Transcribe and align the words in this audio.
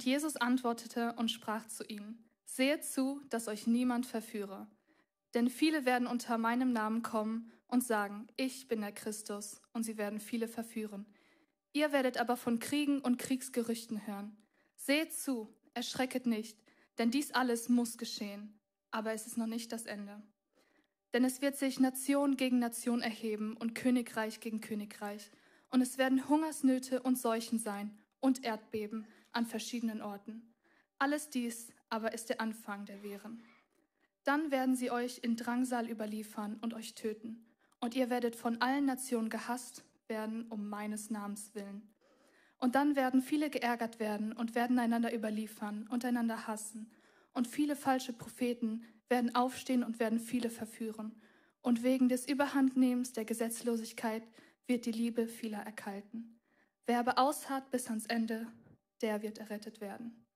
Und 0.00 0.06
Jesus 0.06 0.36
antwortete 0.36 1.12
und 1.18 1.30
sprach 1.30 1.66
zu 1.66 1.84
ihnen, 1.84 2.24
Seht 2.46 2.86
zu, 2.86 3.20
dass 3.28 3.48
euch 3.48 3.66
niemand 3.66 4.06
verführe. 4.06 4.66
Denn 5.34 5.50
viele 5.50 5.84
werden 5.84 6.08
unter 6.08 6.38
meinem 6.38 6.72
Namen 6.72 7.02
kommen 7.02 7.52
und 7.68 7.84
sagen, 7.84 8.26
ich 8.38 8.66
bin 8.66 8.80
der 8.80 8.92
Christus, 8.92 9.60
und 9.74 9.82
sie 9.82 9.98
werden 9.98 10.18
viele 10.18 10.48
verführen. 10.48 11.04
Ihr 11.74 11.92
werdet 11.92 12.16
aber 12.16 12.38
von 12.38 12.60
Kriegen 12.60 13.02
und 13.02 13.18
Kriegsgerüchten 13.18 14.06
hören. 14.06 14.38
Seht 14.74 15.12
zu, 15.12 15.54
erschrecket 15.74 16.24
nicht, 16.24 16.56
denn 16.96 17.10
dies 17.10 17.32
alles 17.32 17.68
muss 17.68 17.98
geschehen, 17.98 18.58
aber 18.90 19.12
es 19.12 19.26
ist 19.26 19.36
noch 19.36 19.46
nicht 19.46 19.70
das 19.70 19.84
Ende. 19.84 20.22
Denn 21.12 21.26
es 21.26 21.42
wird 21.42 21.58
sich 21.58 21.78
Nation 21.78 22.38
gegen 22.38 22.58
Nation 22.58 23.02
erheben 23.02 23.54
und 23.54 23.74
Königreich 23.74 24.40
gegen 24.40 24.62
Königreich, 24.62 25.30
und 25.68 25.82
es 25.82 25.98
werden 25.98 26.26
Hungersnöte 26.26 27.02
und 27.02 27.18
Seuchen 27.18 27.58
sein 27.58 27.98
und 28.20 28.44
Erdbeben 28.44 29.06
an 29.32 29.46
verschiedenen 29.46 30.02
Orten. 30.02 30.54
Alles 30.98 31.30
dies 31.30 31.72
aber 31.88 32.12
ist 32.14 32.28
der 32.28 32.40
Anfang 32.40 32.84
der 32.84 33.02
Wehren. 33.02 33.42
Dann 34.24 34.50
werden 34.50 34.76
sie 34.76 34.90
euch 34.90 35.18
in 35.22 35.36
Drangsal 35.36 35.88
überliefern 35.88 36.58
und 36.60 36.74
euch 36.74 36.94
töten, 36.94 37.46
und 37.80 37.94
ihr 37.94 38.10
werdet 38.10 38.36
von 38.36 38.60
allen 38.60 38.84
Nationen 38.84 39.30
gehasst 39.30 39.84
werden 40.10 40.46
um 40.50 40.68
meines 40.68 41.08
Namens 41.08 41.54
willen. 41.54 41.88
Und 42.58 42.74
dann 42.74 42.96
werden 42.96 43.22
viele 43.22 43.48
geärgert 43.48 43.98
werden 43.98 44.34
und 44.34 44.54
werden 44.54 44.78
einander 44.78 45.14
überliefern 45.14 45.88
und 45.88 46.04
einander 46.04 46.46
hassen. 46.46 46.90
Und 47.32 47.48
viele 47.48 47.76
falsche 47.76 48.12
Propheten 48.12 48.84
werden 49.08 49.34
aufstehen 49.34 49.82
und 49.82 49.98
werden 49.98 50.20
viele 50.20 50.50
verführen. 50.50 51.18
Und 51.62 51.82
wegen 51.82 52.10
des 52.10 52.28
Überhandnehmens 52.28 53.12
der 53.12 53.24
Gesetzlosigkeit 53.24 54.22
wird 54.66 54.84
die 54.84 54.92
Liebe 54.92 55.26
vieler 55.26 55.60
erkalten. 55.60 56.38
Wer 56.86 56.98
aber 56.98 57.18
ausharrt 57.18 57.70
bis 57.70 57.88
ans 57.88 58.06
Ende, 58.06 58.46
der 59.02 59.22
wird 59.22 59.38
errettet 59.38 59.80
werden. 59.80 60.26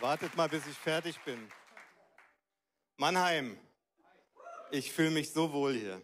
Wartet 0.00 0.34
mal, 0.36 0.48
bis 0.48 0.66
ich 0.66 0.76
fertig 0.76 1.20
bin. 1.20 1.48
Mannheim, 2.96 3.56
ich 4.72 4.92
fühle 4.92 5.10
mich 5.10 5.32
so 5.32 5.52
wohl 5.52 5.74
hier. 5.74 6.02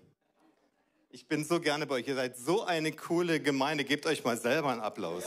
Ich 1.10 1.26
bin 1.26 1.44
so 1.44 1.58
gerne 1.58 1.84
bei 1.84 1.96
euch. 1.96 2.06
Ihr 2.06 2.14
seid 2.14 2.36
so 2.36 2.64
eine 2.64 2.92
coole 2.92 3.40
Gemeinde. 3.40 3.82
Gebt 3.82 4.06
euch 4.06 4.22
mal 4.22 4.36
selber 4.36 4.70
einen 4.70 4.82
Applaus. 4.82 5.24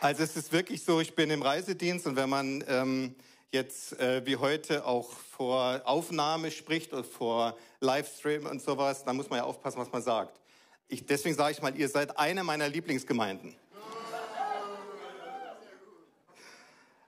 Also 0.00 0.22
es 0.22 0.36
ist 0.36 0.52
wirklich 0.52 0.84
so, 0.84 1.00
ich 1.00 1.16
bin 1.16 1.28
im 1.28 1.42
Reisedienst 1.42 2.06
und 2.06 2.14
wenn 2.14 2.28
man 2.28 2.62
ähm, 2.68 3.16
jetzt 3.50 3.98
äh, 3.98 4.24
wie 4.24 4.36
heute 4.36 4.86
auch 4.86 5.10
vor 5.10 5.82
Aufnahme 5.84 6.52
spricht 6.52 6.92
oder 6.92 7.02
vor 7.02 7.56
Livestream 7.80 8.46
und 8.46 8.62
sowas, 8.62 9.04
dann 9.04 9.16
muss 9.16 9.28
man 9.28 9.40
ja 9.40 9.44
aufpassen, 9.44 9.80
was 9.80 9.90
man 9.90 10.00
sagt. 10.00 10.38
Ich, 10.86 11.04
deswegen 11.04 11.34
sage 11.34 11.50
ich 11.52 11.62
mal, 11.62 11.76
ihr 11.76 11.88
seid 11.88 12.16
eine 12.16 12.44
meiner 12.44 12.68
Lieblingsgemeinden. 12.68 13.56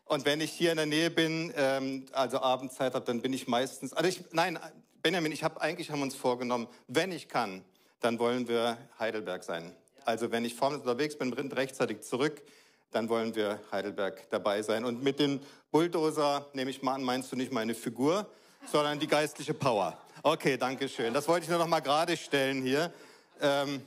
Und 0.06 0.24
wenn 0.24 0.40
ich 0.40 0.50
hier 0.50 0.72
in 0.72 0.78
der 0.78 0.86
Nähe 0.86 1.10
bin, 1.12 1.52
ähm, 1.56 2.06
also 2.10 2.40
Abendzeit 2.40 2.94
habe, 2.94 3.06
dann 3.06 3.22
bin 3.22 3.32
ich 3.32 3.46
meistens. 3.46 3.92
Also 3.92 4.08
ich, 4.08 4.24
nein, 4.32 4.58
Benjamin, 5.00 5.30
ich 5.30 5.44
habe 5.44 5.60
eigentlich 5.60 5.92
haben 5.92 6.00
wir 6.00 6.04
uns 6.04 6.16
vorgenommen, 6.16 6.66
wenn 6.88 7.12
ich 7.12 7.28
kann, 7.28 7.64
dann 8.00 8.18
wollen 8.18 8.48
wir 8.48 8.78
Heidelberg 8.98 9.44
sein. 9.44 9.76
Also 10.04 10.32
wenn 10.32 10.44
ich 10.44 10.56
vorne 10.56 10.78
unterwegs 10.78 11.16
bin, 11.16 11.32
rechtzeitig 11.32 12.00
zurück, 12.00 12.42
dann 12.90 13.08
wollen 13.08 13.34
wir 13.34 13.60
Heidelberg 13.70 14.28
dabei 14.30 14.62
sein. 14.62 14.84
Und 14.84 15.02
mit 15.02 15.18
dem 15.18 15.40
Bulldozer 15.70 16.46
nehme 16.52 16.70
ich 16.70 16.82
mal 16.82 16.94
an, 16.94 17.02
meinst 17.02 17.30
du 17.32 17.36
nicht 17.36 17.52
meine 17.52 17.74
Figur, 17.74 18.26
sondern 18.70 18.98
die 18.98 19.06
geistliche 19.06 19.54
Power. 19.54 19.96
Okay, 20.22 20.56
danke 20.56 20.88
schön. 20.88 21.14
Das 21.14 21.26
wollte 21.28 21.44
ich 21.44 21.50
nur 21.50 21.58
noch 21.58 21.66
mal 21.66 21.80
gerade 21.80 22.16
stellen 22.16 22.62
hier. 22.62 22.92
Ähm, 23.40 23.82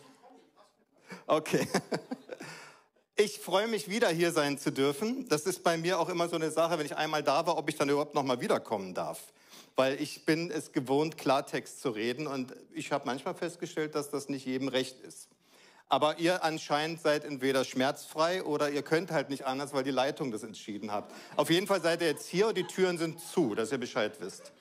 okay. 1.28 1.68
Ich 3.16 3.38
freue 3.38 3.68
mich 3.68 3.90
wieder 3.90 4.10
hier 4.10 4.32
sein 4.32 4.58
zu 4.58 4.72
dürfen. 4.72 5.28
Das 5.30 5.44
ist 5.44 5.64
bei 5.64 5.78
mir 5.78 6.00
auch 6.00 6.10
immer 6.10 6.28
so 6.28 6.36
eine 6.36 6.50
Sache, 6.50 6.80
wenn 6.80 6.86
ich 6.88 6.98
einmal 6.98 7.22
da 7.22 7.46
war, 7.46 7.60
ob 7.60 7.70
ich 7.70 7.76
dann 7.76 7.88
überhaupt 7.88 8.16
noch 8.16 8.24
mal 8.24 8.42
wiederkommen 8.42 8.96
darf. 8.96 9.32
Weil 9.76 10.02
ich 10.02 10.26
bin 10.26 10.50
es 10.50 10.72
gewohnt, 10.72 11.16
Klartext 11.16 11.80
zu 11.80 11.92
reden 11.92 12.26
und 12.26 12.56
ich 12.74 12.92
habe 12.92 13.06
manchmal 13.06 13.36
festgestellt, 13.36 13.94
dass 13.94 14.10
das 14.10 14.30
nicht 14.30 14.48
jedem 14.48 14.68
recht 14.68 15.00
ist. 15.02 15.28
Aber 15.94 16.18
ihr 16.18 16.44
anscheinend 16.44 17.02
seid 17.02 17.24
entweder 17.24 17.64
schmerzfrei 17.64 18.44
oder 18.44 18.72
ihr 18.72 18.82
könnt 18.82 19.12
halt 19.12 19.30
nicht 19.30 19.46
anders, 19.46 19.74
weil 19.74 19.84
die 19.84 19.92
Leitung 19.92 20.32
das 20.32 20.42
entschieden 20.42 20.92
hat. 20.92 21.06
Auf 21.36 21.52
jeden 21.52 21.68
Fall 21.68 21.84
seid 21.84 22.02
ihr 22.02 22.08
jetzt 22.08 22.26
hier 22.26 22.48
und 22.48 22.58
die 22.58 22.64
Türen 22.64 22.98
sind 22.98 23.20
zu, 23.22 23.54
dass 23.54 23.72
ihr 23.72 23.78
Bescheid 23.78 24.20
wisst. 24.20 24.52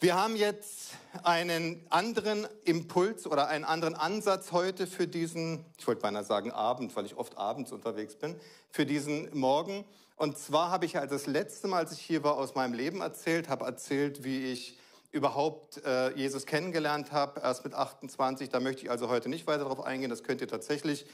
Wir 0.00 0.14
haben 0.14 0.34
jetzt 0.34 0.92
einen 1.24 1.84
anderen 1.90 2.48
Impuls 2.64 3.26
oder 3.26 3.48
einen 3.48 3.66
anderen 3.66 3.94
Ansatz 3.96 4.50
heute 4.52 4.86
für 4.86 5.06
diesen, 5.06 5.62
ich 5.76 5.86
wollte 5.86 6.00
beinahe 6.00 6.24
sagen 6.24 6.52
Abend, 6.52 6.96
weil 6.96 7.04
ich 7.04 7.18
oft 7.18 7.36
abends 7.36 7.70
unterwegs 7.70 8.14
bin, 8.14 8.40
für 8.70 8.86
diesen 8.86 9.28
Morgen. 9.38 9.84
Und 10.16 10.38
zwar 10.38 10.70
habe 10.70 10.86
ich 10.86 10.94
ja 10.94 11.04
das 11.04 11.26
letzte 11.26 11.68
Mal, 11.68 11.80
als 11.80 11.92
ich 11.92 12.00
hier 12.00 12.24
war, 12.24 12.38
aus 12.38 12.54
meinem 12.54 12.72
Leben 12.72 13.02
erzählt, 13.02 13.50
habe 13.50 13.66
erzählt, 13.66 14.24
wie 14.24 14.52
ich 14.52 14.78
überhaupt 15.12 15.84
äh, 15.84 16.14
Jesus 16.16 16.46
kennengelernt 16.46 17.12
habe, 17.12 17.40
erst 17.40 17.64
mit 17.64 17.74
28. 17.74 18.48
Da 18.48 18.60
möchte 18.60 18.82
ich 18.82 18.90
also 18.90 19.08
heute 19.08 19.28
nicht 19.28 19.46
weiter 19.46 19.64
darauf 19.64 19.84
eingehen. 19.84 20.10
Das 20.10 20.22
könnt 20.22 20.40
ihr 20.40 20.48
tatsächlich, 20.48 21.06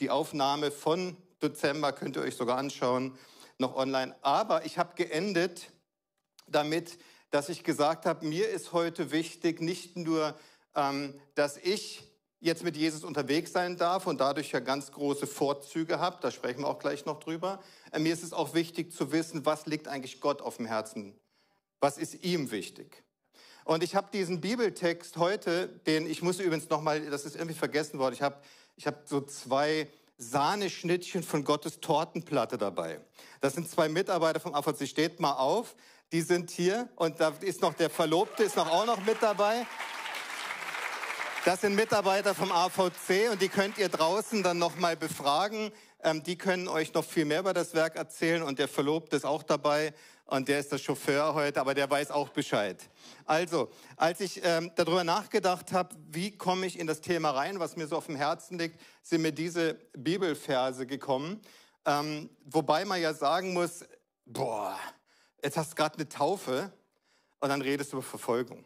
die 0.00 0.10
Aufnahme 0.10 0.70
von 0.70 1.16
Dezember 1.42 1.92
könnt 1.92 2.16
ihr 2.16 2.22
euch 2.22 2.36
sogar 2.36 2.56
anschauen, 2.56 3.18
noch 3.58 3.76
online. 3.76 4.14
Aber 4.22 4.64
ich 4.64 4.78
habe 4.78 4.94
geendet 4.94 5.70
damit, 6.46 6.98
dass 7.30 7.48
ich 7.48 7.64
gesagt 7.64 8.06
habe, 8.06 8.24
mir 8.24 8.48
ist 8.48 8.72
heute 8.72 9.10
wichtig, 9.10 9.60
nicht 9.60 9.96
nur, 9.96 10.34
ähm, 10.74 11.18
dass 11.34 11.56
ich 11.58 12.04
jetzt 12.40 12.62
mit 12.62 12.76
Jesus 12.76 13.04
unterwegs 13.04 13.52
sein 13.52 13.76
darf 13.76 14.06
und 14.06 14.20
dadurch 14.20 14.52
ja 14.52 14.60
ganz 14.60 14.92
große 14.92 15.26
Vorzüge 15.26 15.98
habe, 15.98 16.18
da 16.20 16.30
sprechen 16.30 16.60
wir 16.60 16.68
auch 16.68 16.78
gleich 16.78 17.04
noch 17.04 17.18
drüber. 17.18 17.62
Äh, 17.92 17.98
mir 17.98 18.12
ist 18.12 18.22
es 18.22 18.32
auch 18.32 18.54
wichtig 18.54 18.92
zu 18.92 19.12
wissen, 19.12 19.44
was 19.44 19.66
liegt 19.66 19.88
eigentlich 19.88 20.20
Gott 20.20 20.40
auf 20.40 20.56
dem 20.56 20.66
Herzen? 20.66 21.18
Was 21.80 21.98
ist 21.98 22.24
ihm 22.24 22.50
wichtig? 22.50 23.05
Und 23.66 23.82
ich 23.82 23.94
habe 23.94 24.08
diesen 24.10 24.40
Bibeltext 24.40 25.18
heute, 25.18 25.68
den 25.86 26.06
ich 26.08 26.22
muss 26.22 26.40
übrigens 26.40 26.70
nochmal, 26.70 27.10
das 27.10 27.26
ist 27.26 27.36
irgendwie 27.36 27.58
vergessen 27.58 27.98
worden, 27.98 28.14
ich 28.14 28.22
habe 28.22 28.36
ich 28.76 28.86
hab 28.86 29.06
so 29.06 29.20
zwei 29.20 29.88
Sahneschnittchen 30.16 31.22
von 31.22 31.44
Gottes 31.44 31.80
Tortenplatte 31.80 32.56
dabei. 32.56 33.00
Das 33.42 33.54
sind 33.54 33.68
zwei 33.68 33.90
Mitarbeiter 33.90 34.40
vom 34.40 34.54
AVC. 34.54 34.88
Steht 34.88 35.20
mal 35.20 35.32
auf 35.32 35.74
die 36.12 36.20
sind 36.20 36.50
hier 36.50 36.88
und 36.96 37.20
da 37.20 37.32
ist 37.40 37.62
noch 37.62 37.74
der 37.74 37.90
Verlobte, 37.90 38.44
ist 38.44 38.56
noch 38.56 38.70
auch 38.70 38.86
noch 38.86 39.04
mit 39.04 39.16
dabei. 39.20 39.66
Das 41.44 41.60
sind 41.60 41.74
Mitarbeiter 41.74 42.34
vom 42.34 42.50
AVC 42.50 43.30
und 43.32 43.42
die 43.42 43.48
könnt 43.48 43.78
ihr 43.78 43.88
draußen 43.88 44.42
dann 44.42 44.58
nochmal 44.58 44.96
befragen. 44.96 45.72
Ähm, 46.02 46.22
die 46.22 46.36
können 46.36 46.68
euch 46.68 46.92
noch 46.94 47.04
viel 47.04 47.24
mehr 47.24 47.40
über 47.40 47.54
das 47.54 47.74
Werk 47.74 47.96
erzählen 47.96 48.42
und 48.42 48.58
der 48.58 48.68
Verlobte 48.68 49.16
ist 49.16 49.24
auch 49.24 49.42
dabei 49.42 49.92
und 50.26 50.48
der 50.48 50.58
ist 50.58 50.72
der 50.72 50.78
Chauffeur 50.78 51.34
heute, 51.34 51.60
aber 51.60 51.74
der 51.74 51.88
weiß 51.88 52.10
auch 52.10 52.28
Bescheid. 52.30 52.78
Also, 53.24 53.70
als 53.96 54.20
ich 54.20 54.40
ähm, 54.44 54.72
darüber 54.74 55.04
nachgedacht 55.04 55.72
habe, 55.72 55.94
wie 56.10 56.36
komme 56.36 56.66
ich 56.66 56.78
in 56.78 56.86
das 56.86 57.00
Thema 57.00 57.30
rein, 57.30 57.60
was 57.60 57.76
mir 57.76 57.86
so 57.86 57.96
auf 57.96 58.06
dem 58.06 58.16
Herzen 58.16 58.58
liegt, 58.58 58.80
sind 59.02 59.22
mir 59.22 59.32
diese 59.32 59.74
Bibelverse 59.96 60.86
gekommen. 60.86 61.40
Ähm, 61.84 62.28
wobei 62.44 62.84
man 62.84 63.00
ja 63.00 63.14
sagen 63.14 63.52
muss, 63.52 63.84
boah, 64.24 64.76
jetzt 65.42 65.56
hast 65.56 65.72
du 65.72 65.74
gerade 65.76 65.94
eine 65.94 66.08
Taufe 66.08 66.72
und 67.38 67.48
dann 67.48 67.62
redest 67.62 67.92
du 67.92 67.98
über 67.98 68.06
Verfolgung. 68.06 68.64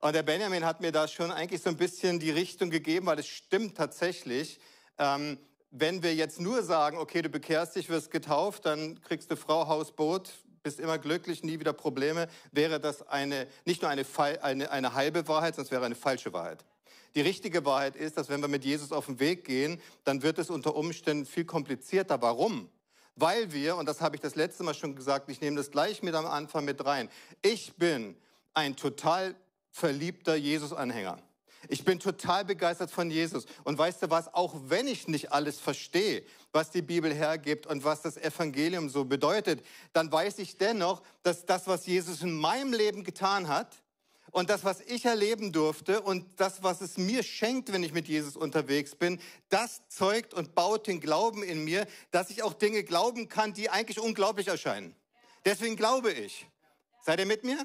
Und 0.00 0.14
der 0.14 0.22
Benjamin 0.22 0.64
hat 0.64 0.80
mir 0.80 0.92
da 0.92 1.08
schon 1.08 1.30
eigentlich 1.30 1.62
so 1.62 1.70
ein 1.70 1.76
bisschen 1.76 2.20
die 2.20 2.30
Richtung 2.30 2.70
gegeben, 2.70 3.06
weil 3.06 3.18
es 3.18 3.26
stimmt 3.26 3.76
tatsächlich. 3.76 4.60
Ähm, 4.98 5.38
wenn 5.70 6.02
wir 6.02 6.14
jetzt 6.14 6.40
nur 6.40 6.62
sagen, 6.62 6.98
okay, 6.98 7.20
du 7.20 7.28
bekehrst 7.28 7.76
dich, 7.76 7.88
wirst 7.88 8.10
getauft, 8.10 8.64
dann 8.64 9.00
kriegst 9.00 9.30
du 9.30 9.36
Frau, 9.36 9.66
Haus, 9.66 9.92
Boot, 9.92 10.30
bist 10.64 10.80
immer 10.80 10.98
glücklich, 10.98 11.44
nie 11.44 11.60
wieder 11.60 11.72
Probleme, 11.72 12.26
wäre 12.50 12.80
das 12.80 13.06
eine, 13.06 13.46
nicht 13.64 13.82
nur 13.82 13.90
eine, 13.90 14.04
eine, 14.42 14.70
eine 14.72 14.94
halbe 14.94 15.28
Wahrheit, 15.28 15.54
sondern 15.54 15.66
es 15.66 15.70
wäre 15.70 15.84
eine 15.86 15.94
falsche 15.94 16.32
Wahrheit. 16.32 16.64
Die 17.14 17.20
richtige 17.20 17.64
Wahrheit 17.64 17.94
ist, 17.94 18.16
dass 18.16 18.28
wenn 18.28 18.40
wir 18.40 18.48
mit 18.48 18.64
Jesus 18.64 18.90
auf 18.90 19.06
den 19.06 19.20
Weg 19.20 19.44
gehen, 19.44 19.80
dann 20.02 20.22
wird 20.22 20.40
es 20.40 20.50
unter 20.50 20.74
Umständen 20.74 21.26
viel 21.26 21.44
komplizierter. 21.44 22.20
Warum? 22.20 22.68
weil 23.16 23.52
wir, 23.52 23.76
und 23.76 23.86
das 23.86 24.00
habe 24.00 24.16
ich 24.16 24.22
das 24.22 24.34
letzte 24.34 24.64
Mal 24.64 24.74
schon 24.74 24.96
gesagt, 24.96 25.28
ich 25.30 25.40
nehme 25.40 25.56
das 25.56 25.70
gleich 25.70 26.02
mit 26.02 26.14
am 26.14 26.26
Anfang 26.26 26.64
mit 26.64 26.84
rein, 26.84 27.08
ich 27.42 27.74
bin 27.76 28.16
ein 28.54 28.76
total 28.76 29.34
verliebter 29.70 30.34
Jesus-Anhänger. 30.34 31.18
Ich 31.68 31.84
bin 31.84 31.98
total 31.98 32.44
begeistert 32.44 32.90
von 32.90 33.10
Jesus. 33.10 33.46
Und 33.64 33.78
weißt 33.78 34.02
du 34.02 34.10
was, 34.10 34.32
auch 34.32 34.54
wenn 34.66 34.86
ich 34.86 35.08
nicht 35.08 35.32
alles 35.32 35.60
verstehe, 35.60 36.24
was 36.52 36.70
die 36.70 36.82
Bibel 36.82 37.12
hergibt 37.12 37.66
und 37.66 37.84
was 37.84 38.02
das 38.02 38.16
Evangelium 38.16 38.88
so 38.88 39.04
bedeutet, 39.04 39.64
dann 39.92 40.10
weiß 40.10 40.38
ich 40.38 40.56
dennoch, 40.56 41.02
dass 41.22 41.46
das, 41.46 41.66
was 41.66 41.86
Jesus 41.86 42.22
in 42.22 42.32
meinem 42.32 42.72
Leben 42.72 43.04
getan 43.04 43.48
hat, 43.48 43.82
Und 44.34 44.50
das, 44.50 44.64
was 44.64 44.80
ich 44.80 45.04
erleben 45.04 45.52
durfte 45.52 46.00
und 46.00 46.40
das, 46.40 46.64
was 46.64 46.80
es 46.80 46.98
mir 46.98 47.22
schenkt, 47.22 47.72
wenn 47.72 47.84
ich 47.84 47.92
mit 47.92 48.08
Jesus 48.08 48.36
unterwegs 48.36 48.96
bin, 48.96 49.20
das 49.48 49.82
zeugt 49.88 50.34
und 50.34 50.56
baut 50.56 50.88
den 50.88 50.98
Glauben 50.98 51.44
in 51.44 51.62
mir, 51.62 51.86
dass 52.10 52.30
ich 52.30 52.42
auch 52.42 52.52
Dinge 52.52 52.82
glauben 52.82 53.28
kann, 53.28 53.52
die 53.52 53.70
eigentlich 53.70 54.00
unglaublich 54.00 54.48
erscheinen. 54.48 54.96
Deswegen 55.44 55.76
glaube 55.76 56.10
ich. 56.10 56.48
Seid 57.02 57.20
ihr 57.20 57.26
mit 57.26 57.44
mir? 57.44 57.64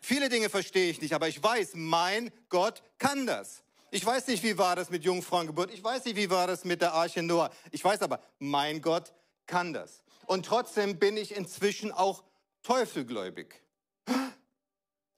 Viele 0.00 0.28
Dinge 0.28 0.48
verstehe 0.48 0.90
ich 0.90 1.00
nicht, 1.00 1.14
aber 1.14 1.28
ich 1.28 1.42
weiß, 1.42 1.72
mein 1.74 2.30
Gott 2.48 2.82
kann 2.98 3.26
das. 3.26 3.62
Ich 3.90 4.04
weiß 4.04 4.28
nicht, 4.28 4.42
wie 4.42 4.56
war 4.56 4.76
das 4.76 4.90
mit 4.90 5.04
Jungfrauengeburt. 5.04 5.72
Ich 5.72 5.82
weiß 5.82 6.04
nicht, 6.04 6.16
wie 6.16 6.30
war 6.30 6.46
das 6.46 6.64
mit 6.64 6.80
der 6.80 6.94
Arche 6.94 7.22
Noah. 7.22 7.50
Ich 7.70 7.84
weiß 7.84 8.02
aber, 8.02 8.20
mein 8.38 8.80
Gott 8.80 9.12
kann 9.46 9.72
das. 9.72 10.02
Und 10.26 10.46
trotzdem 10.46 10.98
bin 10.98 11.16
ich 11.16 11.34
inzwischen 11.34 11.90
auch 11.90 12.22
teufelgläubig. 12.62 13.62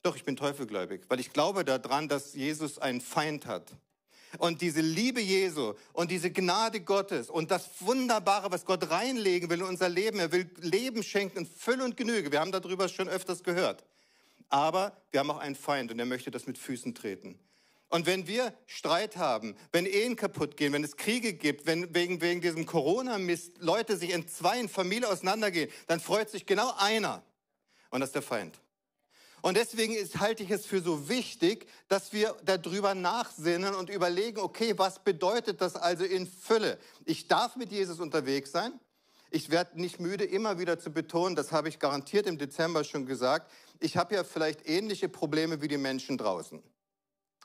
Doch, 0.01 0.15
ich 0.15 0.23
bin 0.23 0.35
teufelgläubig, 0.35 1.03
weil 1.07 1.19
ich 1.19 1.31
glaube 1.31 1.63
daran, 1.63 2.09
dass 2.09 2.33
Jesus 2.33 2.77
einen 2.77 2.99
Feind 2.99 3.45
hat. 3.45 3.71
Und 4.39 4.61
diese 4.61 4.81
Liebe 4.81 5.21
Jesu 5.21 5.75
und 5.93 6.09
diese 6.09 6.31
Gnade 6.31 6.81
Gottes 6.81 7.29
und 7.29 7.51
das 7.51 7.69
Wunderbare, 7.79 8.51
was 8.51 8.65
Gott 8.65 8.89
reinlegen 8.89 9.49
will 9.49 9.59
in 9.59 9.65
unser 9.65 9.87
Leben, 9.87 10.19
er 10.19 10.31
will 10.31 10.49
Leben 10.57 11.03
schenken 11.03 11.39
in 11.39 11.45
Fülle 11.45 11.85
und 11.85 11.95
Genüge. 11.95 12.31
Wir 12.31 12.39
haben 12.39 12.51
darüber 12.51 12.89
schon 12.89 13.07
öfters 13.07 13.43
gehört. 13.43 13.83
Aber 14.53 14.95
wir 15.09 15.19
haben 15.19 15.31
auch 15.31 15.39
einen 15.39 15.55
Feind 15.55 15.91
und 15.91 15.97
er 15.97 16.05
möchte 16.05 16.29
das 16.29 16.45
mit 16.45 16.59
Füßen 16.59 16.93
treten. 16.93 17.39
Und 17.89 18.05
wenn 18.05 18.27
wir 18.27 18.53
Streit 18.67 19.17
haben, 19.17 19.55
wenn 19.71 19.87
Ehen 19.87 20.15
kaputt 20.15 20.57
gehen, 20.57 20.73
wenn 20.73 20.83
es 20.83 20.95
Kriege 20.95 21.33
gibt, 21.33 21.65
wenn 21.65 21.95
wegen, 21.95 22.21
wegen 22.21 22.39
diesem 22.39 22.67
Corona-Mist 22.67 23.57
Leute 23.57 23.97
sich 23.97 24.11
in 24.11 24.27
zwei 24.27 24.59
in 24.59 24.69
Familie 24.69 25.09
auseinandergehen, 25.09 25.71
dann 25.87 25.99
freut 25.99 26.29
sich 26.29 26.45
genau 26.45 26.71
einer. 26.77 27.23
Und 27.89 28.01
das 28.01 28.09
ist 28.09 28.13
der 28.13 28.21
Feind. 28.21 28.59
Und 29.41 29.57
deswegen 29.57 29.95
ist, 29.95 30.19
halte 30.19 30.43
ich 30.43 30.51
es 30.51 30.67
für 30.67 30.81
so 30.81 31.09
wichtig, 31.09 31.65
dass 31.87 32.13
wir 32.13 32.35
darüber 32.45 32.93
nachsinnen 32.93 33.73
und 33.73 33.89
überlegen, 33.89 34.39
okay, 34.39 34.77
was 34.77 35.03
bedeutet 35.03 35.61
das 35.61 35.75
also 35.75 36.03
in 36.03 36.27
Fülle? 36.27 36.77
Ich 37.05 37.27
darf 37.27 37.55
mit 37.55 37.71
Jesus 37.71 37.99
unterwegs 37.99 38.51
sein. 38.51 38.79
Ich 39.31 39.49
werde 39.49 39.81
nicht 39.81 39.99
müde, 39.99 40.25
immer 40.25 40.59
wieder 40.59 40.77
zu 40.77 40.91
betonen, 40.91 41.35
das 41.35 41.51
habe 41.51 41.67
ich 41.67 41.79
garantiert 41.79 42.27
im 42.27 42.37
Dezember 42.37 42.83
schon 42.83 43.07
gesagt, 43.07 43.51
ich 43.83 43.97
habe 43.97 44.15
ja 44.15 44.23
vielleicht 44.23 44.67
ähnliche 44.67 45.09
Probleme 45.09 45.61
wie 45.61 45.67
die 45.67 45.77
Menschen 45.77 46.17
draußen. 46.17 46.63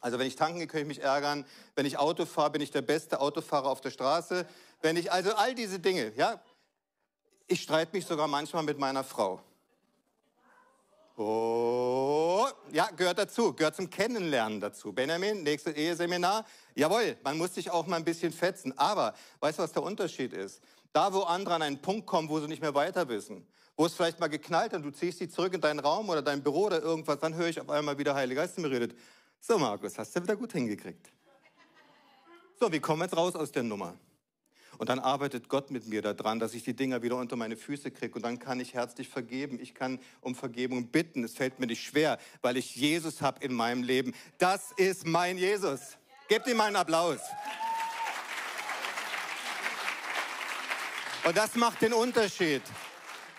Also 0.00 0.19
wenn 0.19 0.29
ich 0.29 0.37
tanken 0.37 0.58
gehe, 0.58 0.69
kann 0.69 0.81
ich 0.81 0.87
mich 0.87 1.02
ärgern. 1.02 1.44
Wenn 1.75 1.85
ich 1.85 1.99
Auto 1.99 2.25
fahre, 2.26 2.50
bin 2.50 2.62
ich 2.62 2.70
der 2.70 2.82
beste 2.82 3.20
Autofahrer 3.20 3.69
auf 3.69 3.81
der 3.81 3.90
Straße. 3.90 4.46
Wenn 4.81 4.96
ich, 4.96 5.11
also 5.11 5.35
all 5.35 5.55
diese 5.55 5.81
Dinge, 5.81 6.12
ja. 6.17 6.40
Ich 7.49 7.62
streite 7.62 7.93
mich 7.93 8.06
sogar 8.06 8.29
manchmal 8.29 8.62
mit 8.62 8.79
meiner 8.79 9.02
Frau. 9.02 9.40
Oh, 11.17 12.46
ja, 12.70 12.87
gehört 12.94 13.19
dazu, 13.19 13.52
gehört 13.52 13.75
zum 13.75 13.91
Kennenlernen 13.91 14.61
dazu. 14.61 14.93
Benjamin, 14.93 15.43
nächstes 15.43 15.75
Eheseminar. 15.75 16.46
Jawohl, 16.76 17.17
man 17.25 17.37
muss 17.37 17.55
sich 17.55 17.69
auch 17.70 17.87
mal 17.88 17.96
ein 17.96 18.05
bisschen 18.05 18.32
fetzen. 18.32 18.79
Aber 18.79 19.14
weißt 19.41 19.58
du, 19.58 19.64
was 19.64 19.73
der 19.73 19.82
Unterschied 19.82 20.32
ist? 20.32 20.62
Da, 20.93 21.12
wo 21.12 21.23
andere 21.23 21.56
an 21.56 21.62
einen 21.62 21.82
Punkt 21.82 22.06
kommen, 22.06 22.29
wo 22.29 22.38
sie 22.38 22.46
nicht 22.46 22.62
mehr 22.62 22.75
weiter 22.75 23.08
wissen, 23.08 23.44
wo 23.78 23.86
es 23.86 23.94
vielleicht 23.94 24.19
mal 24.19 24.26
geknallt 24.26 24.72
hat 24.72 24.78
und 24.78 24.82
du 24.82 24.90
ziehst 24.90 25.19
sie 25.19 25.28
zurück 25.28 25.54
in 25.54 25.60
deinen 25.60 25.78
Raum 25.78 26.08
oder 26.08 26.20
dein 26.20 26.42
Büro 26.42 26.66
oder 26.66 26.82
irgendwas, 26.82 27.20
dann 27.20 27.34
höre 27.34 27.46
ich 27.46 27.60
auf 27.60 27.70
einmal 27.70 27.96
wieder 27.96 28.12
Heilige 28.12 28.40
Geist 28.40 28.58
mir 28.58 28.69
redet. 28.69 28.98
So, 29.40 29.56
Markus, 29.56 29.96
hast 29.96 30.16
du 30.16 30.22
wieder 30.22 30.34
gut 30.34 30.50
hingekriegt. 30.50 31.12
So, 32.58 32.72
wie 32.72 32.80
kommen 32.80 33.00
wir 33.00 33.04
jetzt 33.04 33.16
raus 33.16 33.36
aus 33.36 33.52
der 33.52 33.62
Nummer? 33.62 33.94
Und 34.78 34.88
dann 34.88 34.98
arbeitet 34.98 35.48
Gott 35.48 35.70
mit 35.70 35.86
mir 35.86 36.02
daran, 36.02 36.40
dass 36.40 36.54
ich 36.54 36.64
die 36.64 36.75
Dinger 36.75 37.02
wieder 37.02 37.16
unter 37.16 37.36
meine 37.36 37.56
Füße 37.56 37.92
kriege. 37.92 38.14
Und 38.16 38.22
dann 38.22 38.40
kann 38.40 38.58
ich 38.58 38.75
herzlich 38.75 39.08
vergeben. 39.08 39.60
Ich 39.60 39.75
kann 39.75 40.00
um 40.22 40.34
Vergebung 40.34 40.88
bitten. 40.88 41.22
Es 41.22 41.34
fällt 41.34 41.60
mir 41.60 41.66
nicht 41.66 41.82
schwer, 41.82 42.19
weil 42.42 42.56
ich 42.56 42.74
Jesus 42.74 43.22
habe 43.22 43.44
in 43.44 43.52
meinem 43.52 43.84
Leben. 43.84 44.12
Das 44.38 44.72
ist 44.76 45.06
mein 45.06 45.38
Jesus. 45.38 45.81
Gebt 46.26 46.48
ihm 46.48 46.56
mal 46.56 46.66
einen 46.66 46.76
Applaus. 46.76 47.20
Und 51.24 51.36
das 51.36 51.54
macht 51.54 51.81
den 51.82 51.92
Unterschied. 51.92 52.62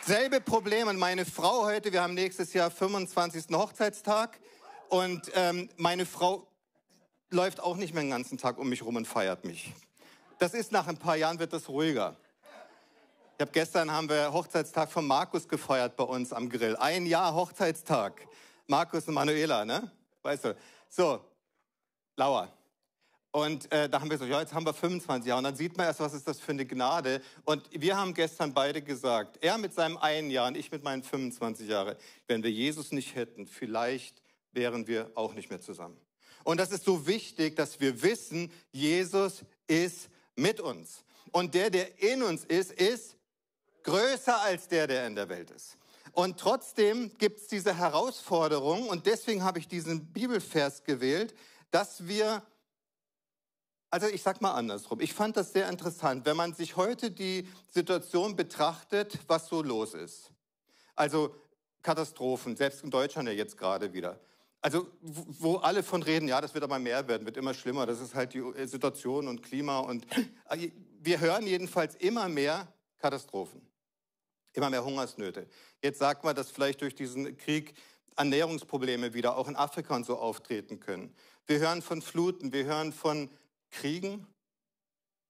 Selbe 0.10 0.42
Problem. 0.42 0.88
Und 0.88 0.98
meine 0.98 1.24
Frau 1.24 1.66
heute, 1.66 1.94
wir 1.94 2.02
haben 2.02 2.16
nächstes 2.16 2.54
Jahr 2.54 2.72
25. 2.72 3.56
Hochzeitstag. 3.56 4.40
Und 4.88 5.32
ähm, 5.36 5.70
meine 5.78 6.08
Frau 6.08 6.48
läuft 7.30 7.60
auch 7.60 7.78
nicht 7.78 7.94
mehr 7.94 8.02
den 8.02 8.10
ganzen 8.10 8.40
Tag 8.40 8.58
um 8.58 8.70
mich 8.70 8.82
rum 8.82 8.96
und 8.96 9.08
feiert 9.08 9.46
mich 9.46 9.72
das 10.40 10.54
ist 10.54 10.72
nach 10.72 10.88
ein 10.88 10.98
paar 10.98 11.16
Jahren 11.16 11.38
wird 11.38 11.54
das 11.54 11.70
ruhiger. 11.70 12.16
Ich 13.38 13.42
habe 13.42 13.52
gestern 13.52 13.92
haben 13.92 14.10
wir 14.10 14.34
Hochzeitstag 14.34 14.92
von 14.92 15.06
Markus 15.06 15.48
gefeiert 15.48 15.96
bei 15.96 16.06
uns 16.06 16.34
am 16.34 16.50
Grill. 16.50 16.76
Ein 16.78 17.06
Jahr 17.06 17.36
Hochzeitstag. 17.36 18.28
Markus 18.66 19.08
und 19.08 19.14
Manuela, 19.14 19.64
ne? 19.64 19.92
Weißt 20.24 20.46
du? 20.46 20.56
So, 20.90 21.24
Lauer. 22.16 22.52
Und 23.32 23.72
äh, 23.72 23.88
da 23.88 24.02
haben 24.02 24.10
wir 24.10 24.18
so, 24.18 24.26
ja, 24.26 24.40
jetzt 24.40 24.54
haben 24.54 24.66
wir 24.66 24.74
25 24.74 25.28
Jahre. 25.28 25.38
Und 25.38 25.44
dann 25.44 25.56
sieht 25.56 25.78
man 25.78 25.86
erst, 25.86 26.00
was 26.00 26.14
ist 26.14 26.28
das 26.28 26.40
für 26.40 26.52
eine 26.52 26.66
Gnade. 26.66 27.22
Und 27.46 27.70
wir 27.72 27.96
haben 27.96 28.14
gestern 28.14 28.54
beide 28.54 28.82
gesagt, 28.82 29.38
er 29.42 29.58
mit 29.58 29.74
seinem 29.74 29.98
einen 29.98 30.32
Jahr 30.32 30.48
und 30.48 30.58
ich 30.58 30.72
mit 30.72 30.84
meinen 30.84 31.04
25 31.04 31.68
Jahren, 31.68 31.96
wenn 32.28 32.42
wir 32.42 32.52
Jesus 32.52 32.92
nicht 32.92 33.16
hätten, 33.16 33.46
vielleicht 33.46 34.24
wären 34.52 34.88
wir 34.88 35.12
auch 35.14 35.34
nicht 35.36 35.50
mehr 35.50 35.62
zusammen. 35.62 35.98
Und 36.44 36.60
das 36.60 36.72
ist 36.72 36.86
so 36.86 37.06
wichtig, 37.06 37.56
dass 37.56 37.80
wir 37.80 38.02
wissen, 38.02 38.52
Jesus 38.72 39.44
ist 39.68 40.10
mit 40.36 40.60
uns. 40.60 41.04
Und 41.32 41.54
der, 41.54 41.70
der 41.70 42.02
in 42.02 42.24
uns 42.24 42.46
ist, 42.46 42.72
ist 42.72 43.16
größer 43.84 44.42
als 44.42 44.68
der, 44.68 44.88
der 44.88 45.06
in 45.06 45.16
der 45.16 45.30
Welt 45.30 45.52
ist. 45.52 45.78
Und 46.12 46.40
trotzdem 46.40 47.12
gibt 47.18 47.40
es 47.40 47.48
diese 47.48 47.78
Herausforderung, 47.78 48.90
und 48.90 49.06
deswegen 49.06 49.44
habe 49.44 49.60
ich 49.60 49.68
diesen 49.68 50.12
Bibelvers 50.12 50.84
gewählt, 50.84 51.36
dass 51.72 52.08
wir, 52.08 52.42
also 53.90 54.08
ich 54.08 54.22
sage 54.22 54.40
mal 54.42 54.54
andersrum, 54.54 55.00
ich 55.02 55.14
fand 55.14 55.38
das 55.38 55.54
sehr 55.54 55.68
interessant, 55.70 56.26
wenn 56.26 56.38
man 56.38 56.54
sich 56.54 56.76
heute 56.76 57.12
die 57.12 57.48
Situation 57.70 58.36
betrachtet, 58.36 59.20
was 59.28 59.48
so 59.48 59.62
los 59.62 59.94
ist. 59.94 60.32
Also 60.96 61.36
Katastrophen, 61.82 62.56
selbst 62.56 62.84
in 62.84 62.92
Deutschland 62.92 63.28
ja 63.28 63.34
jetzt 63.34 63.58
gerade 63.58 63.94
wieder. 63.94 64.20
Also, 64.62 64.88
wo 65.02 65.56
alle 65.56 65.84
von 65.84 66.04
reden, 66.04 66.28
ja, 66.28 66.42
das 66.42 66.54
wird 66.54 66.66
aber 66.66 66.80
mehr 66.80 67.08
werden, 67.08 67.26
wird 67.26 67.38
immer 67.38 67.54
schlimmer, 67.54 67.86
das 67.86 68.02
ist 68.02 68.14
halt 68.14 68.34
die 68.34 68.44
Situation 68.66 69.30
und 69.30 69.42
Klima 69.42 69.80
und 69.80 70.06
äh, 70.50 70.72
wir 71.00 71.22
hören 71.22 71.48
jedenfalls 71.48 71.96
immer 71.96 72.28
mehr 72.28 72.68
Katastrophen, 72.98 73.62
immer 74.52 74.70
mehr 74.70 74.84
Hungersnöte. 74.84 75.48
Jetzt 75.82 76.00
sagt 76.00 76.26
man, 76.26 76.36
dass 76.36 76.52
vielleicht 76.52 76.82
durch 76.82 76.94
diesen 76.94 77.38
Krieg 77.38 77.74
Ernährungsprobleme 78.18 79.14
wieder 79.14 79.38
auch 79.38 79.48
in 79.48 79.56
Afrika 79.56 79.96
und 79.96 80.06
so 80.06 80.18
auftreten 80.18 80.82
können. 80.82 81.16
Wir 81.48 81.60
hören 81.60 81.82
von 81.82 82.02
Fluten, 82.02 82.52
wir 82.52 82.66
hören 82.66 82.92
von 82.92 83.30
Kriegen, 83.72 84.28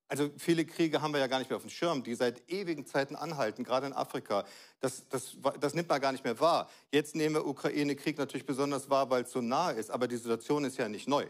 also 0.10 0.32
viele 0.38 0.66
Kriege 0.66 1.04
haben 1.04 1.14
wir 1.14 1.20
ja 1.20 1.28
gar 1.28 1.38
nicht 1.38 1.52
mehr 1.52 1.58
auf 1.58 1.64
dem 1.64 1.70
Schirm, 1.70 2.02
die 2.02 2.16
seit 2.16 2.50
ewigen 2.50 2.84
Zeiten 2.88 3.16
anhalten, 3.16 3.64
gerade 3.64 3.86
in 3.86 3.94
Afrika. 3.94 4.44
Das, 4.80 5.08
das, 5.08 5.38
das 5.60 5.76
nimmt 5.76 5.88
man 5.88 6.02
gar 6.02 6.12
nicht 6.12 6.24
mehr 6.24 6.40
wahr. 6.40 6.68
Jetzt 6.92 7.16
nehmen 7.16 7.36
wir 7.36 7.46
Ukraine-Krieg 7.46 8.18
natürlich 8.18 8.46
besonders 8.46 8.90
wahr, 8.90 9.12
weil 9.12 9.24
es 9.24 9.32
so 9.32 9.40
nah 9.40 9.70
ist, 9.70 9.92
aber 9.92 10.08
die 10.08 10.18
Situation 10.18 10.66
ist 10.66 10.78
ja 10.78 10.90
nicht 10.90 11.08
neu. 11.08 11.28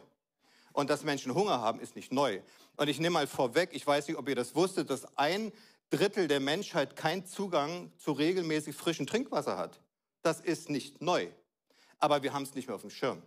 Und 0.72 0.90
dass 0.90 1.04
Menschen 1.04 1.34
Hunger 1.34 1.60
haben, 1.60 1.82
ist 1.82 1.98
nicht 1.98 2.14
neu. 2.14 2.40
Und 2.78 2.88
ich 2.88 3.00
nehme 3.00 3.16
mal 3.16 3.28
vorweg, 3.28 3.72
ich 3.74 3.86
weiß 3.86 4.08
nicht, 4.08 4.18
ob 4.18 4.30
ihr 4.30 4.36
das 4.36 4.56
wusstet, 4.56 4.90
dass 4.90 5.18
ein 5.18 5.52
Drittel 5.90 6.30
der 6.30 6.40
Menschheit 6.40 6.96
keinen 6.96 7.26
Zugang 7.26 7.92
zu 7.98 8.14
regelmäßig 8.14 8.78
frischem 8.78 9.08
Trinkwasser 9.08 9.58
hat. 9.58 9.82
Das 10.22 10.40
ist 10.40 10.70
nicht 10.70 11.02
neu. 11.02 11.28
Aber 11.98 12.24
wir 12.24 12.32
haben 12.32 12.44
es 12.44 12.56
nicht 12.56 12.68
mehr 12.68 12.76
auf 12.76 12.82
dem 12.82 12.92
Schirm. 12.92 13.22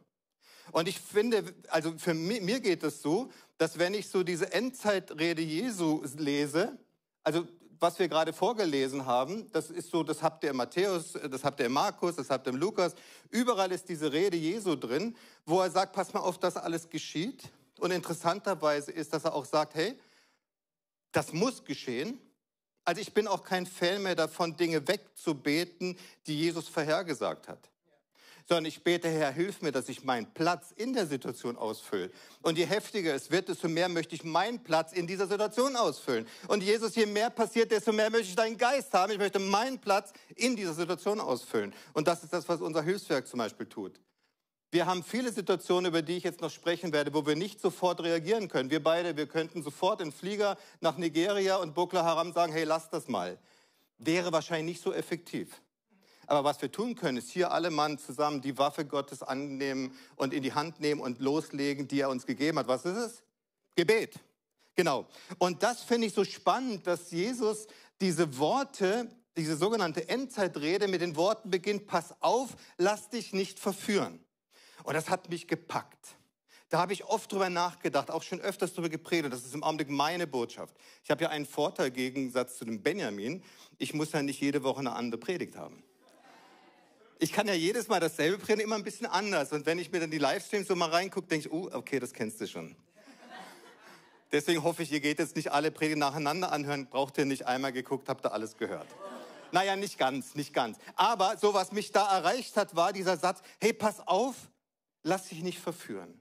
Und 0.71 0.89
ich 0.89 0.99
finde, 1.01 1.55
also 1.69 1.93
für 1.99 2.15
mich, 2.15 2.41
mir 2.41 2.61
geht 2.61 2.83
es 2.85 3.03
so, 3.03 3.31
dass 3.63 3.79
wenn 3.79 3.95
ich 3.95 4.09
so 4.09 4.25
diese 4.25 4.53
Endzeitrede 4.53 5.41
Jesu 5.41 6.03
lese, 6.17 6.77
also 7.23 7.47
was 7.79 7.97
wir 7.97 8.09
gerade 8.09 8.33
vorgelesen 8.33 9.07
haben, 9.07 9.49
das 9.53 9.71
ist 9.71 9.89
so, 9.89 10.03
das 10.03 10.21
habt 10.21 10.43
ihr 10.43 10.51
im 10.51 10.57
Matthäus, 10.57 11.13
das 11.13 11.45
habt 11.45 11.61
ihr 11.61 11.67
im 11.67 11.73
Markus, 11.73 12.17
das 12.17 12.29
habt 12.29 12.49
ihr 12.49 12.55
im 12.55 12.59
Lukas, 12.59 12.97
überall 13.31 13.71
ist 13.71 13.89
diese 13.89 14.13
Rede 14.13 14.37
Jesu 14.37 14.75
drin, 14.75 15.17
wo 15.47 15.61
er 15.61 15.71
sagt, 15.71 15.93
pass 15.93 16.13
mal 16.13 16.19
auf, 16.19 16.39
dass 16.39 16.57
alles 16.57 16.91
geschieht. 16.91 17.53
Und 17.79 17.93
interessanterweise 17.93 18.91
ist, 18.91 19.13
dass 19.13 19.27
er 19.27 19.33
auch 19.33 19.45
sagt, 19.45 19.77
hey, 19.77 19.97
das 21.13 21.33
muss 21.33 21.65
geschehen. 21.65 22.19
Also 22.85 23.01
ich 23.01 23.15
bin 23.15 23.29
auch 23.29 23.45
kein 23.45 23.67
Fan 23.67 24.03
mehr 24.03 24.17
davon, 24.17 24.57
Dinge 24.57 24.89
wegzubeten, 24.89 25.97
die 26.27 26.37
Jesus 26.37 26.67
vorhergesagt 26.67 27.47
hat 27.47 27.71
sondern 28.49 28.67
ich 28.67 28.83
bete, 28.83 29.09
Herr, 29.09 29.31
hilf 29.31 29.63
mir, 29.63 29.73
dass 29.73 29.89
ich 29.89 30.05
meinen 30.05 30.27
Platz 30.33 30.73
in 30.77 30.93
der 30.93 31.07
Situation 31.07 31.57
ausfülle. 31.57 32.11
Und 32.43 32.59
je 32.59 32.67
heftiger 32.67 33.15
es 33.15 33.31
wird, 33.31 33.49
desto 33.49 33.69
mehr 33.69 33.89
möchte 33.89 34.15
ich 34.15 34.25
meinen 34.25 34.63
Platz 34.63 34.93
in 34.93 35.07
dieser 35.07 35.27
Situation 35.27 35.77
ausfüllen. 35.77 36.27
Und 36.49 36.63
Jesus, 36.63 36.95
je 36.95 37.07
mehr 37.07 37.31
passiert, 37.31 37.71
desto 37.71 37.93
mehr 37.93 38.11
möchte 38.11 38.29
ich 38.29 38.37
deinen 38.37 38.59
Geist 38.59 38.93
haben. 38.95 39.13
Ich 39.13 39.19
möchte 39.19 39.39
meinen 39.39 39.79
Platz 39.79 40.13
in 40.37 40.57
dieser 40.57 40.75
Situation 40.75 41.21
ausfüllen. 41.21 41.73
Und 41.93 42.09
das 42.09 42.23
ist 42.23 42.33
das, 42.33 42.49
was 42.49 42.61
unser 42.61 42.83
Hilfswerk 42.83 43.27
zum 43.27 43.39
Beispiel 43.39 43.67
tut. 43.67 44.01
Wir 44.71 44.87
haben 44.87 45.05
viele 45.05 45.31
Situationen, 45.31 45.91
über 45.91 46.01
die 46.01 46.17
ich 46.17 46.25
jetzt 46.25 46.41
noch 46.41 46.51
sprechen 46.51 46.95
werde, 46.95 47.13
wo 47.13 47.27
wir 47.27 47.37
nicht 47.37 47.61
sofort 47.61 48.03
reagieren 48.03 48.49
können. 48.49 48.71
Wir 48.71 48.83
beide, 48.83 49.19
wir 49.19 49.27
könnten 49.27 49.63
sofort 49.63 50.01
in 50.01 50.13
Flieger 50.13 50.57
nach 50.81 50.97
Nigeria 50.97 51.57
und 51.57 51.75
Boko 51.75 51.99
Haram 51.99 52.33
sagen, 52.33 52.55
hey, 52.55 52.65
lass 52.65 52.89
das 52.89 53.07
mal. 53.07 53.39
Wäre 53.99 54.33
wahrscheinlich 54.33 54.77
nicht 54.77 54.83
so 54.83 54.95
effektiv. 54.95 55.61
Aber 56.27 56.45
was 56.45 56.61
wir 56.63 56.71
tun 56.71 56.95
können, 56.95 57.19
ist 57.19 57.31
hier 57.31 57.53
alle 57.53 57.71
Mann 57.71 57.99
zusammen 57.99 58.41
die 58.41 58.57
Waffe 58.59 58.85
Gottes 58.85 59.23
annehmen 59.23 59.97
und 60.17 60.33
in 60.33 60.43
die 60.43 60.53
Hand 60.53 60.81
nehmen 60.81 61.01
und 61.01 61.21
loslegen, 61.21 61.89
die 61.89 62.01
er 62.01 62.11
uns 62.11 62.27
gegeben 62.27 62.59
hat. 62.59 62.69
Was 62.69 62.85
ist 62.85 62.97
es? 62.97 63.23
Gebet. 63.77 64.15
Genau. 64.75 65.07
Und 65.39 65.63
das 65.63 65.83
finde 65.83 66.07
ich 66.07 66.15
so 66.15 66.25
spannend, 66.25 66.87
dass 66.87 67.11
Jesus 67.11 67.67
diese 68.01 68.39
Worte, 68.39 69.09
diese 69.37 69.57
sogenannte 69.57 70.09
Endzeitrede 70.09 70.89
mit 70.89 71.01
den 71.01 71.17
Worten 71.17 71.51
beginnt, 71.51 71.87
pass 71.87 72.15
auf, 72.21 72.51
lass 72.79 73.11
dich 73.11 73.33
nicht 73.33 73.59
verführen. 73.59 74.25
Und 74.85 74.95
das 74.95 75.09
hat 75.09 75.29
mich 75.29 75.47
gepackt. 75.47 76.17
Da 76.69 76.79
habe 76.79 76.95
ich 76.95 77.05
oft 77.05 77.31
drüber 77.31 77.51
nachgedacht, 77.51 78.11
auch 78.11 78.23
schon 78.23 78.41
öfters 78.41 78.73
drüber 78.73 78.89
gepredigt. 78.89 79.33
Das 79.33 79.45
ist 79.45 79.55
im 79.55 79.63
Augenblick 79.63 79.91
meine 79.91 80.27
Botschaft. 80.27 80.75
Ich 81.05 81.11
habe 81.11 81.23
ja 81.23 81.29
einen 81.29 81.45
Vorteil 81.45 81.89
im 81.89 81.93
Gegensatz 81.93 82.57
zu 82.57 82.65
dem 82.65 82.83
Benjamin. 82.83 83.45
Ich 83.77 83.93
muss 83.93 84.13
ja 84.13 84.23
nicht 84.23 84.41
jede 84.41 84.63
Woche 84.63 84.81
eine 84.81 84.93
andere 84.93 85.21
Predigt 85.21 85.55
haben. 85.57 85.85
Ich 87.23 87.31
kann 87.31 87.47
ja 87.47 87.55
jedes 87.55 87.87
Mal 87.87 88.01
dasselbe 88.01 88.37
predigen, 88.37 88.65
immer 88.65 88.75
ein 88.75 88.83
bisschen 88.83 89.07
anders. 89.07 89.53
Und 89.53 89.65
wenn 89.65 89.79
ich 89.79 89.93
mir 89.93 90.01
dann 90.01 90.11
die 90.11 90.19
Livestreams 90.19 90.67
so 90.67 90.75
mal 90.75 90.91
reingucke, 90.91 91.29
denke 91.29 91.47
ich, 91.47 91.53
oh, 91.55 91.71
okay, 91.73 92.01
das 92.01 92.13
kennst 92.13 92.41
du 92.41 92.49
schon. 92.49 92.75
Deswegen 94.33 94.65
hoffe 94.65 94.83
ich, 94.83 94.91
ihr 94.91 94.99
geht 94.99 95.21
jetzt 95.21 95.37
nicht 95.37 95.53
alle 95.53 95.71
Predigten 95.71 96.01
nacheinander 96.01 96.51
anhören. 96.51 96.89
Braucht 96.89 97.17
ihr 97.19 97.25
nicht 97.25 97.47
einmal 97.47 97.73
geguckt, 97.73 98.09
habt 98.09 98.27
ihr 98.27 98.33
alles 98.33 98.57
gehört. 98.57 98.89
Naja, 99.53 99.77
nicht 99.77 99.99
ganz, 99.99 100.35
nicht 100.35 100.53
ganz. 100.53 100.79
Aber 100.97 101.37
so, 101.37 101.55
was 101.55 101.71
mich 101.71 101.93
da 101.93 102.11
erreicht 102.11 102.57
hat, 102.57 102.75
war 102.75 102.93
dieser 102.93 103.17
Satz, 103.17 103.41
hey, 103.61 103.73
pass 103.73 104.01
auf, 104.05 104.35
lass 105.05 105.29
dich 105.29 105.45
nicht 105.45 105.61
verführen. 105.61 106.21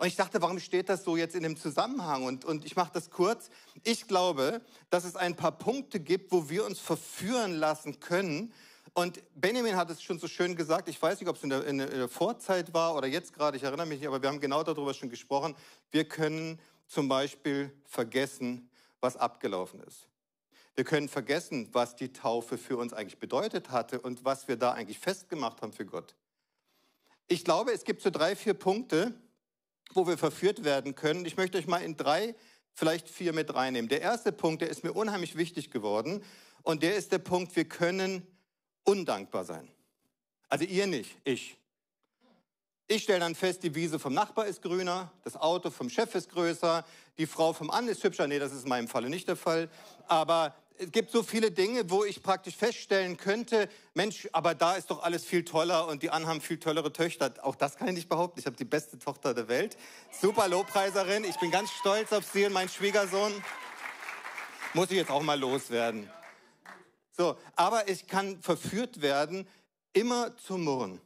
Und 0.00 0.08
ich 0.08 0.16
dachte, 0.16 0.42
warum 0.42 0.58
steht 0.58 0.88
das 0.88 1.04
so 1.04 1.16
jetzt 1.16 1.36
in 1.36 1.44
dem 1.44 1.56
Zusammenhang? 1.56 2.24
Und, 2.24 2.44
und 2.44 2.64
ich 2.64 2.74
mache 2.74 2.90
das 2.92 3.10
kurz. 3.10 3.48
Ich 3.84 4.08
glaube, 4.08 4.60
dass 4.90 5.04
es 5.04 5.14
ein 5.14 5.36
paar 5.36 5.52
Punkte 5.52 6.00
gibt, 6.00 6.32
wo 6.32 6.50
wir 6.50 6.66
uns 6.66 6.80
verführen 6.80 7.52
lassen 7.52 8.00
können. 8.00 8.52
Und 8.98 9.22
Benjamin 9.34 9.76
hat 9.76 9.90
es 9.90 10.02
schon 10.02 10.18
so 10.18 10.26
schön 10.26 10.56
gesagt, 10.56 10.88
ich 10.88 11.00
weiß 11.00 11.20
nicht, 11.20 11.28
ob 11.28 11.36
es 11.36 11.42
in 11.42 11.50
der, 11.50 11.66
in 11.66 11.76
der 11.76 12.08
Vorzeit 12.08 12.72
war 12.72 12.94
oder 12.94 13.06
jetzt 13.06 13.34
gerade, 13.34 13.58
ich 13.58 13.62
erinnere 13.62 13.84
mich 13.84 13.98
nicht, 13.98 14.08
aber 14.08 14.22
wir 14.22 14.30
haben 14.30 14.40
genau 14.40 14.62
darüber 14.62 14.94
schon 14.94 15.10
gesprochen. 15.10 15.54
Wir 15.90 16.08
können 16.08 16.58
zum 16.86 17.06
Beispiel 17.06 17.70
vergessen, 17.84 18.70
was 19.02 19.18
abgelaufen 19.18 19.80
ist. 19.82 20.08
Wir 20.76 20.84
können 20.84 21.10
vergessen, 21.10 21.68
was 21.72 21.94
die 21.94 22.10
Taufe 22.10 22.56
für 22.56 22.78
uns 22.78 22.94
eigentlich 22.94 23.18
bedeutet 23.18 23.68
hatte 23.68 24.00
und 24.00 24.24
was 24.24 24.48
wir 24.48 24.56
da 24.56 24.72
eigentlich 24.72 24.98
festgemacht 24.98 25.60
haben 25.60 25.74
für 25.74 25.84
Gott. 25.84 26.14
Ich 27.28 27.44
glaube, 27.44 27.72
es 27.72 27.84
gibt 27.84 28.00
so 28.00 28.08
drei, 28.08 28.34
vier 28.34 28.54
Punkte, 28.54 29.12
wo 29.92 30.06
wir 30.06 30.16
verführt 30.16 30.64
werden 30.64 30.94
können. 30.94 31.26
Ich 31.26 31.36
möchte 31.36 31.58
euch 31.58 31.66
mal 31.66 31.82
in 31.82 31.98
drei, 31.98 32.34
vielleicht 32.72 33.10
vier 33.10 33.34
mit 33.34 33.54
reinnehmen. 33.54 33.90
Der 33.90 34.00
erste 34.00 34.32
Punkt, 34.32 34.62
der 34.62 34.70
ist 34.70 34.84
mir 34.84 34.94
unheimlich 34.94 35.36
wichtig 35.36 35.70
geworden 35.70 36.24
und 36.62 36.82
der 36.82 36.96
ist 36.96 37.12
der 37.12 37.18
Punkt, 37.18 37.54
wir 37.56 37.66
können 37.66 38.26
undankbar 38.86 39.44
sein. 39.44 39.68
Also 40.48 40.64
ihr 40.64 40.86
nicht, 40.86 41.16
ich. 41.24 41.58
Ich 42.88 43.02
stelle 43.02 43.18
dann 43.18 43.34
fest, 43.34 43.64
die 43.64 43.74
Wiese 43.74 43.98
vom 43.98 44.14
Nachbar 44.14 44.46
ist 44.46 44.62
grüner, 44.62 45.12
das 45.24 45.36
Auto 45.36 45.70
vom 45.70 45.90
Chef 45.90 46.14
ist 46.14 46.30
größer, 46.30 46.84
die 47.18 47.26
Frau 47.26 47.52
vom 47.52 47.66
Mann 47.66 47.88
ist 47.88 48.04
hübscher. 48.04 48.28
Nee, 48.28 48.38
das 48.38 48.52
ist 48.52 48.62
in 48.62 48.68
meinem 48.68 48.86
Falle 48.86 49.10
nicht 49.10 49.26
der 49.26 49.34
Fall. 49.34 49.68
Aber 50.06 50.54
es 50.78 50.92
gibt 50.92 51.10
so 51.10 51.24
viele 51.24 51.50
Dinge, 51.50 51.90
wo 51.90 52.04
ich 52.04 52.22
praktisch 52.22 52.54
feststellen 52.54 53.16
könnte, 53.16 53.68
Mensch, 53.94 54.28
aber 54.32 54.54
da 54.54 54.76
ist 54.76 54.90
doch 54.90 55.02
alles 55.02 55.24
viel 55.24 55.44
toller 55.44 55.88
und 55.88 56.04
die 56.04 56.10
anderen 56.10 56.34
haben 56.34 56.40
viel 56.40 56.60
tollere 56.60 56.92
Töchter. 56.92 57.34
Auch 57.42 57.56
das 57.56 57.76
kann 57.76 57.88
ich 57.88 57.94
nicht 57.94 58.08
behaupten. 58.08 58.38
Ich 58.38 58.46
habe 58.46 58.56
die 58.56 58.64
beste 58.64 58.98
Tochter 59.00 59.34
der 59.34 59.48
Welt. 59.48 59.76
Super 60.20 60.46
Lobpreiserin. 60.46 61.24
Ich 61.24 61.40
bin 61.40 61.50
ganz 61.50 61.70
stolz 61.72 62.12
auf 62.12 62.24
sie 62.24 62.44
und 62.44 62.52
meinen 62.52 62.68
Schwiegersohn. 62.68 63.32
Muss 64.74 64.90
ich 64.90 64.96
jetzt 64.96 65.10
auch 65.10 65.22
mal 65.22 65.38
loswerden. 65.40 66.08
So, 67.16 67.36
aber 67.54 67.88
ich 67.88 68.06
kann 68.06 68.42
verführt 68.42 69.00
werden, 69.00 69.48
immer 69.92 70.36
zu 70.36 70.58
murren. 70.58 71.00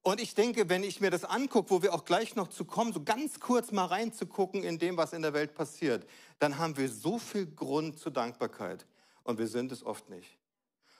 Und 0.00 0.20
ich 0.20 0.34
denke, 0.34 0.68
wenn 0.68 0.82
ich 0.82 1.00
mir 1.00 1.10
das 1.10 1.24
angucke, 1.24 1.70
wo 1.70 1.82
wir 1.82 1.94
auch 1.94 2.04
gleich 2.04 2.34
noch 2.34 2.48
zu 2.48 2.64
kommen, 2.64 2.92
so 2.92 3.02
ganz 3.04 3.38
kurz 3.38 3.70
mal 3.70 3.84
reinzugucken 3.84 4.64
in 4.64 4.78
dem, 4.78 4.96
was 4.96 5.12
in 5.12 5.22
der 5.22 5.32
Welt 5.32 5.54
passiert, 5.54 6.06
dann 6.40 6.58
haben 6.58 6.76
wir 6.76 6.88
so 6.88 7.18
viel 7.18 7.46
Grund 7.46 8.00
zur 8.00 8.10
Dankbarkeit. 8.10 8.86
Und 9.22 9.38
wir 9.38 9.46
sind 9.46 9.70
es 9.70 9.84
oft 9.84 10.08
nicht. 10.08 10.38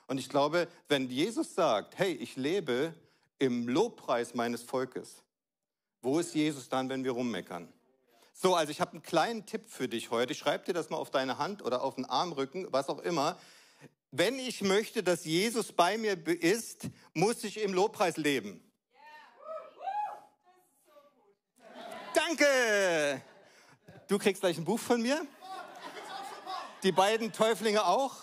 Und 0.07 0.19
ich 0.19 0.29
glaube, 0.29 0.67
wenn 0.87 1.09
Jesus 1.09 1.53
sagt, 1.53 1.97
hey, 1.97 2.13
ich 2.13 2.37
lebe 2.37 2.93
im 3.39 3.67
Lobpreis 3.67 4.35
meines 4.35 4.63
Volkes, 4.63 5.23
wo 6.01 6.19
ist 6.19 6.33
Jesus 6.33 6.69
dann, 6.69 6.87
wenn 6.87 7.03
wir 7.03 7.11
rummeckern? 7.11 7.67
So, 8.33 8.55
also 8.55 8.71
ich 8.71 8.79
habe 8.79 8.91
einen 8.91 9.03
kleinen 9.03 9.45
Tipp 9.45 9.65
für 9.67 9.87
dich 9.87 10.11
heute. 10.11 10.33
Schreib 10.33 10.65
dir 10.65 10.73
das 10.73 10.89
mal 10.89 10.97
auf 10.97 11.11
deine 11.11 11.37
Hand 11.39 11.61
oder 11.61 11.83
auf 11.83 11.95
den 11.95 12.05
Armrücken, 12.05 12.67
was 12.71 12.89
auch 12.89 12.99
immer. 12.99 13.37
Wenn 14.15 14.37
ich 14.37 14.61
möchte, 14.61 15.01
dass 15.01 15.25
Jesus 15.25 15.71
bei 15.71 15.97
mir 15.97 16.15
ist, 16.27 16.87
muss 17.15 17.43
ich 17.43 17.59
im 17.59 17.73
Lobpreis 17.73 18.15
leben. 18.15 18.63
Danke! 22.13 23.23
Du 24.07 24.19
kriegst 24.19 24.41
gleich 24.41 24.55
ein 24.59 24.65
Buch 24.65 24.77
von 24.77 25.01
mir. 25.01 25.25
Die 26.83 26.91
beiden 26.91 27.31
Täuflinge 27.31 27.83
auch. 27.87 28.17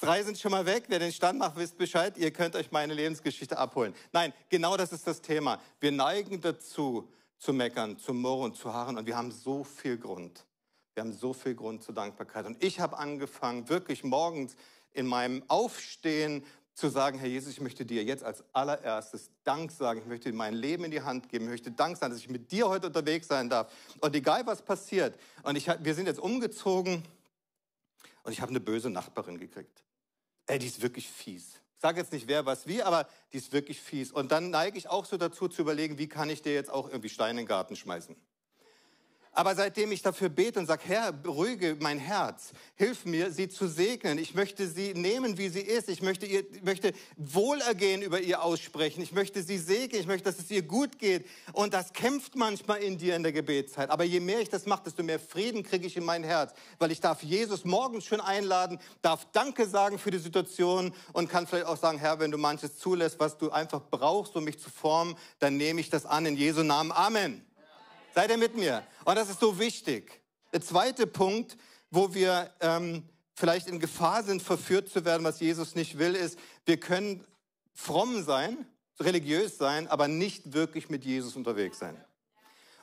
Drei 0.00 0.22
sind 0.22 0.38
schon 0.38 0.50
mal 0.50 0.64
weg. 0.64 0.84
Wer 0.88 0.98
den 0.98 1.12
Stand 1.12 1.38
macht, 1.38 1.56
wisst 1.56 1.76
Bescheid. 1.76 2.16
Ihr 2.16 2.30
könnt 2.30 2.56
euch 2.56 2.70
meine 2.70 2.94
Lebensgeschichte 2.94 3.58
abholen. 3.58 3.94
Nein, 4.12 4.32
genau 4.48 4.78
das 4.78 4.92
ist 4.92 5.06
das 5.06 5.20
Thema. 5.20 5.60
Wir 5.78 5.92
neigen 5.92 6.40
dazu, 6.40 7.12
zu 7.36 7.52
meckern, 7.52 7.98
zu 7.98 8.14
murren, 8.14 8.54
zu 8.54 8.72
harren. 8.72 8.96
Und 8.96 9.04
wir 9.04 9.18
haben 9.18 9.30
so 9.30 9.62
viel 9.62 9.98
Grund. 9.98 10.46
Wir 10.94 11.02
haben 11.02 11.12
so 11.12 11.34
viel 11.34 11.54
Grund 11.54 11.84
zur 11.84 11.94
Dankbarkeit. 11.94 12.46
Und 12.46 12.64
ich 12.64 12.80
habe 12.80 12.96
angefangen, 12.96 13.68
wirklich 13.68 14.04
morgens 14.04 14.56
in 14.92 15.06
meinem 15.06 15.42
Aufstehen 15.48 16.44
zu 16.78 16.88
sagen, 16.88 17.18
Herr 17.18 17.28
Jesus, 17.28 17.52
ich 17.52 17.60
möchte 17.60 17.84
dir 17.84 18.04
jetzt 18.04 18.22
als 18.22 18.44
allererstes 18.52 19.30
Dank 19.42 19.72
sagen. 19.72 20.00
Ich 20.00 20.06
möchte 20.06 20.32
mein 20.32 20.54
Leben 20.54 20.84
in 20.84 20.92
die 20.92 21.02
Hand 21.02 21.28
geben. 21.28 21.46
Ich 21.46 21.50
möchte 21.50 21.72
Dank 21.72 21.96
sagen, 21.96 22.12
dass 22.12 22.20
ich 22.20 22.28
mit 22.28 22.52
dir 22.52 22.68
heute 22.68 22.86
unterwegs 22.86 23.26
sein 23.26 23.50
darf. 23.50 23.72
Und 24.00 24.14
egal, 24.14 24.46
was 24.46 24.62
passiert. 24.62 25.18
Und 25.42 25.56
ich, 25.56 25.66
wir 25.66 25.94
sind 25.94 26.06
jetzt 26.06 26.20
umgezogen 26.20 27.02
und 28.22 28.32
ich 28.32 28.40
habe 28.40 28.50
eine 28.50 28.60
böse 28.60 28.90
Nachbarin 28.90 29.38
gekriegt. 29.38 29.82
Ey, 30.46 30.60
die 30.60 30.66
ist 30.66 30.80
wirklich 30.80 31.08
fies. 31.08 31.54
Ich 31.74 31.82
sage 31.82 32.00
jetzt 32.00 32.12
nicht 32.12 32.28
wer, 32.28 32.46
was, 32.46 32.66
wie, 32.68 32.82
aber 32.82 33.08
die 33.32 33.38
ist 33.38 33.52
wirklich 33.52 33.80
fies. 33.80 34.12
Und 34.12 34.30
dann 34.30 34.50
neige 34.50 34.78
ich 34.78 34.88
auch 34.88 35.04
so 35.04 35.16
dazu 35.16 35.48
zu 35.48 35.62
überlegen, 35.62 35.98
wie 35.98 36.08
kann 36.08 36.30
ich 36.30 36.42
dir 36.42 36.54
jetzt 36.54 36.70
auch 36.70 36.88
irgendwie 36.88 37.08
Steine 37.08 37.40
in 37.40 37.44
den 37.44 37.48
Garten 37.48 37.74
schmeißen. 37.74 38.14
Aber 39.38 39.54
seitdem 39.54 39.92
ich 39.92 40.02
dafür 40.02 40.30
bete 40.30 40.58
und 40.58 40.66
sage, 40.66 40.82
Herr, 40.86 41.12
beruhige 41.12 41.76
mein 41.78 42.00
Herz, 42.00 42.50
hilf 42.74 43.04
mir, 43.04 43.30
sie 43.30 43.48
zu 43.48 43.68
segnen. 43.68 44.18
Ich 44.18 44.34
möchte 44.34 44.66
sie 44.66 44.94
nehmen, 44.94 45.38
wie 45.38 45.48
sie 45.48 45.60
ist. 45.60 45.88
Ich 45.88 46.02
möchte, 46.02 46.26
ihr, 46.26 46.44
möchte 46.64 46.92
Wohlergehen 47.16 48.02
über 48.02 48.18
ihr 48.18 48.42
aussprechen. 48.42 49.00
Ich 49.00 49.12
möchte 49.12 49.44
sie 49.44 49.58
segnen. 49.58 50.00
Ich 50.00 50.08
möchte, 50.08 50.24
dass 50.24 50.40
es 50.40 50.50
ihr 50.50 50.62
gut 50.62 50.98
geht. 50.98 51.24
Und 51.52 51.72
das 51.72 51.92
kämpft 51.92 52.34
manchmal 52.34 52.78
in 52.78 52.98
dir 52.98 53.14
in 53.14 53.22
der 53.22 53.30
Gebetszeit. 53.30 53.90
Aber 53.90 54.02
je 54.02 54.18
mehr 54.18 54.40
ich 54.40 54.48
das 54.48 54.66
mache, 54.66 54.82
desto 54.86 55.04
mehr 55.04 55.20
Frieden 55.20 55.62
kriege 55.62 55.86
ich 55.86 55.96
in 55.96 56.04
mein 56.04 56.24
Herz. 56.24 56.52
Weil 56.80 56.90
ich 56.90 56.98
darf 56.98 57.22
Jesus 57.22 57.64
morgens 57.64 58.06
schon 58.06 58.20
einladen, 58.20 58.80
darf 59.02 59.24
Danke 59.30 59.68
sagen 59.68 60.00
für 60.00 60.10
die 60.10 60.18
Situation 60.18 60.92
und 61.12 61.30
kann 61.30 61.46
vielleicht 61.46 61.66
auch 61.66 61.76
sagen, 61.76 61.98
Herr, 61.98 62.18
wenn 62.18 62.32
du 62.32 62.38
manches 62.38 62.76
zulässt, 62.76 63.20
was 63.20 63.38
du 63.38 63.52
einfach 63.52 63.82
brauchst, 63.88 64.34
um 64.34 64.42
mich 64.42 64.58
zu 64.58 64.68
formen, 64.68 65.16
dann 65.38 65.56
nehme 65.56 65.80
ich 65.80 65.90
das 65.90 66.06
an 66.06 66.26
in 66.26 66.36
Jesu 66.36 66.64
Namen. 66.64 66.90
Amen. 66.90 67.47
Seid 68.18 68.32
ihr 68.32 68.36
mit 68.36 68.56
mir? 68.56 68.84
Und 69.04 69.14
das 69.14 69.30
ist 69.30 69.38
so 69.38 69.60
wichtig. 69.60 70.20
Der 70.52 70.60
zweite 70.60 71.06
Punkt, 71.06 71.56
wo 71.92 72.14
wir 72.14 72.52
ähm, 72.58 73.08
vielleicht 73.32 73.68
in 73.68 73.78
Gefahr 73.78 74.24
sind, 74.24 74.42
verführt 74.42 74.88
zu 74.88 75.04
werden, 75.04 75.22
was 75.22 75.38
Jesus 75.38 75.76
nicht 75.76 75.98
will, 76.00 76.16
ist, 76.16 76.36
wir 76.64 76.80
können 76.80 77.24
fromm 77.74 78.24
sein, 78.24 78.66
religiös 78.98 79.56
sein, 79.56 79.86
aber 79.86 80.08
nicht 80.08 80.52
wirklich 80.52 80.90
mit 80.90 81.04
Jesus 81.04 81.36
unterwegs 81.36 81.78
sein. 81.78 81.96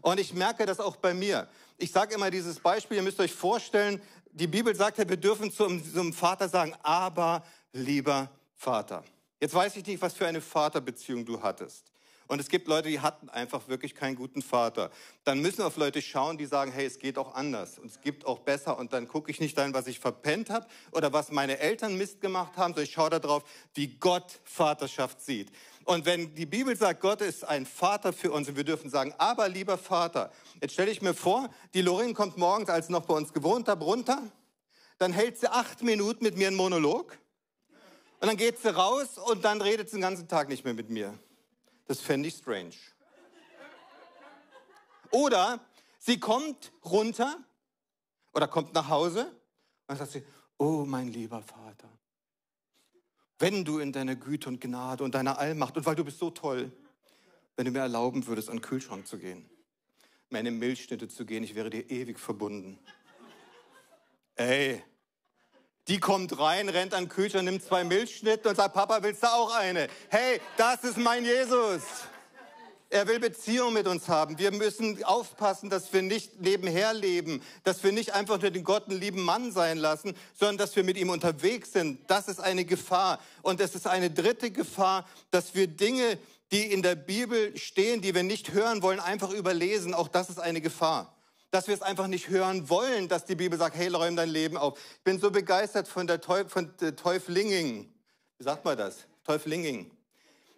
Und 0.02 0.22
ich 0.22 0.34
merke 0.34 0.66
das 0.66 0.80
auch 0.80 0.96
bei 0.96 1.14
mir. 1.14 1.50
Ich 1.78 1.92
sage 1.92 2.16
immer 2.16 2.32
dieses 2.32 2.62
Beispiel, 2.62 2.96
ihr 2.96 3.04
müsst 3.04 3.20
euch 3.20 3.34
vorstellen, 3.34 4.02
die 4.32 4.48
Bibel 4.48 4.74
sagt 4.74 5.00
ja, 5.00 5.10
wir 5.10 5.18
dürfen 5.18 5.52
zu 5.52 5.66
einem 5.66 6.14
Vater 6.14 6.48
sagen, 6.48 6.74
aber 6.82 7.44
lieber 7.74 8.32
Vater. 8.56 9.04
Jetzt 9.42 9.54
weiß 9.54 9.76
ich 9.76 9.86
nicht, 9.86 10.02
was 10.02 10.14
für 10.14 10.28
eine 10.28 10.40
Vaterbeziehung 10.40 11.26
du 11.26 11.44
hattest. 11.44 11.92
Und 12.28 12.40
es 12.40 12.50
gibt 12.50 12.68
Leute, 12.68 12.90
die 12.90 13.00
hatten 13.00 13.30
einfach 13.30 13.68
wirklich 13.68 13.94
keinen 13.94 14.16
guten 14.16 14.42
Vater. 14.42 14.90
Dann 15.24 15.42
müssen 15.42 15.60
wir 15.60 15.68
auf 15.68 15.78
Leute 15.78 16.02
schauen, 16.02 16.38
die 16.38 16.46
sagen, 16.46 16.72
hey, 16.72 16.86
es 16.86 16.98
geht 16.98 17.18
auch 17.18 17.36
anders 17.36 17.78
und 17.78 17.86
es 17.88 18.02
gibt 18.02 18.26
auch 18.26 18.40
besser. 18.40 18.78
Und 18.80 18.94
dann 18.94 19.08
gucke 19.08 19.30
ich 19.30 19.40
nicht 19.40 19.58
dahin, 19.58 19.74
was 19.74 19.86
ich 19.88 20.00
verpennt 20.00 20.50
habe 20.50 20.66
oder 20.92 21.14
was 21.14 21.32
meine 21.32 21.60
Eltern 21.60 21.98
Mist 21.98 22.22
gemacht 22.22 22.58
haben, 22.58 22.74
sondern 22.74 22.86
ich 22.86 22.94
schaue 22.94 23.12
darauf, 23.12 23.44
wie 23.76 23.88
Gott 23.88 24.40
Vaterschaft 24.44 25.22
sieht. 25.22 25.52
Und 25.86 26.08
wenn 26.08 26.34
die 26.34 26.48
Bibel 26.48 26.76
sagt, 26.76 27.00
Gott 27.00 27.22
ist 27.22 27.44
ein 27.44 27.68
Vater 27.68 28.12
für 28.12 28.32
uns 28.32 28.50
und 28.50 28.58
wir 28.58 28.64
dürfen 28.64 28.90
sagen, 28.90 29.14
aber 29.20 29.48
lieber 29.48 29.78
Vater, 29.78 30.32
jetzt 30.60 30.74
stelle 30.74 30.90
ich 30.90 31.04
mir 31.04 31.14
vor, 31.14 31.50
die 31.76 31.82
Lorin 31.82 32.16
kommt 32.16 32.38
morgens, 32.38 32.70
als 32.70 32.90
noch 32.90 33.06
bei 33.06 33.14
uns 33.14 33.34
gewohnt 33.34 33.68
hat, 33.68 33.82
runter, 33.82 34.24
dann 34.98 35.14
hält 35.14 35.38
sie 35.38 35.48
acht 35.48 35.84
Minuten 35.84 36.24
mit 36.24 36.38
mir 36.38 36.48
einen 36.48 36.56
Monolog 36.56 37.20
und 38.20 38.28
dann 38.28 38.38
geht 38.38 38.58
sie 38.60 38.74
raus 38.74 39.20
und 39.20 39.46
dann 39.46 39.62
redet 39.62 39.90
sie 39.90 39.98
den 39.98 40.02
ganzen 40.02 40.28
Tag 40.28 40.50
nicht 40.50 40.66
mehr 40.66 40.74
mit 40.74 40.90
mir. 40.90 41.14
Das 41.88 42.02
fände 42.02 42.28
ich 42.28 42.36
strange. 42.36 42.76
Oder 45.12 45.60
sie 46.00 46.20
kommt 46.20 46.72
runter 46.84 47.38
oder 48.34 48.48
kommt 48.48 48.74
nach 48.74 48.90
Hause 48.90 49.32
und 49.88 49.98
sagt 49.98 50.12
sie, 50.12 50.24
oh 50.58 50.84
mein 50.86 51.08
lieber 51.10 51.42
Vater. 51.42 51.90
wenn 53.40 53.66
du 53.66 53.80
in 53.80 53.92
deiner 53.92 54.16
Güte 54.16 54.50
und 54.50 54.62
Gnade 54.62 55.04
und 55.04 55.16
deiner 55.16 55.38
Allmacht 55.38 55.76
und 55.78 55.86
weil 55.86 55.96
du 55.96 56.06
bist 56.06 56.20
so 56.20 56.30
toll, 56.30 56.72
wenn 57.56 57.66
du 57.66 57.72
mir 57.72 57.80
erlauben 57.80 58.26
würdest, 58.28 58.50
an 58.50 58.58
den 58.58 58.62
Kühlschrank 58.62 59.08
zu 59.08 59.18
gehen, 59.18 59.50
meine 60.30 60.52
Milchschnitte 60.52 61.08
zu 61.08 61.26
gehen, 61.26 61.44
ich 61.44 61.56
wäre 61.56 61.70
dir 61.70 61.90
ewig 61.90 62.20
verbunden. 62.20 62.80
Ey, 64.36 64.84
die 65.88 66.00
kommt 66.00 66.40
rein, 66.40 66.70
rennt 66.70 66.94
an 66.94 67.04
den 67.04 67.10
Kühlschrank, 67.10 67.46
nimmt 67.46 67.64
zwei 67.64 67.84
Milchschnitte 67.84 68.50
und 68.50 68.56
sagt, 68.56 68.74
Papa, 68.74 69.04
willst 69.04 69.24
du 69.24 69.28
auch 69.28 69.54
eine? 69.56 69.88
Hey, 70.10 70.42
das 70.58 70.84
ist 70.84 70.98
mein 70.98 71.24
Jesus. 71.24 71.82
Er 72.90 73.08
will 73.08 73.20
Beziehung 73.20 73.74
mit 73.74 73.88
uns 73.88 74.08
haben. 74.08 74.38
Wir 74.38 74.52
müssen 74.52 75.04
aufpassen, 75.04 75.70
dass 75.70 75.92
wir 75.92 76.02
nicht 76.02 76.40
nebenher 76.40 76.94
leben, 76.94 77.42
dass 77.64 77.84
wir 77.84 77.92
nicht 77.92 78.14
einfach 78.14 78.40
nur 78.40 78.52
den 78.52 78.64
Gott 78.64 78.88
einen 78.88 79.00
lieben 79.00 79.22
Mann 79.22 79.52
sein 79.52 79.78
lassen, 79.78 80.16
sondern 80.34 80.58
dass 80.58 80.76
wir 80.76 80.84
mit 80.84 80.98
ihm 80.98 81.10
unterwegs 81.10 81.74
sind. 81.74 82.00
Das 82.08 82.28
ist 82.28 82.40
eine 82.40 82.64
Gefahr. 82.64 83.20
Und 83.42 83.60
es 83.60 83.76
ist 83.76 83.88
eine 83.88 84.12
dritte 84.12 84.52
Gefahr, 84.52 85.08
dass 85.32 85.56
wir 85.56 85.68
Dinge, 85.68 86.18
die 86.52 86.72
in 86.72 86.84
der 86.84 86.96
Bibel 86.96 87.58
stehen, 87.58 88.02
die 88.02 88.14
wir 88.14 88.24
nicht 88.24 88.54
hören 88.54 88.82
wollen, 88.82 89.00
einfach 89.00 89.32
überlesen. 89.32 89.94
Auch 89.94 90.08
das 90.08 90.30
ist 90.30 90.40
eine 90.40 90.62
Gefahr. 90.62 91.15
Dass 91.56 91.68
wir 91.70 91.74
es 91.74 91.82
einfach 91.82 92.08
nicht 92.08 92.28
hören 92.28 92.70
wollen, 92.70 93.08
dass 93.08 93.24
die 93.24 93.36
Bibel 93.36 93.58
sagt, 93.58 93.78
hey, 93.78 93.88
räum 93.88 94.18
dein 94.18 94.28
Leben 94.28 94.58
auf. 94.58 94.78
Ich 94.98 95.04
bin 95.06 95.20
so 95.20 95.32
begeistert 95.32 95.88
von 95.88 96.06
der, 96.06 96.20
Teuf, 96.20 96.52
von 96.52 96.74
der 96.82 96.98
Teuflinging. 96.98 97.90
Wie 98.38 98.44
sagt 98.44 98.66
man 98.66 98.78
das? 98.78 99.06
Teuflinging 99.24 99.90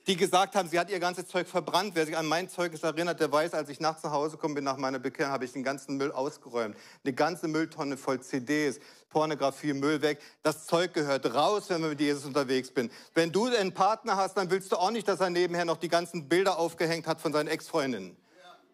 die 0.07 0.15
gesagt 0.15 0.55
haben, 0.55 0.69
sie 0.69 0.79
hat 0.79 0.89
ihr 0.89 0.99
ganzes 0.99 1.27
Zeug 1.27 1.47
verbrannt. 1.47 1.91
Wer 1.93 2.05
sich 2.05 2.15
an 2.15 2.25
mein 2.25 2.47
Zeugnis 2.47 2.81
erinnert, 2.81 3.19
der 3.19 3.29
weiß, 3.29 3.53
als 3.53 3.67
ich 3.67 3.81
nachts 3.81 4.03
nach 4.03 4.11
Hause 4.11 4.37
komme, 4.37 4.55
bin 4.55 4.63
nach 4.63 4.77
meiner 4.77 4.99
Bekehrung, 4.99 5.33
habe 5.33 5.43
ich 5.43 5.51
den 5.51 5.63
ganzen 5.63 5.97
Müll 5.97 6.13
ausgeräumt. 6.13 6.77
Eine 7.03 7.13
ganze 7.13 7.49
Mülltonne 7.49 7.97
voll 7.97 8.21
CDs, 8.21 8.79
Pornografie, 9.09 9.73
Müll 9.73 10.01
weg. 10.01 10.21
Das 10.43 10.65
Zeug 10.65 10.93
gehört 10.93 11.25
raus, 11.33 11.65
wenn 11.67 11.81
man 11.81 11.89
mit 11.89 11.99
Jesus 11.99 12.23
unterwegs 12.23 12.71
bin. 12.71 12.89
Wenn 13.13 13.33
du 13.33 13.47
einen 13.47 13.73
Partner 13.73 14.15
hast, 14.15 14.37
dann 14.37 14.49
willst 14.49 14.71
du 14.71 14.77
auch 14.77 14.91
nicht, 14.91 15.09
dass 15.09 15.19
er 15.19 15.29
nebenher 15.29 15.65
noch 15.65 15.77
die 15.77 15.89
ganzen 15.89 16.29
Bilder 16.29 16.57
aufgehängt 16.57 17.05
hat 17.05 17.19
von 17.19 17.33
seinen 17.33 17.49
Ex-Freundinnen. 17.49 18.15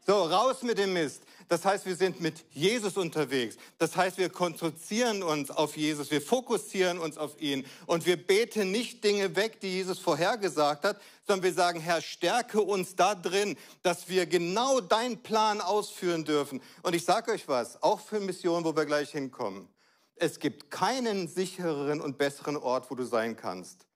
So, 0.06 0.22
raus 0.24 0.62
mit 0.64 0.78
dem 0.78 0.94
Mist. 0.94 1.24
Das 1.50 1.66
heißt, 1.66 1.86
wir 1.86 1.96
sind 1.96 2.22
mit 2.22 2.46
Jesus 2.52 2.98
unterwegs. 2.98 3.58
Das 3.78 3.96
heißt, 3.96 4.18
wir 4.18 4.30
konzentrieren 4.30 5.24
uns 5.24 5.52
auf 5.52 5.78
Jesus, 5.78 6.12
wir 6.12 6.22
fokussieren 6.22 7.00
uns 7.00 7.18
auf 7.18 7.40
ihn 7.42 7.66
und 7.86 8.06
wir 8.06 8.18
beten 8.18 8.72
nicht 8.72 9.04
Dinge 9.04 9.36
weg, 9.36 9.60
die 9.60 9.70
Jesus 9.70 10.00
vorhergesagt 10.00 10.84
hat, 10.84 11.02
sondern 11.28 11.44
wir 11.44 11.54
sagen, 11.54 11.80
Herr, 11.80 12.02
stärke 12.02 12.62
uns 12.62 12.96
da 12.96 13.16
drin, 13.16 13.58
dass 13.82 14.10
wir 14.10 14.26
genau 14.26 14.82
deinen 14.82 15.22
Plan 15.24 15.62
ausführen 15.62 16.26
dürfen. 16.26 16.62
Und 16.82 16.96
ich 16.96 17.06
sage 17.06 17.32
euch 17.32 17.48
was, 17.48 17.82
auch 17.82 18.00
für 18.00 18.20
Missionen, 18.20 18.66
wo 18.66 18.76
wir 18.76 18.86
gleich 18.86 19.12
hinkommen. 19.12 19.68
Es 20.16 20.40
gibt 20.40 20.72
keinen 20.72 21.28
sichereren 21.28 22.02
und 22.02 22.18
besseren 22.18 22.58
Ort, 22.58 22.90
wo 22.92 22.96
du 22.96 23.04
sein 23.04 23.36
kannst, 23.36 23.88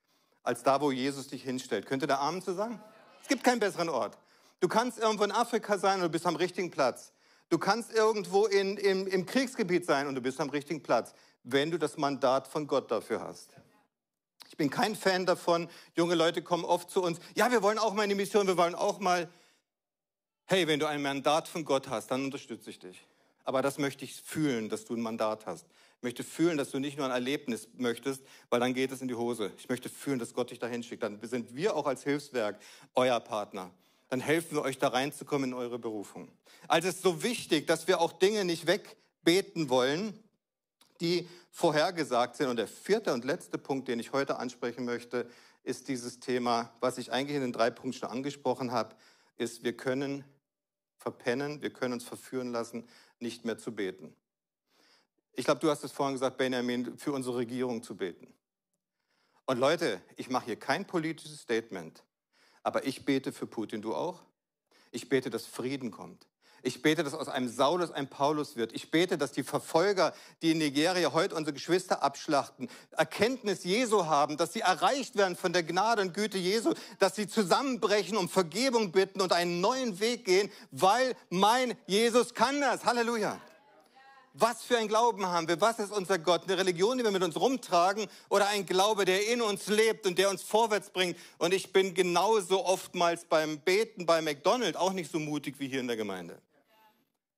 als 0.44 0.64
da, 0.64 0.82
wo 0.82 0.92
Jesus 0.92 1.28
dich 1.28 1.44
hinstellt. 1.44 1.86
Könnt 1.86 2.04
ihr 2.04 2.08
da 2.08 2.20
Amen 2.20 2.42
zu 2.42 2.54
sagen? 2.54 2.82
Es 3.22 3.28
gibt 3.28 3.44
keinen 3.44 3.60
besseren 3.60 3.90
Ort. 3.90 4.18
Du 4.60 4.68
kannst 4.68 4.98
irgendwo 4.98 5.24
in 5.24 5.32
Afrika 5.32 5.78
sein 5.78 5.96
und 5.96 6.04
du 6.04 6.10
bist 6.10 6.26
am 6.26 6.36
richtigen 6.36 6.72
Platz. 6.72 7.12
Du 7.50 7.58
kannst 7.58 7.94
irgendwo 7.94 8.46
in, 8.46 8.78
im, 8.78 9.08
im 9.08 9.26
Kriegsgebiet 9.26 9.86
sein 9.86 10.08
und 10.08 10.16
du 10.16 10.22
bist 10.22 10.40
am 10.42 10.50
richtigen 10.50 10.84
Platz, 10.84 11.14
wenn 11.44 11.72
du 11.72 11.80
das 11.80 11.98
Mandat 11.98 12.48
von 12.48 12.68
Gott 12.68 12.92
dafür 12.92 13.22
hast. 13.22 13.52
Ich 14.50 14.58
bin 14.58 14.70
kein 14.70 14.96
Fan 14.96 15.26
davon. 15.26 15.70
Junge 15.96 16.16
Leute 16.16 16.42
kommen 16.42 16.66
oft 16.66 16.90
zu 16.90 17.02
uns. 17.02 17.20
Ja, 17.36 17.52
wir 17.52 17.62
wollen 17.62 17.78
auch 17.78 17.94
mal 17.94 18.04
in 18.04 18.10
die 18.10 18.16
Mission, 18.16 18.48
wir 18.48 18.58
wollen 18.58 18.76
auch 18.76 19.00
mal. 19.00 19.30
Hey, 20.46 20.68
wenn 20.68 20.80
du 20.80 20.88
ein 20.88 21.02
Mandat 21.02 21.48
von 21.48 21.64
Gott 21.64 21.90
hast, 21.90 22.12
dann 22.12 22.26
unterstütze 22.26 22.70
ich 22.70 22.80
dich. 22.80 23.06
Aber 23.44 23.62
das 23.62 23.78
möchte 23.78 24.04
ich 24.04 24.16
fühlen, 24.16 24.68
dass 24.68 24.86
du 24.86 24.96
ein 24.96 25.02
Mandat 25.02 25.46
hast. 25.46 25.68
Ich 25.98 26.04
möchte 26.04 26.24
fühlen, 26.24 26.58
dass 26.58 26.72
du 26.72 26.80
nicht 26.80 26.98
nur 26.98 27.06
ein 27.06 27.12
Erlebnis 27.12 27.68
möchtest, 27.74 28.24
weil 28.50 28.60
dann 28.60 28.74
geht 28.74 28.92
es 28.92 29.02
in 29.02 29.08
die 29.08 29.16
Hose. 29.16 29.52
Ich 29.58 29.70
möchte 29.70 29.90
fühlen, 29.90 30.20
dass 30.20 30.34
Gott 30.34 30.52
dich 30.52 30.60
dahin 30.60 30.84
schickt. 30.84 31.04
Dann 31.04 31.20
sind 31.22 31.56
wir 31.56 31.76
auch 31.76 31.86
als 31.86 32.04
Hilfswerk 32.04 32.60
euer 32.94 33.20
Partner 33.20 33.72
dann 34.10 34.20
helfen 34.20 34.56
wir 34.56 34.62
euch 34.62 34.78
da 34.78 34.90
reinzukommen 34.90 35.52
in 35.52 35.54
eure 35.54 35.80
Berufung. 35.80 36.32
Also 36.68 36.88
es 36.88 36.96
ist 36.96 37.04
so 37.04 37.24
wichtig, 37.24 37.68
dass 37.68 37.88
wir 37.88 38.00
auch 38.00 38.14
Dinge 38.14 38.46
nicht 38.46 38.68
wegbeten 38.68 39.70
wollen, 39.70 40.18
die 41.02 41.28
vorhergesagt 41.52 42.36
sind. 42.36 42.48
Und 42.48 42.58
der 42.58 42.68
vierte 42.68 43.14
und 43.14 43.26
letzte 43.26 43.58
Punkt, 43.58 43.88
den 43.88 44.00
ich 44.00 44.14
heute 44.14 44.38
ansprechen 44.38 44.86
möchte, 44.86 45.30
ist 45.64 45.88
dieses 45.88 46.20
Thema, 46.20 46.74
was 46.80 46.98
ich 46.98 47.12
eigentlich 47.12 47.36
in 47.36 47.42
den 47.42 47.54
drei 47.54 47.70
Punkten 47.70 48.00
schon 48.00 48.10
angesprochen 48.10 48.72
habe, 48.72 48.96
ist, 49.38 49.64
wir 49.64 49.76
können 49.76 50.24
verpennen, 50.98 51.62
wir 51.62 51.72
können 51.72 51.94
uns 51.94 52.04
verführen 52.04 52.52
lassen, 52.52 52.88
nicht 53.20 53.46
mehr 53.46 53.58
zu 53.58 53.74
beten. 53.74 54.16
Ich 55.34 55.46
glaube, 55.46 55.60
du 55.60 55.70
hast 55.70 55.84
es 55.84 55.92
vorhin 55.92 56.16
gesagt, 56.16 56.38
Benjamin, 56.38 56.98
für 56.98 57.12
unsere 57.12 57.38
Regierung 57.38 57.84
zu 57.84 57.96
beten. 57.96 58.34
Und 59.46 59.60
Leute, 59.60 60.02
ich 60.16 60.30
mache 60.30 60.46
hier 60.46 60.56
kein 60.58 60.86
politisches 60.86 61.42
Statement. 61.42 62.04
Aber 62.68 62.86
ich 62.86 63.06
bete 63.06 63.32
für 63.32 63.48
Putin, 63.48 63.82
du 63.82 63.96
auch? 63.96 64.20
Ich 64.92 65.08
bete, 65.08 65.30
dass 65.30 65.46
Frieden 65.46 65.90
kommt. 65.90 66.28
Ich 66.62 66.82
bete, 66.82 67.02
dass 67.02 67.14
aus 67.14 67.30
einem 67.30 67.48
Saulus 67.48 67.92
ein 67.92 68.10
Paulus 68.10 68.58
wird. 68.58 68.74
Ich 68.74 68.92
bete, 68.92 69.18
dass 69.18 69.32
die 69.32 69.44
Verfolger, 69.44 70.14
die 70.42 70.52
in 70.52 70.58
Nigeria 70.58 71.14
heute 71.14 71.36
unsere 71.36 71.54
Geschwister 71.54 72.04
abschlachten, 72.04 72.68
Erkenntnis 72.92 73.64
Jesu 73.64 74.08
haben, 74.08 74.36
dass 74.36 74.52
sie 74.52 74.60
erreicht 74.60 75.16
werden 75.16 75.38
von 75.38 75.54
der 75.54 75.64
Gnade 75.64 76.02
und 76.02 76.14
Güte 76.14 76.38
Jesu, 76.38 76.74
dass 77.00 77.16
sie 77.16 77.30
zusammenbrechen, 77.30 78.18
um 78.18 78.28
Vergebung 78.28 78.92
bitten 78.92 79.22
und 79.22 79.32
einen 79.32 79.62
neuen 79.62 80.02
Weg 80.02 80.26
gehen, 80.26 80.52
weil 80.72 81.16
mein 81.30 81.74
Jesus 81.86 82.34
kann 82.34 82.60
das. 82.60 82.84
Halleluja. 82.84 83.40
Was 84.40 84.62
für 84.62 84.78
ein 84.78 84.88
Glauben 84.88 85.26
haben 85.26 85.48
wir? 85.48 85.60
Was 85.62 85.80
ist 85.80 85.92
unser 85.92 86.20
Gott? 86.20 86.44
Eine 86.44 86.60
Religion, 86.60 86.96
die 87.00 87.04
wir 87.04 87.10
mit 87.10 87.24
uns 87.24 87.36
rumtragen 87.36 88.06
oder 88.30 88.48
ein 88.50 88.68
Glaube, 88.68 89.04
der 89.04 89.28
in 89.28 89.42
uns 89.42 89.66
lebt 89.66 90.06
und 90.06 90.20
der 90.20 90.30
uns 90.30 90.44
vorwärts 90.44 90.92
bringt? 90.92 91.18
Und 91.40 91.56
ich 91.56 91.74
bin 91.74 91.96
genauso 91.96 92.64
oftmals 92.64 93.26
beim 93.26 93.60
Beten 93.60 94.06
bei 94.06 94.22
McDonald's 94.22 94.78
auch 94.78 94.94
nicht 94.94 95.12
so 95.12 95.18
mutig 95.18 95.56
wie 95.58 95.68
hier 95.68 95.80
in 95.80 95.88
der 95.88 95.98
Gemeinde. 95.98 96.40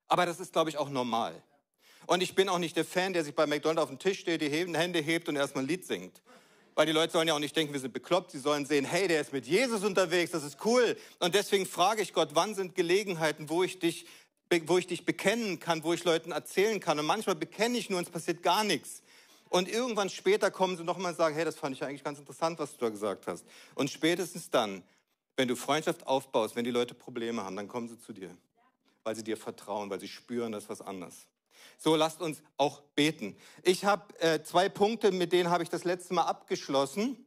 Aber 0.09 0.25
das 0.25 0.41
ist, 0.41 0.51
glaube 0.51 0.71
ich, 0.71 0.77
auch 0.77 0.89
normal. 0.89 1.41
Und 2.05 2.21
ich 2.21 2.35
bin 2.35 2.49
auch 2.49 2.57
nicht 2.57 2.75
der 2.75 2.83
Fan, 2.83 3.13
der 3.13 3.23
sich 3.23 3.33
bei 3.33 3.45
McDonald's 3.45 3.83
auf 3.83 3.89
den 3.89 3.99
Tisch 3.99 4.19
steht, 4.19 4.41
die 4.41 4.49
Hände 4.49 4.99
hebt 4.99 5.29
und 5.29 5.37
erstmal 5.37 5.63
ein 5.63 5.67
Lied 5.69 5.85
singt. 5.85 6.21
Weil 6.75 6.85
die 6.85 6.91
Leute 6.91 7.13
sollen 7.13 7.29
ja 7.29 7.33
auch 7.33 7.39
nicht 7.39 7.55
denken, 7.55 7.71
wir 7.71 7.79
sind 7.79 7.93
bekloppt. 7.93 8.31
Sie 8.31 8.39
sollen 8.39 8.65
sehen, 8.65 8.83
hey, 8.83 9.07
der 9.07 9.21
ist 9.21 9.31
mit 9.31 9.45
Jesus 9.45 9.85
unterwegs, 9.85 10.31
das 10.31 10.43
ist 10.43 10.57
cool. 10.65 10.97
Und 11.19 11.33
deswegen 11.33 11.65
frage 11.65 12.01
ich 12.01 12.11
Gott, 12.11 12.31
wann 12.33 12.55
sind 12.55 12.75
Gelegenheiten, 12.75 13.49
wo 13.49 13.63
ich 13.63 13.79
dich 13.79 14.05
wo 14.65 14.77
ich 14.77 14.87
dich 14.87 15.05
bekennen 15.05 15.59
kann, 15.59 15.83
wo 15.83 15.93
ich 15.93 16.03
Leuten 16.03 16.31
erzählen 16.31 16.79
kann. 16.79 16.97
Und 16.99 17.05
manchmal 17.05 17.35
bekenne 17.35 17.77
ich 17.77 17.89
nur 17.89 18.01
es 18.01 18.09
passiert 18.09 18.41
gar 18.41 18.63
nichts. 18.63 19.03
Und 19.49 19.67
irgendwann 19.67 20.09
später 20.09 20.51
kommen 20.51 20.77
sie 20.77 20.83
nochmal 20.83 21.11
und 21.11 21.17
sagen, 21.17 21.35
hey, 21.35 21.45
das 21.45 21.55
fand 21.55 21.75
ich 21.75 21.83
eigentlich 21.83 22.03
ganz 22.03 22.19
interessant, 22.19 22.59
was 22.59 22.73
du 22.73 22.85
da 22.85 22.89
gesagt 22.89 23.27
hast. 23.27 23.45
Und 23.75 23.89
spätestens 23.89 24.49
dann, 24.49 24.83
wenn 25.35 25.47
du 25.47 25.55
Freundschaft 25.55 26.05
aufbaust, 26.05 26.55
wenn 26.55 26.65
die 26.65 26.71
Leute 26.71 26.93
Probleme 26.93 27.43
haben, 27.43 27.55
dann 27.55 27.67
kommen 27.67 27.87
sie 27.87 27.99
zu 27.99 28.13
dir, 28.13 28.35
weil 29.03 29.15
sie 29.15 29.23
dir 29.23 29.37
vertrauen, 29.37 29.89
weil 29.89 29.99
sie 29.99 30.07
spüren, 30.07 30.51
das 30.51 30.63
ist 30.63 30.69
was 30.69 30.81
anderes. 30.81 31.27
So, 31.77 31.95
lasst 31.95 32.21
uns 32.21 32.41
auch 32.57 32.81
beten. 32.95 33.35
Ich 33.63 33.85
habe 33.85 34.19
äh, 34.19 34.43
zwei 34.43 34.69
Punkte, 34.69 35.11
mit 35.11 35.31
denen 35.31 35.49
habe 35.49 35.63
ich 35.63 35.69
das 35.69 35.83
letzte 35.83 36.13
Mal 36.13 36.23
abgeschlossen. 36.23 37.25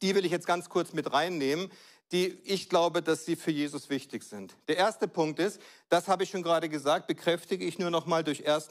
Die 0.00 0.14
will 0.14 0.24
ich 0.24 0.30
jetzt 0.30 0.46
ganz 0.46 0.68
kurz 0.68 0.92
mit 0.92 1.12
reinnehmen 1.12 1.70
die 2.12 2.38
ich 2.44 2.68
glaube, 2.68 3.02
dass 3.02 3.24
sie 3.24 3.36
für 3.36 3.50
Jesus 3.50 3.90
wichtig 3.90 4.22
sind. 4.24 4.56
Der 4.66 4.76
erste 4.76 5.08
Punkt 5.08 5.38
ist, 5.38 5.60
das 5.88 6.08
habe 6.08 6.24
ich 6.24 6.30
schon 6.30 6.42
gerade 6.42 6.68
gesagt, 6.68 7.06
bekräftige 7.06 7.64
ich 7.64 7.78
nur 7.78 7.90
noch 7.90 8.06
mal 8.06 8.24
durch 8.24 8.48
1. 8.48 8.70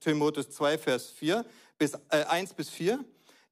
Timotheus 0.00 0.50
2, 0.50 0.78
Vers 0.78 1.10
4 1.10 1.44
bis, 1.78 1.94
äh, 2.10 2.24
1 2.24 2.54
bis 2.54 2.70
4. 2.70 3.04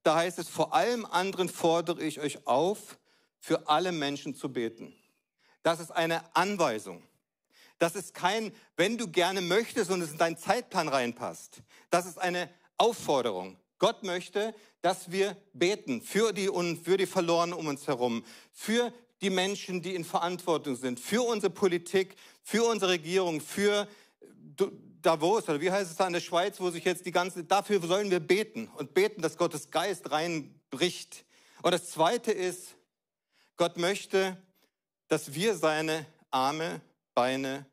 Da 0.03 0.15
heißt 0.15 0.39
es, 0.39 0.49
vor 0.49 0.73
allem 0.73 1.05
anderen 1.05 1.47
fordere 1.47 2.03
ich 2.03 2.19
euch 2.19 2.45
auf, 2.45 2.97
für 3.39 3.67
alle 3.67 3.91
Menschen 3.91 4.35
zu 4.35 4.51
beten. 4.51 4.93
Das 5.63 5.79
ist 5.79 5.91
eine 5.91 6.35
Anweisung. 6.35 7.03
Das 7.77 7.95
ist 7.95 8.13
kein, 8.13 8.53
wenn 8.77 8.97
du 8.97 9.09
gerne 9.09 9.41
möchtest 9.41 9.91
und 9.91 10.01
es 10.01 10.11
in 10.11 10.17
deinen 10.17 10.37
Zeitplan 10.37 10.87
reinpasst. 10.87 11.61
Das 11.89 12.05
ist 12.05 12.17
eine 12.17 12.49
Aufforderung. 12.77 13.57
Gott 13.79 14.03
möchte, 14.03 14.55
dass 14.81 15.11
wir 15.11 15.35
beten 15.51 16.01
für 16.01 16.31
die 16.31 16.49
für 16.81 16.95
die 16.95 17.05
Verlorenen 17.05 17.53
um 17.53 17.67
uns 17.67 17.87
herum, 17.87 18.23
für 18.53 18.93
die 19.23 19.29
Menschen, 19.29 19.81
die 19.81 19.95
in 19.95 20.03
Verantwortung 20.03 20.75
sind, 20.75 20.99
für 20.99 21.23
unsere 21.23 21.51
Politik, 21.51 22.15
für 22.43 22.63
unsere 22.65 22.91
Regierung, 22.91 23.41
für 23.41 23.87
Davos 25.01 25.49
oder 25.49 25.59
wie 25.61 25.71
heißt 25.71 25.91
es 25.91 25.97
da 25.97 26.07
in 26.07 26.13
der 26.13 26.19
Schweiz, 26.19 26.59
wo 26.59 26.69
sich 26.69 26.83
jetzt 26.83 27.05
die 27.05 27.11
ganze, 27.11 27.43
dafür 27.43 27.81
sollen 27.81 28.11
wir 28.11 28.19
beten 28.19 28.69
und 28.77 28.93
beten, 28.93 29.21
dass 29.21 29.37
Gottes 29.37 29.71
Geist 29.71 30.11
reinbricht. 30.11 31.25
Und 31.61 31.71
das 31.71 31.89
Zweite 31.89 32.31
ist, 32.31 32.75
Gott 33.57 33.77
möchte, 33.77 34.37
dass 35.07 35.33
wir 35.33 35.55
seine 35.55 36.05
Arme, 36.29 36.81
Beine, 37.15 37.65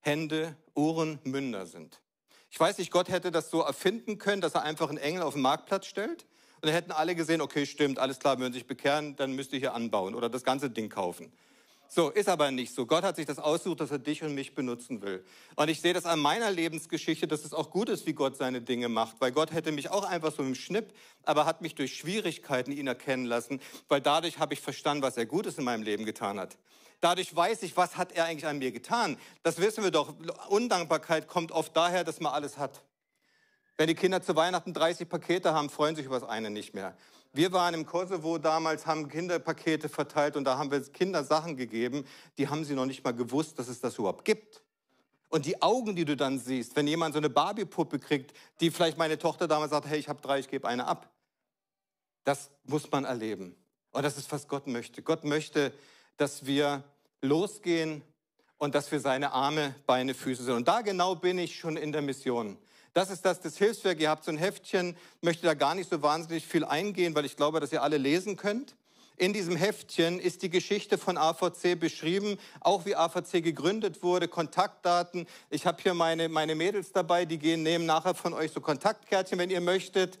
Hände, 0.00 0.56
Ohren, 0.74 1.18
Münder 1.24 1.66
sind. 1.66 2.00
Ich 2.50 2.60
weiß 2.60 2.78
nicht, 2.78 2.90
Gott 2.90 3.08
hätte 3.08 3.30
das 3.30 3.50
so 3.50 3.62
erfinden 3.62 4.18
können, 4.18 4.40
dass 4.40 4.54
er 4.54 4.62
einfach 4.62 4.88
einen 4.88 4.98
Engel 4.98 5.22
auf 5.22 5.34
den 5.34 5.42
Marktplatz 5.42 5.86
stellt 5.86 6.26
dann 6.64 6.74
hätten 6.74 6.92
alle 6.92 7.14
gesehen, 7.14 7.40
okay, 7.40 7.66
stimmt, 7.66 7.98
alles 7.98 8.18
klar, 8.18 8.38
wenn 8.38 8.52
Sie 8.52 8.58
sich 8.58 8.66
bekehren, 8.66 9.16
dann 9.16 9.32
müsst 9.32 9.52
ihr 9.52 9.58
hier 9.58 9.74
anbauen 9.74 10.14
oder 10.14 10.28
das 10.28 10.44
ganze 10.44 10.70
Ding 10.70 10.88
kaufen. 10.88 11.32
So, 11.86 12.08
ist 12.10 12.28
aber 12.28 12.50
nicht 12.50 12.74
so. 12.74 12.86
Gott 12.86 13.04
hat 13.04 13.16
sich 13.16 13.26
das 13.26 13.38
ausgesucht, 13.38 13.80
dass 13.80 13.90
er 13.90 13.98
dich 13.98 14.22
und 14.24 14.34
mich 14.34 14.54
benutzen 14.54 15.02
will. 15.02 15.24
Und 15.54 15.68
ich 15.68 15.80
sehe 15.80 15.92
das 15.92 16.06
an 16.06 16.18
meiner 16.18 16.50
Lebensgeschichte, 16.50 17.28
dass 17.28 17.44
es 17.44 17.52
auch 17.52 17.70
gut 17.70 17.88
ist, 17.88 18.06
wie 18.06 18.14
Gott 18.14 18.36
seine 18.36 18.62
Dinge 18.62 18.88
macht. 18.88 19.20
Weil 19.20 19.30
Gott 19.30 19.52
hätte 19.52 19.70
mich 19.70 19.90
auch 19.90 20.04
einfach 20.04 20.32
so 20.32 20.42
im 20.42 20.54
Schnipp, 20.54 20.92
aber 21.24 21.44
hat 21.44 21.60
mich 21.60 21.74
durch 21.74 21.94
Schwierigkeiten 21.94 22.72
ihn 22.72 22.86
erkennen 22.86 23.26
lassen, 23.26 23.60
weil 23.88 24.00
dadurch 24.00 24.38
habe 24.38 24.54
ich 24.54 24.60
verstanden, 24.60 25.02
was 25.02 25.16
er 25.16 25.26
Gutes 25.26 25.58
in 25.58 25.64
meinem 25.64 25.82
Leben 25.82 26.04
getan 26.04 26.40
hat. 26.40 26.56
Dadurch 27.00 27.36
weiß 27.36 27.62
ich, 27.62 27.76
was 27.76 27.96
hat 27.98 28.12
er 28.12 28.24
eigentlich 28.24 28.46
an 28.46 28.58
mir 28.58 28.72
getan. 28.72 29.18
Das 29.42 29.58
wissen 29.58 29.84
wir 29.84 29.90
doch. 29.90 30.14
Undankbarkeit 30.48 31.28
kommt 31.28 31.52
oft 31.52 31.76
daher, 31.76 32.02
dass 32.02 32.18
man 32.18 32.32
alles 32.32 32.56
hat. 32.56 32.82
Wenn 33.76 33.88
die 33.88 33.94
Kinder 33.94 34.22
zu 34.22 34.36
Weihnachten 34.36 34.72
30 34.72 35.08
Pakete 35.08 35.52
haben, 35.52 35.68
freuen 35.68 35.96
sich 35.96 36.06
über 36.06 36.20
das 36.20 36.28
eine 36.28 36.50
nicht 36.50 36.74
mehr. 36.74 36.96
Wir 37.32 37.50
waren 37.50 37.74
im 37.74 37.84
Kosovo 37.84 38.38
damals, 38.38 38.86
haben 38.86 39.08
Kinderpakete 39.08 39.88
verteilt 39.88 40.36
und 40.36 40.44
da 40.44 40.56
haben 40.56 40.70
wir 40.70 40.80
Kinder 40.80 41.24
Sachen 41.24 41.56
gegeben, 41.56 42.06
die 42.38 42.48
haben 42.48 42.64
sie 42.64 42.74
noch 42.74 42.86
nicht 42.86 43.02
mal 43.02 43.12
gewusst, 43.12 43.58
dass 43.58 43.66
es 43.66 43.80
das 43.80 43.98
überhaupt 43.98 44.24
gibt. 44.24 44.62
Und 45.28 45.46
die 45.46 45.60
Augen, 45.60 45.96
die 45.96 46.04
du 46.04 46.16
dann 46.16 46.38
siehst, 46.38 46.76
wenn 46.76 46.86
jemand 46.86 47.14
so 47.14 47.18
eine 47.18 47.28
Barbie-Puppe 47.28 47.98
kriegt, 47.98 48.32
die 48.60 48.70
vielleicht 48.70 48.98
meine 48.98 49.18
Tochter 49.18 49.48
damals 49.48 49.72
sagt, 49.72 49.88
hey, 49.88 49.98
ich 49.98 50.08
habe 50.08 50.22
drei, 50.22 50.38
ich 50.38 50.48
gebe 50.48 50.68
eine 50.68 50.86
ab. 50.86 51.10
Das 52.22 52.52
muss 52.62 52.88
man 52.92 53.04
erleben. 53.04 53.56
Und 53.90 54.04
das 54.04 54.16
ist, 54.16 54.30
was 54.30 54.46
Gott 54.46 54.68
möchte. 54.68 55.02
Gott 55.02 55.24
möchte, 55.24 55.72
dass 56.16 56.46
wir 56.46 56.84
losgehen 57.20 58.02
und 58.58 58.76
dass 58.76 58.92
wir 58.92 59.00
seine 59.00 59.32
Arme, 59.32 59.74
Beine, 59.86 60.14
Füße 60.14 60.44
sind. 60.44 60.54
Und 60.54 60.68
da 60.68 60.82
genau 60.82 61.16
bin 61.16 61.38
ich 61.38 61.58
schon 61.58 61.76
in 61.76 61.90
der 61.90 62.02
Mission. 62.02 62.56
Das 62.94 63.10
ist 63.10 63.24
das, 63.24 63.40
das 63.40 63.58
Hilfswerk. 63.58 64.00
Ihr 64.00 64.08
habt 64.08 64.24
so 64.24 64.30
ein 64.30 64.38
Heftchen, 64.38 64.96
möchte 65.20 65.44
da 65.46 65.54
gar 65.54 65.74
nicht 65.74 65.90
so 65.90 66.00
wahnsinnig 66.00 66.46
viel 66.46 66.64
eingehen, 66.64 67.14
weil 67.16 67.24
ich 67.24 67.36
glaube, 67.36 67.58
dass 67.58 67.72
ihr 67.72 67.82
alle 67.82 67.98
lesen 67.98 68.36
könnt. 68.36 68.76
In 69.16 69.32
diesem 69.32 69.56
Heftchen 69.56 70.20
ist 70.20 70.42
die 70.42 70.50
Geschichte 70.50 70.96
von 70.96 71.18
AVC 71.18 71.78
beschrieben, 71.78 72.38
auch 72.60 72.84
wie 72.86 72.94
AVC 72.94 73.42
gegründet 73.42 74.04
wurde, 74.04 74.28
Kontaktdaten. 74.28 75.26
Ich 75.50 75.66
habe 75.66 75.82
hier 75.82 75.94
meine, 75.94 76.28
meine 76.28 76.54
Mädels 76.54 76.92
dabei, 76.92 77.24
die 77.24 77.38
gehen, 77.38 77.64
nehmen 77.64 77.84
nachher 77.84 78.14
von 78.14 78.32
euch 78.32 78.52
so 78.52 78.60
Kontaktkärtchen, 78.60 79.38
wenn 79.38 79.50
ihr 79.50 79.60
möchtet. 79.60 80.20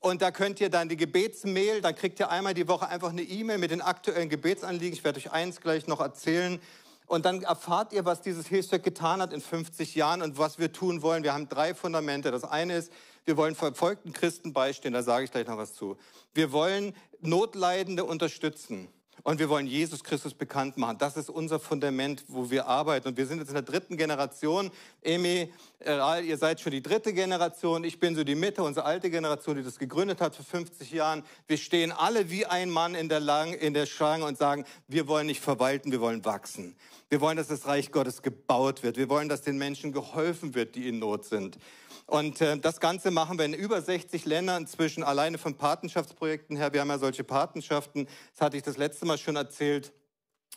Und 0.00 0.22
da 0.22 0.30
könnt 0.30 0.60
ihr 0.60 0.70
dann 0.70 0.88
die 0.88 0.96
Gebetsmail, 0.96 1.82
dann 1.82 1.94
kriegt 1.94 2.18
ihr 2.18 2.30
einmal 2.30 2.54
die 2.54 2.68
Woche 2.68 2.88
einfach 2.88 3.10
eine 3.10 3.22
E-Mail 3.22 3.58
mit 3.58 3.70
den 3.70 3.82
aktuellen 3.82 4.30
Gebetsanliegen. 4.30 4.94
Ich 4.94 5.04
werde 5.04 5.18
euch 5.18 5.32
eins 5.32 5.60
gleich 5.60 5.86
noch 5.86 6.00
erzählen. 6.00 6.60
Und 7.06 7.24
dann 7.24 7.42
erfahrt 7.42 7.92
ihr, 7.92 8.04
was 8.04 8.20
dieses 8.20 8.48
Hilfswerk 8.48 8.82
getan 8.82 9.22
hat 9.22 9.32
in 9.32 9.40
50 9.40 9.94
Jahren 9.94 10.22
und 10.22 10.38
was 10.38 10.58
wir 10.58 10.72
tun 10.72 11.02
wollen. 11.02 11.22
Wir 11.22 11.32
haben 11.32 11.48
drei 11.48 11.74
Fundamente. 11.74 12.32
Das 12.32 12.44
eine 12.44 12.76
ist, 12.76 12.92
wir 13.24 13.36
wollen 13.36 13.54
verfolgten 13.54 14.12
Christen 14.12 14.52
beistehen, 14.52 14.94
da 14.94 15.02
sage 15.02 15.24
ich 15.24 15.30
gleich 15.30 15.46
noch 15.46 15.56
was 15.56 15.74
zu. 15.74 15.96
Wir 16.34 16.52
wollen 16.52 16.94
Notleidende 17.20 18.04
unterstützen. 18.04 18.88
Und 19.22 19.38
wir 19.38 19.48
wollen 19.48 19.66
Jesus 19.66 20.04
Christus 20.04 20.34
bekannt 20.34 20.76
machen. 20.76 20.98
Das 20.98 21.16
ist 21.16 21.30
unser 21.30 21.58
Fundament, 21.58 22.24
wo 22.28 22.50
wir 22.50 22.66
arbeiten. 22.66 23.08
Und 23.08 23.16
wir 23.16 23.26
sind 23.26 23.38
jetzt 23.38 23.48
in 23.48 23.54
der 23.54 23.62
dritten 23.62 23.96
Generation. 23.96 24.70
Emi, 25.02 25.52
Ral, 25.80 26.24
ihr 26.24 26.38
seid 26.38 26.60
schon 26.60 26.72
die 26.72 26.82
dritte 26.82 27.12
Generation. 27.12 27.84
Ich 27.84 27.98
bin 27.98 28.14
so 28.14 28.24
die 28.24 28.34
Mitte, 28.34 28.62
unsere 28.62 28.86
alte 28.86 29.10
Generation, 29.10 29.56
die 29.56 29.62
das 29.62 29.78
gegründet 29.78 30.20
hat 30.20 30.34
vor 30.36 30.44
50 30.44 30.90
Jahren. 30.92 31.24
Wir 31.48 31.58
stehen 31.58 31.92
alle 31.92 32.30
wie 32.30 32.46
ein 32.46 32.70
Mann 32.70 32.94
in 32.94 33.08
der, 33.08 33.20
Lang 33.20 33.52
in 33.52 33.74
der 33.74 33.86
Schlange 33.86 34.24
und 34.24 34.38
sagen, 34.38 34.64
wir 34.88 35.08
wollen 35.08 35.26
nicht 35.26 35.40
verwalten, 35.40 35.90
wir 35.92 36.00
wollen 36.00 36.24
wachsen. 36.24 36.76
Wir 37.08 37.20
wollen, 37.20 37.36
dass 37.36 37.48
das 37.48 37.66
Reich 37.66 37.92
Gottes 37.92 38.22
gebaut 38.22 38.82
wird. 38.82 38.96
Wir 38.96 39.08
wollen, 39.08 39.28
dass 39.28 39.42
den 39.42 39.58
Menschen 39.58 39.92
geholfen 39.92 40.54
wird, 40.54 40.74
die 40.74 40.88
in 40.88 40.98
Not 40.98 41.24
sind. 41.24 41.58
Und 42.06 42.40
äh, 42.40 42.56
das 42.58 42.78
Ganze 42.78 43.10
machen 43.10 43.36
wir 43.36 43.44
in 43.44 43.52
über 43.52 43.82
60 43.82 44.24
Ländern 44.26 44.62
inzwischen, 44.62 45.02
alleine 45.02 45.38
von 45.38 45.56
Patenschaftsprojekten 45.56 46.56
her. 46.56 46.72
Wir 46.72 46.80
haben 46.80 46.88
ja 46.88 46.98
solche 46.98 47.24
Patenschaften, 47.24 48.06
das 48.32 48.40
hatte 48.40 48.56
ich 48.56 48.62
das 48.62 48.76
letzte 48.76 49.06
Mal 49.06 49.18
schon 49.18 49.36
erzählt. 49.36 49.92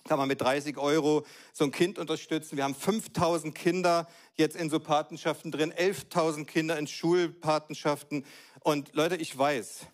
Kann 0.07 0.19
man 0.19 0.27
mit 0.27 0.39
30 0.39 0.77
Euro 0.77 1.25
so 1.51 1.65
ein 1.65 1.71
Kind 1.71 1.99
unterstützen. 1.99 2.55
Wir 2.55 2.63
haben 2.63 2.75
5000 2.75 3.53
Kinder 3.53 4.07
jetzt 4.35 4.55
in 4.55 4.69
so 4.69 4.79
Patenschaften 4.79 5.51
drin, 5.51 5.73
11.000 5.73 6.45
Kinder 6.45 6.77
in 6.77 6.87
Schulpatenschaften. 6.87 8.25
Und 8.61 8.93
Leute, 8.93 9.17
ich 9.17 9.37
weiß, 9.37 9.87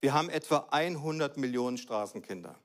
wir 0.00 0.14
haben 0.14 0.30
etwa 0.30 0.66
100 0.70 1.36
Millionen 1.36 1.78
Straßenkinder. 1.78 2.56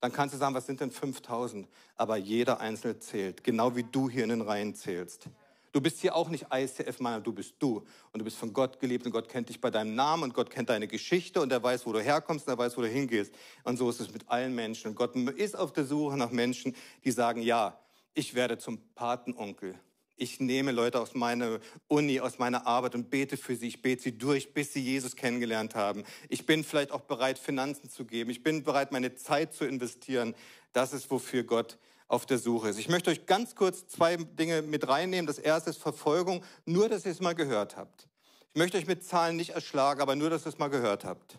Dann 0.00 0.12
kannst 0.12 0.34
du 0.34 0.38
sagen, 0.38 0.54
was 0.54 0.66
sind 0.66 0.80
denn 0.80 0.90
5000? 0.90 1.68
Aber 1.96 2.16
jeder 2.16 2.60
Einzelne 2.60 2.98
zählt, 2.98 3.42
genau 3.42 3.74
wie 3.74 3.84
du 3.84 4.08
hier 4.10 4.24
in 4.24 4.30
den 4.30 4.40
Reihen 4.40 4.74
zählst. 4.74 5.28
Du 5.72 5.80
bist 5.80 6.00
hier 6.00 6.14
auch 6.14 6.28
nicht 6.28 6.46
ICF-Mann, 6.52 7.22
du 7.22 7.32
bist 7.32 7.54
du. 7.58 7.82
Und 8.12 8.18
du 8.18 8.24
bist 8.24 8.36
von 8.36 8.52
Gott 8.52 8.78
geliebt 8.78 9.06
und 9.06 9.12
Gott 9.12 9.28
kennt 9.28 9.48
dich 9.48 9.60
bei 9.60 9.70
deinem 9.70 9.94
Namen 9.94 10.24
und 10.24 10.34
Gott 10.34 10.50
kennt 10.50 10.68
deine 10.68 10.86
Geschichte 10.86 11.40
und 11.40 11.50
er 11.50 11.62
weiß, 11.62 11.86
wo 11.86 11.92
du 11.92 12.00
herkommst 12.00 12.46
und 12.46 12.52
er 12.52 12.58
weiß, 12.58 12.76
wo 12.76 12.82
du 12.82 12.88
hingehst. 12.88 13.32
Und 13.64 13.78
so 13.78 13.88
ist 13.88 14.00
es 14.00 14.12
mit 14.12 14.28
allen 14.28 14.54
Menschen. 14.54 14.88
Und 14.88 14.96
Gott 14.96 15.16
ist 15.16 15.58
auf 15.58 15.72
der 15.72 15.86
Suche 15.86 16.18
nach 16.18 16.30
Menschen, 16.30 16.76
die 17.04 17.10
sagen, 17.10 17.40
ja, 17.40 17.78
ich 18.12 18.34
werde 18.34 18.58
zum 18.58 18.80
Patenonkel. 18.94 19.74
Ich 20.16 20.40
nehme 20.40 20.72
Leute 20.72 21.00
aus 21.00 21.14
meiner 21.14 21.58
Uni, 21.88 22.20
aus 22.20 22.38
meiner 22.38 22.66
Arbeit 22.66 22.94
und 22.94 23.08
bete 23.08 23.38
für 23.38 23.56
sie. 23.56 23.68
Ich 23.68 23.80
bete 23.80 24.02
sie 24.02 24.18
durch, 24.18 24.52
bis 24.52 24.74
sie 24.74 24.80
Jesus 24.80 25.16
kennengelernt 25.16 25.74
haben. 25.74 26.04
Ich 26.28 26.44
bin 26.44 26.64
vielleicht 26.64 26.92
auch 26.92 27.00
bereit, 27.00 27.38
Finanzen 27.38 27.88
zu 27.88 28.04
geben. 28.04 28.30
Ich 28.30 28.42
bin 28.42 28.62
bereit, 28.62 28.92
meine 28.92 29.14
Zeit 29.14 29.54
zu 29.54 29.64
investieren. 29.64 30.34
Das 30.74 30.92
ist, 30.92 31.10
wofür 31.10 31.44
Gott 31.44 31.78
auf 32.12 32.26
der 32.26 32.38
Suche 32.38 32.68
ist. 32.68 32.78
Ich 32.78 32.90
möchte 32.90 33.10
euch 33.10 33.24
ganz 33.24 33.54
kurz 33.54 33.88
zwei 33.88 34.16
Dinge 34.16 34.60
mit 34.60 34.86
reinnehmen. 34.86 35.26
Das 35.26 35.38
erste 35.38 35.70
ist 35.70 35.78
Verfolgung, 35.78 36.44
nur 36.66 36.90
dass 36.90 37.06
ihr 37.06 37.10
es 37.10 37.20
mal 37.20 37.34
gehört 37.34 37.78
habt. 37.78 38.06
Ich 38.52 38.58
möchte 38.58 38.76
euch 38.76 38.86
mit 38.86 39.02
Zahlen 39.02 39.34
nicht 39.34 39.50
erschlagen, 39.50 40.02
aber 40.02 40.14
nur, 40.14 40.28
dass 40.28 40.44
ihr 40.44 40.50
es 40.50 40.58
mal 40.58 40.68
gehört 40.68 41.06
habt. 41.06 41.38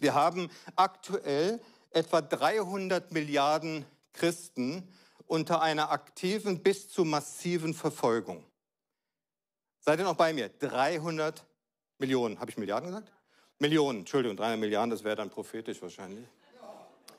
Wir 0.00 0.14
haben 0.14 0.50
aktuell 0.74 1.60
etwa 1.90 2.20
300 2.20 3.12
Milliarden 3.12 3.84
Christen 4.12 4.88
unter 5.26 5.62
einer 5.62 5.92
aktiven 5.92 6.60
bis 6.60 6.88
zu 6.88 7.04
massiven 7.04 7.72
Verfolgung. 7.72 8.44
Seid 9.78 10.00
ihr 10.00 10.04
noch 10.04 10.16
bei 10.16 10.32
mir? 10.32 10.48
300 10.48 11.44
Millionen. 11.98 12.40
Habe 12.40 12.50
ich 12.50 12.58
Milliarden 12.58 12.88
gesagt? 12.88 13.12
Millionen, 13.60 14.00
Entschuldigung, 14.00 14.36
300 14.36 14.58
Milliarden, 14.58 14.90
das 14.90 15.04
wäre 15.04 15.14
dann 15.14 15.30
prophetisch 15.30 15.80
wahrscheinlich. 15.80 16.26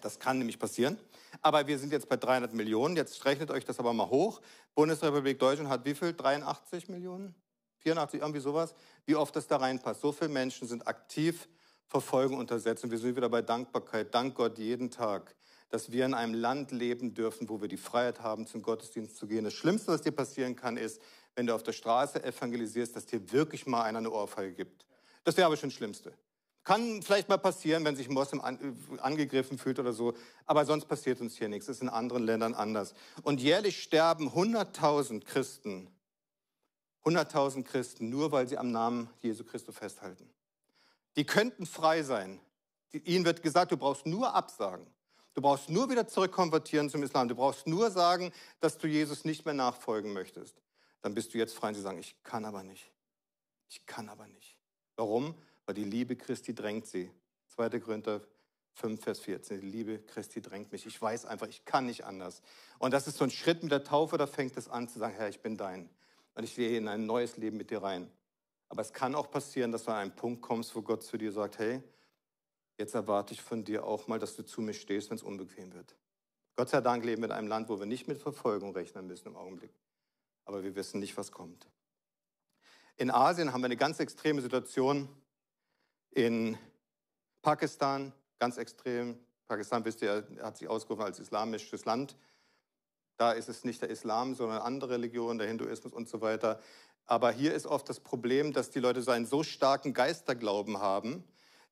Das 0.02 0.20
kann 0.20 0.38
nämlich 0.38 0.60
passieren. 0.60 0.98
Aber 1.42 1.68
wir 1.68 1.80
sind 1.80 1.92
jetzt 1.92 2.08
bei 2.10 2.18
300 2.18 2.54
Millionen. 2.54 2.96
Jetzt 2.96 3.24
rechnet 3.26 3.52
euch 3.52 3.66
das 3.66 3.80
aber 3.80 3.94
mal 3.94 4.10
hoch. 4.10 4.42
Bundesrepublik 4.74 5.40
Deutschland 5.40 5.70
hat 5.70 5.86
wie 5.86 5.96
viel? 5.96 6.14
83 6.14 6.90
Millionen? 6.90 7.36
84, 7.80 8.22
irgendwie 8.22 8.40
sowas? 8.40 8.74
Wie 9.06 9.16
oft 9.16 9.36
das 9.36 9.48
da 9.48 9.58
reinpasst. 9.58 10.02
So 10.02 10.12
viele 10.12 10.30
Menschen 10.30 10.68
sind 10.68 10.88
aktiv 10.88 11.48
Verfolgung 11.88 12.40
untersetzt. 12.40 12.84
Und 12.84 12.92
wir 12.92 12.98
sind 12.98 13.16
wieder 13.16 13.30
bei 13.30 13.42
Dankbarkeit. 13.42 14.14
Dank 14.14 14.36
Gott 14.36 14.58
jeden 14.58 14.92
Tag, 14.92 15.36
dass 15.70 15.92
wir 15.92 16.06
in 16.06 16.14
einem 16.14 16.34
Land 16.34 16.72
leben 16.72 17.14
dürfen, 17.14 17.48
wo 17.50 17.62
wir 17.62 17.68
die 17.68 17.78
Freiheit 17.78 18.22
haben, 18.22 18.48
zum 18.48 18.62
Gottesdienst 18.62 19.18
zu 19.18 19.28
gehen. 19.28 19.44
Das 19.44 19.54
Schlimmste, 19.54 19.92
was 19.92 20.02
dir 20.02 20.12
passieren 20.12 20.56
kann, 20.56 20.78
ist, 20.78 21.02
wenn 21.36 21.48
du 21.48 21.54
auf 21.54 21.64
der 21.64 21.74
Straße 21.74 22.24
evangelisierst, 22.24 22.96
dass 22.96 23.06
dir 23.06 23.32
wirklich 23.32 23.66
mal 23.66 23.84
einer 23.84 24.00
eine 24.00 24.12
Ohrfeige 24.12 24.54
gibt. 24.54 24.86
Das 25.24 25.38
wäre 25.38 25.48
aber 25.48 25.58
schon 25.58 25.70
das 25.70 25.78
Schlimmste. 25.78 26.14
Kann 26.66 27.04
vielleicht 27.04 27.30
mal 27.30 27.38
passieren, 27.38 27.86
wenn 27.86 27.96
sich 27.96 28.10
ein 28.10 28.14
Moslem 28.14 28.42
an, 28.42 28.76
angegriffen 29.00 29.60
fühlt 29.60 29.78
oder 29.80 29.94
so, 29.94 30.16
aber 30.48 30.66
sonst 30.66 30.86
passiert 30.86 31.22
uns 31.22 31.38
hier 31.38 31.48
nichts. 31.48 31.68
Das 31.68 31.78
ist 31.78 31.84
in 31.84 31.90
anderen 31.90 32.24
Ländern 32.24 32.56
anders. 32.56 32.96
Und 33.22 33.40
jährlich 33.40 33.82
sterben 33.82 34.30
100.000 34.30 35.24
Christen, 35.24 35.88
100.000 37.06 37.64
Christen, 37.64 38.10
nur 38.10 38.32
weil 38.32 38.48
sie 38.48 38.58
am 38.58 38.72
Namen 38.72 39.10
Jesu 39.22 39.44
Christus 39.44 39.78
festhalten. 39.78 40.28
Die 41.18 41.24
könnten 41.24 41.68
frei 41.68 42.02
sein. 42.02 42.42
Ihnen 42.92 43.26
wird 43.26 43.44
gesagt, 43.44 43.72
du 43.72 43.78
brauchst 43.78 44.08
nur 44.08 44.34
absagen. 44.34 44.88
Du 45.36 45.42
brauchst 45.42 45.70
nur 45.70 45.90
wieder 45.92 46.08
zurückkonvertieren 46.08 46.90
zum 46.90 47.04
Islam. 47.04 47.28
Du 47.28 47.36
brauchst 47.36 47.68
nur 47.68 47.92
sagen, 47.92 48.32
dass 48.60 48.80
du 48.80 48.88
Jesus 48.88 49.24
nicht 49.24 49.46
mehr 49.46 49.54
nachfolgen 49.54 50.14
möchtest. 50.14 50.56
Dann 51.02 51.14
bist 51.14 51.32
du 51.34 51.38
jetzt 51.38 51.54
frei 51.54 51.68
und 51.68 51.76
sie 51.76 51.82
sagen, 51.82 52.00
ich 52.00 52.16
kann 52.24 52.44
aber 52.44 52.64
nicht. 52.64 52.92
Ich 53.70 53.86
kann 53.86 54.10
aber 54.10 54.26
nicht. 54.28 54.58
Warum? 54.96 55.36
Weil 55.66 55.76
die 55.76 55.84
Liebe 55.84 56.16
Christi 56.16 56.54
drängt 56.54 56.86
sie. 56.88 57.12
2. 57.48 57.80
Korinther 57.80 58.22
5, 58.74 59.02
Vers 59.02 59.20
14. 59.22 59.62
Die 59.62 59.68
Liebe 59.68 60.00
Christi 60.00 60.42
drängt 60.42 60.72
mich. 60.72 60.86
Ich 60.86 61.02
weiß 61.02 61.26
einfach, 61.26 61.48
ich 61.48 61.66
kann 61.66 61.86
nicht 61.86 62.06
anders. 62.06 62.42
Und 62.78 62.94
das 62.94 63.08
ist 63.08 63.18
so 63.18 63.24
ein 63.24 63.32
Schritt 63.32 63.64
mit 63.64 63.72
der 63.72 63.84
Taufe, 63.84 64.18
da 64.18 64.28
fängt 64.28 64.58
es 64.58 64.68
an 64.68 64.88
zu 64.88 65.00
sagen, 65.00 65.16
Herr, 65.16 65.30
ich 65.30 65.42
bin 65.42 65.58
dein. 65.58 65.90
Und 66.36 66.44
ich 66.44 66.56
gehe 66.56 66.78
in 66.78 66.88
ein 66.88 67.06
neues 67.06 67.38
Leben 67.38 67.58
mit 67.58 67.72
dir 67.72 67.82
rein. 67.82 68.12
Aber 68.68 68.82
es 68.82 68.92
kann 68.92 69.16
auch 69.16 69.32
passieren, 69.32 69.72
dass 69.72 69.86
du 69.86 69.92
an 69.92 69.98
einen 69.98 70.16
Punkt 70.16 70.42
kommst, 70.42 70.76
wo 70.76 70.82
Gott 70.82 71.04
zu 71.04 71.18
dir 71.18 71.32
sagt, 71.32 71.60
hey, 71.60 71.82
jetzt 72.78 72.94
erwarte 72.94 73.34
ich 73.34 73.42
von 73.42 73.64
dir 73.64 73.86
auch 73.86 74.08
mal, 74.08 74.20
dass 74.20 74.36
du 74.36 74.44
zu 74.44 74.62
mir 74.62 74.74
stehst, 74.74 75.10
wenn 75.10 75.18
es 75.18 75.24
unbequem 75.24 75.74
wird. 75.74 75.96
Gott 76.58 76.70
sei 76.70 76.82
Dank 76.82 77.06
leben 77.06 77.22
wir 77.22 77.28
in 77.28 77.32
einem 77.32 77.48
Land, 77.48 77.70
wo 77.70 77.80
wir 77.80 77.86
nicht 77.86 78.08
mit 78.08 78.18
Verfolgung 78.18 78.74
rechnen 78.74 79.08
müssen 79.08 79.28
im 79.28 79.36
Augenblick. 79.36 79.72
Aber 80.46 80.64
wir 80.64 80.76
wissen 80.76 81.00
nicht, 81.00 81.16
was 81.18 81.32
kommt. 81.32 81.68
In 82.98 83.12
Asien 83.12 83.52
haben 83.52 83.62
wir 83.62 83.66
eine 83.66 83.78
ganz 83.78 84.00
extreme 84.00 84.42
Situation. 84.42 85.10
In 86.16 86.58
Pakistan, 87.42 88.14
ganz 88.40 88.58
extrem, 88.58 89.20
Pakistan, 89.50 89.84
wisst 89.84 90.02
ihr, 90.02 90.26
hat 90.42 90.58
sich 90.58 90.70
ausgerufen 90.70 91.04
als 91.04 91.20
islamisches 91.20 91.84
Land. 91.84 92.16
Da 93.18 93.34
ist 93.34 93.50
es 93.50 93.66
nicht 93.66 93.82
der 93.82 93.90
Islam, 93.90 94.34
sondern 94.34 94.62
andere 94.62 94.92
Religionen, 94.92 95.38
der 95.38 95.50
Hinduismus 95.50 95.92
und 95.92 96.08
so 96.08 96.22
weiter. 96.22 96.62
Aber 97.06 97.32
hier 97.32 97.54
ist 97.54 97.68
oft 97.68 97.90
das 97.90 98.00
Problem, 98.00 98.54
dass 98.54 98.72
die 98.72 98.80
Leute 98.80 99.02
so 99.02 99.12
einen 99.12 99.26
so 99.26 99.44
starken 99.44 99.94
Geisterglauben 99.94 100.80
haben, 100.80 101.26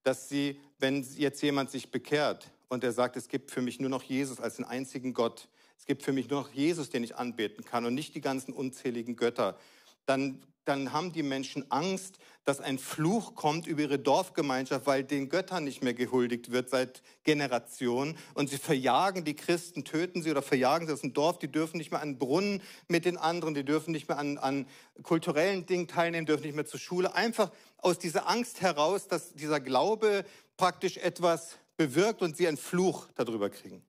dass 0.03 0.27
sie, 0.27 0.59
wenn 0.77 1.01
jetzt 1.01 1.41
jemand 1.41 1.71
sich 1.71 1.89
bekehrt 1.89 2.51
und 2.67 2.83
er 2.83 2.91
sagt, 2.91 3.15
es 3.15 3.29
gibt 3.29 3.49
für 3.49 3.61
mich 3.61 3.79
nur 3.79 3.89
noch 3.89 4.03
Jesus 4.03 4.41
als 4.41 4.57
den 4.57 4.65
einzigen 4.65 5.13
Gott. 5.13 5.47
Es 5.77 5.85
gibt 5.85 6.03
für 6.03 6.11
mich 6.11 6.29
nur 6.29 6.41
noch 6.41 6.49
Jesus, 6.49 6.89
den 6.89 7.05
ich 7.05 7.15
anbeten 7.15 7.63
kann 7.63 7.85
und 7.85 7.95
nicht 7.95 8.13
die 8.13 8.21
ganzen 8.21 8.53
unzähligen 8.53 9.15
Götter. 9.15 9.57
Dann 10.05 10.41
dann 10.65 10.93
haben 10.93 11.11
die 11.11 11.23
Menschen 11.23 11.69
Angst, 11.71 12.19
dass 12.45 12.59
ein 12.59 12.77
Fluch 12.79 13.35
kommt 13.35 13.67
über 13.67 13.81
ihre 13.81 13.99
Dorfgemeinschaft, 13.99 14.85
weil 14.85 15.03
den 15.03 15.29
Göttern 15.29 15.63
nicht 15.63 15.83
mehr 15.83 15.93
gehuldigt 15.93 16.51
wird 16.51 16.69
seit 16.69 17.01
Generationen. 17.23 18.17
Und 18.33 18.49
sie 18.49 18.57
verjagen 18.57 19.23
die 19.25 19.35
Christen, 19.35 19.83
töten 19.83 20.21
sie 20.21 20.31
oder 20.31 20.41
verjagen 20.41 20.87
sie 20.87 20.93
aus 20.93 21.01
dem 21.01 21.13
Dorf. 21.13 21.37
Die 21.39 21.51
dürfen 21.51 21.77
nicht 21.77 21.91
mehr 21.91 22.01
an 22.01 22.17
Brunnen 22.17 22.61
mit 22.87 23.05
den 23.05 23.17
anderen, 23.17 23.53
die 23.53 23.65
dürfen 23.65 23.91
nicht 23.91 24.07
mehr 24.07 24.17
an, 24.17 24.37
an 24.37 24.65
kulturellen 25.03 25.65
Dingen 25.65 25.87
teilnehmen, 25.87 26.25
dürfen 26.25 26.43
nicht 26.43 26.55
mehr 26.55 26.65
zur 26.65 26.79
Schule. 26.79 27.13
Einfach 27.13 27.51
aus 27.77 27.99
dieser 27.99 28.29
Angst 28.29 28.61
heraus, 28.61 29.07
dass 29.07 29.33
dieser 29.33 29.59
Glaube 29.59 30.25
praktisch 30.55 30.97
etwas 30.97 31.57
bewirkt 31.75 32.21
und 32.21 32.37
sie 32.37 32.47
einen 32.47 32.57
Fluch 32.57 33.07
darüber 33.15 33.49
kriegen. 33.49 33.83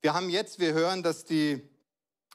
Wir 0.00 0.14
haben 0.14 0.30
jetzt, 0.30 0.60
wir 0.60 0.72
hören, 0.72 1.02
dass 1.02 1.24
die 1.24 1.62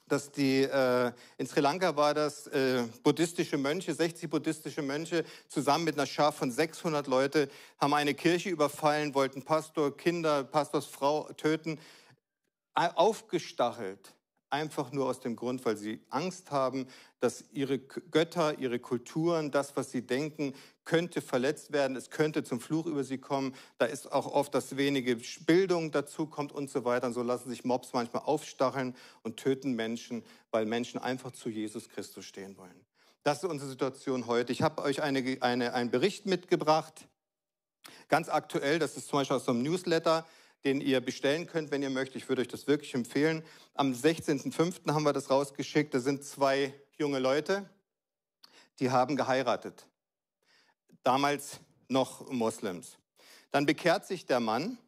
dass 0.07 0.31
die, 0.31 0.61
äh, 0.61 1.11
in 1.37 1.47
Sri 1.47 1.61
Lanka 1.61 1.95
war 1.95 2.13
das 2.13 2.47
äh, 2.47 2.83
buddhistische 3.03 3.57
Mönche, 3.57 3.93
60 3.93 4.29
buddhistische 4.29 4.81
Mönche 4.81 5.25
zusammen 5.47 5.85
mit 5.85 5.95
einer 5.95 6.05
Schar 6.05 6.31
von 6.31 6.51
600 6.51 7.07
Leute 7.07 7.49
haben 7.79 7.93
eine 7.93 8.13
Kirche 8.13 8.49
überfallen, 8.49 9.15
wollten 9.15 9.43
Pastor, 9.43 9.95
Kinder, 9.95 10.43
Pastors 10.43 10.85
Frau 10.85 11.31
töten, 11.33 11.79
aufgestachelt 12.73 14.15
einfach 14.49 14.91
nur 14.91 15.07
aus 15.07 15.19
dem 15.19 15.35
Grund, 15.35 15.65
weil 15.65 15.75
sie 15.75 15.99
Angst 16.09 16.51
haben, 16.51 16.87
dass 17.19 17.43
ihre 17.51 17.77
Götter, 17.77 18.57
ihre 18.59 18.79
Kulturen, 18.79 19.51
das, 19.51 19.75
was 19.75 19.91
sie 19.91 20.05
denken, 20.05 20.53
könnte 20.85 21.21
verletzt 21.21 21.73
werden, 21.73 21.97
es 21.97 22.09
könnte 22.09 22.43
zum 22.43 22.61
Fluch 22.61 22.85
über 22.85 23.03
sie 23.03 23.17
kommen. 23.17 23.55
Da 23.77 23.85
ist 23.85 24.11
auch 24.11 24.27
oft, 24.27 24.53
dass 24.53 24.77
wenige 24.77 25.17
Bildung 25.45 25.91
dazu 25.91 26.27
kommt 26.27 26.51
und 26.51 26.69
so 26.69 26.85
weiter. 26.85 27.07
Und 27.07 27.13
so 27.13 27.23
lassen 27.23 27.49
sich 27.49 27.65
Mobs 27.65 27.93
manchmal 27.93 28.23
aufstacheln 28.23 28.95
und 29.23 29.37
töten 29.37 29.73
Menschen, 29.73 30.23
weil 30.51 30.65
Menschen 30.65 30.99
einfach 30.99 31.31
zu 31.31 31.49
Jesus 31.49 31.89
Christus 31.89 32.25
stehen 32.25 32.57
wollen. 32.57 32.85
Das 33.23 33.39
ist 33.39 33.49
unsere 33.49 33.69
Situation 33.69 34.27
heute. 34.27 34.51
Ich 34.53 34.61
habe 34.61 34.83
euch 34.83 35.01
eine, 35.01 35.37
eine, 35.41 35.73
einen 35.73 35.89
Bericht 35.89 36.27
mitgebracht, 36.27 37.07
ganz 38.07 38.29
aktuell, 38.29 38.77
das 38.77 38.97
ist 38.97 39.07
zum 39.07 39.19
Beispiel 39.19 39.37
aus 39.37 39.49
einem 39.49 39.63
Newsletter, 39.63 40.25
den 40.63 40.81
ihr 40.81 41.01
bestellen 41.01 41.47
könnt, 41.47 41.71
wenn 41.71 41.81
ihr 41.81 41.89
möchtet. 41.89 42.17
Ich 42.17 42.29
würde 42.29 42.41
euch 42.41 42.47
das 42.47 42.67
wirklich 42.67 42.93
empfehlen. 42.93 43.43
Am 43.73 43.93
16.05. 43.93 44.93
haben 44.93 45.03
wir 45.03 45.13
das 45.13 45.29
rausgeschickt. 45.29 45.93
Da 45.93 45.99
sind 45.99 46.23
zwei 46.23 46.73
junge 46.97 47.19
Leute, 47.19 47.69
die 48.79 48.91
haben 48.91 49.15
geheiratet. 49.15 49.87
Damals 51.05 51.59
noch 51.87 52.31
Moslems. 52.31 52.97
Dann 53.51 53.67
bekehrt 53.67 54.07
sich 54.07 54.25
der 54.25 54.39
Mann 54.39 54.79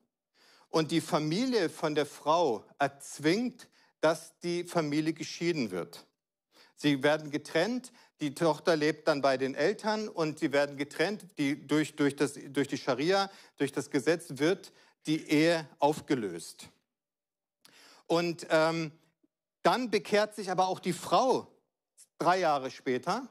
und 0.70 0.90
die 0.90 1.00
Familie 1.00 1.70
von 1.70 1.94
der 1.94 2.08
Frau 2.08 2.66
erzwingt, 2.80 3.70
dass 4.02 4.38
die 4.40 4.64
Familie 4.64 5.14
geschieden 5.14 5.70
wird. 5.70 6.08
Sie 6.76 7.04
werden 7.04 7.30
getrennt, 7.30 7.92
die 8.20 8.34
Tochter 8.34 8.76
lebt 8.76 9.08
dann 9.08 9.22
bei 9.22 9.38
den 9.38 9.54
Eltern 9.54 10.10
und 10.10 10.40
sie 10.40 10.52
werden 10.52 10.76
getrennt. 10.76 11.24
Die, 11.38 11.68
durch, 11.68 11.96
durch, 11.96 12.16
das, 12.16 12.34
durch 12.50 12.68
die 12.68 12.80
Scharia, 12.80 13.30
durch 13.58 13.72
das 13.72 13.92
Gesetz 13.92 14.26
wird 14.30 14.74
die 15.06 15.30
Ehe 15.30 15.70
aufgelöst. 15.78 16.70
Und 18.08 18.48
ähm, 18.50 18.92
dann 19.62 19.92
bekehrt 19.92 20.34
sich 20.36 20.50
aber 20.50 20.68
auch 20.68 20.80
die 20.80 20.94
Frau 20.94 21.48
drei 22.18 22.40
Jahre 22.40 22.72
später. 22.72 23.30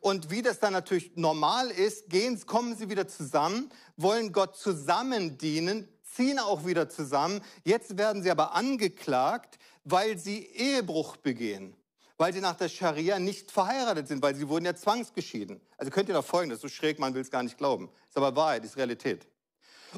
Und 0.00 0.30
wie 0.30 0.40
das 0.40 0.58
dann 0.58 0.72
natürlich 0.72 1.14
normal 1.16 1.70
ist, 1.70 2.08
gehen, 2.08 2.40
kommen 2.46 2.74
sie 2.74 2.88
wieder 2.88 3.06
zusammen, 3.06 3.70
wollen 3.96 4.32
Gott 4.32 4.56
zusammen 4.56 5.36
dienen, 5.36 5.88
ziehen 6.02 6.38
auch 6.38 6.64
wieder 6.64 6.88
zusammen. 6.88 7.42
Jetzt 7.64 7.98
werden 7.98 8.22
sie 8.22 8.30
aber 8.30 8.54
angeklagt, 8.54 9.58
weil 9.84 10.18
sie 10.18 10.46
Ehebruch 10.46 11.16
begehen, 11.18 11.76
weil 12.16 12.32
sie 12.32 12.40
nach 12.40 12.56
der 12.56 12.70
Scharia 12.70 13.18
nicht 13.18 13.50
verheiratet 13.50 14.08
sind, 14.08 14.22
weil 14.22 14.34
sie 14.34 14.48
wurden 14.48 14.64
ja 14.64 14.74
zwangsgeschieden. 14.74 15.60
Also 15.76 15.90
könnt 15.90 16.08
ihr 16.08 16.14
noch 16.14 16.24
folgen, 16.24 16.48
das 16.48 16.58
ist 16.58 16.62
so 16.62 16.68
schräg, 16.68 16.98
man 16.98 17.12
will 17.12 17.20
es 17.20 17.30
gar 17.30 17.42
nicht 17.42 17.58
glauben. 17.58 17.90
Ist 18.08 18.16
aber 18.16 18.34
Wahrheit, 18.34 18.64
ist 18.64 18.78
Realität. 18.78 19.26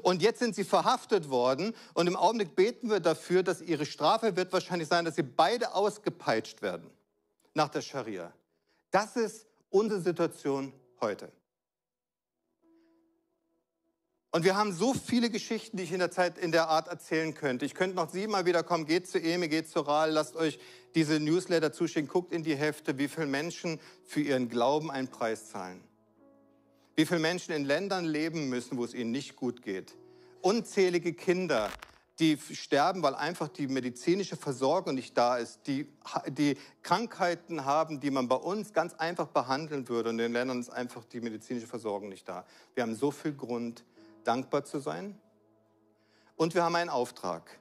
Und 0.01 0.23
jetzt 0.23 0.39
sind 0.39 0.55
sie 0.55 0.65
verhaftet 0.65 1.29
worden 1.29 1.75
und 1.95 2.07
im 2.07 2.17
Augenblick 2.17 2.57
beten 2.57 2.89
wir 2.89 3.01
dafür, 3.01 3.43
dass 3.43 3.61
ihre 3.61 3.87
Strafe 3.87 4.37
wird 4.37 4.53
wahrscheinlich 4.53 4.89
sein, 4.89 5.05
dass 5.05 5.17
sie 5.17 5.23
beide 5.23 5.75
ausgepeitscht 5.75 6.63
werden 6.63 6.91
nach 7.55 7.69
der 7.69 7.83
Scharia. 7.83 8.33
Das 8.91 9.17
ist 9.17 9.47
unsere 9.73 10.01
Situation 10.01 10.73
heute. 11.01 11.33
Und 14.35 14.45
wir 14.45 14.57
haben 14.57 14.73
so 14.73 14.95
viele 14.95 15.29
Geschichten, 15.29 15.77
die 15.77 15.83
ich 15.83 15.93
in 15.93 15.99
der 15.99 16.11
Zeit 16.11 16.39
in 16.39 16.53
der 16.53 16.69
Art 16.69 16.89
erzählen 16.89 17.35
könnte. 17.35 17.67
Ich 17.67 17.75
könnte 17.75 17.97
noch 17.97 18.09
siebenmal 18.09 18.47
wieder 18.47 18.63
kommen, 18.63 18.87
geht 18.87 19.07
zu 19.07 19.21
Eme, 19.21 19.49
geht 19.49 19.69
zu 19.69 19.81
Ral, 19.81 20.11
lasst 20.11 20.37
euch 20.37 20.59
diese 20.95 21.21
Newsletter 21.21 21.71
zuschicken, 21.71 22.09
guckt 22.09 22.33
in 22.33 22.43
die 22.43 22.55
Hefte, 22.55 22.97
wie 22.97 23.09
viele 23.09 23.27
Menschen 23.27 23.79
für 24.05 24.21
ihren 24.23 24.49
Glauben 24.49 24.91
einen 24.91 25.09
Preis 25.09 25.51
zahlen. 25.51 25.85
Wie 26.97 27.05
viele 27.05 27.21
Menschen 27.21 27.53
in 27.53 27.67
Ländern 27.67 28.07
leben 28.07 28.49
müssen, 28.49 28.79
wo 28.79 28.85
es 28.85 28.95
ihnen 28.95 29.11
nicht 29.11 29.37
gut 29.37 29.63
geht. 29.63 29.95
Unzählige 30.41 31.13
Kinder, 31.13 31.71
die 32.23 32.39
sterben, 32.55 33.03
weil 33.03 33.15
einfach 33.15 33.49
die 33.49 33.67
medizinische 33.67 34.37
Versorgung 34.37 34.95
nicht 34.95 35.19
da 35.19 35.37
ist, 35.37 35.67
die, 35.67 35.89
die 36.29 36.57
Krankheiten 36.83 37.65
haben, 37.65 38.01
die 38.01 38.11
man 38.11 38.29
bei 38.29 38.37
uns 38.37 38.73
ganz 38.73 38.95
einfach 38.95 39.27
behandeln 39.27 39.89
würde. 39.89 40.11
Und 40.11 40.15
in 40.17 40.27
den 40.27 40.33
Ländern 40.33 40.61
ist 40.61 40.71
einfach 40.71 41.05
die 41.05 41.21
medizinische 41.21 41.67
Versorgung 41.67 42.09
nicht 42.09 42.29
da. 42.29 42.47
Wir 42.75 42.85
haben 42.85 42.95
so 42.95 43.11
viel 43.11 43.35
Grund, 43.35 43.85
dankbar 44.25 44.65
zu 44.65 44.79
sein. 44.79 45.19
Und 46.37 46.55
wir 46.55 46.63
haben 46.63 46.77
einen 46.77 46.91
Auftrag. 46.91 47.59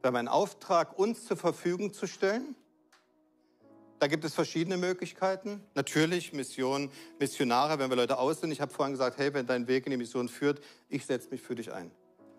Wir 0.00 0.08
haben 0.08 0.16
einen 0.16 0.28
Auftrag, 0.28 0.98
uns 0.98 1.24
zur 1.24 1.36
Verfügung 1.36 1.92
zu 1.92 2.06
stellen 2.06 2.56
da 4.04 4.08
gibt 4.08 4.24
es 4.24 4.34
verschiedene 4.34 4.76
Möglichkeiten. 4.76 5.62
Natürlich 5.74 6.34
Mission, 6.34 6.90
Missionare, 7.18 7.78
wenn 7.78 7.88
wir 7.88 7.96
Leute 7.96 8.18
aus 8.18 8.40
sind. 8.40 8.50
Ich 8.50 8.60
habe 8.60 8.70
vorhin 8.70 8.92
gesagt, 8.92 9.16
hey, 9.16 9.32
wenn 9.32 9.46
dein 9.46 9.66
Weg 9.66 9.86
in 9.86 9.92
die 9.92 9.96
Mission 9.96 10.28
führt, 10.28 10.60
ich 10.90 11.06
setze 11.06 11.30
mich 11.30 11.40
für 11.40 11.54
dich 11.54 11.72
ein. 11.72 11.90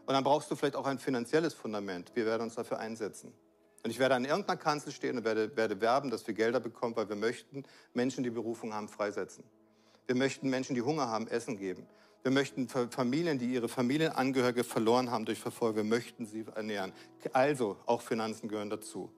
Und 0.05 0.13
dann 0.13 0.23
brauchst 0.23 0.51
du 0.51 0.55
vielleicht 0.55 0.75
auch 0.75 0.85
ein 0.85 0.99
finanzielles 0.99 1.53
Fundament. 1.53 2.11
Wir 2.13 2.25
werden 2.25 2.43
uns 2.43 2.55
dafür 2.55 2.79
einsetzen. 2.79 3.33
Und 3.83 3.91
ich 3.91 3.99
werde 3.99 4.15
an 4.15 4.25
irgendeiner 4.25 4.57
Kanzel 4.57 4.91
stehen 4.91 5.17
und 5.17 5.25
werde, 5.25 5.55
werde 5.55 5.79
werben, 5.79 6.09
dass 6.09 6.25
wir 6.25 6.33
Gelder 6.33 6.59
bekommen, 6.59 6.95
weil 6.95 7.07
wir 7.07 7.15
möchten 7.15 7.63
Menschen, 7.93 8.23
die 8.23 8.31
Berufung 8.31 8.73
haben, 8.73 8.87
freisetzen. 8.87 9.43
Wir 10.07 10.15
möchten 10.15 10.49
Menschen, 10.49 10.75
die 10.75 10.81
Hunger 10.81 11.07
haben, 11.07 11.27
Essen 11.27 11.57
geben. 11.57 11.87
Wir 12.23 12.31
möchten 12.31 12.67
Familien, 12.67 13.37
die 13.37 13.53
ihre 13.53 13.69
Familienangehörige 13.69 14.63
verloren 14.63 15.11
haben 15.11 15.25
durch 15.25 15.39
Verfolgung, 15.39 15.77
wir 15.77 15.83
möchten 15.83 16.25
sie 16.25 16.45
ernähren. 16.55 16.93
Also, 17.33 17.77
auch 17.85 18.01
Finanzen 18.01 18.47
gehören 18.47 18.71
dazu. 18.71 19.11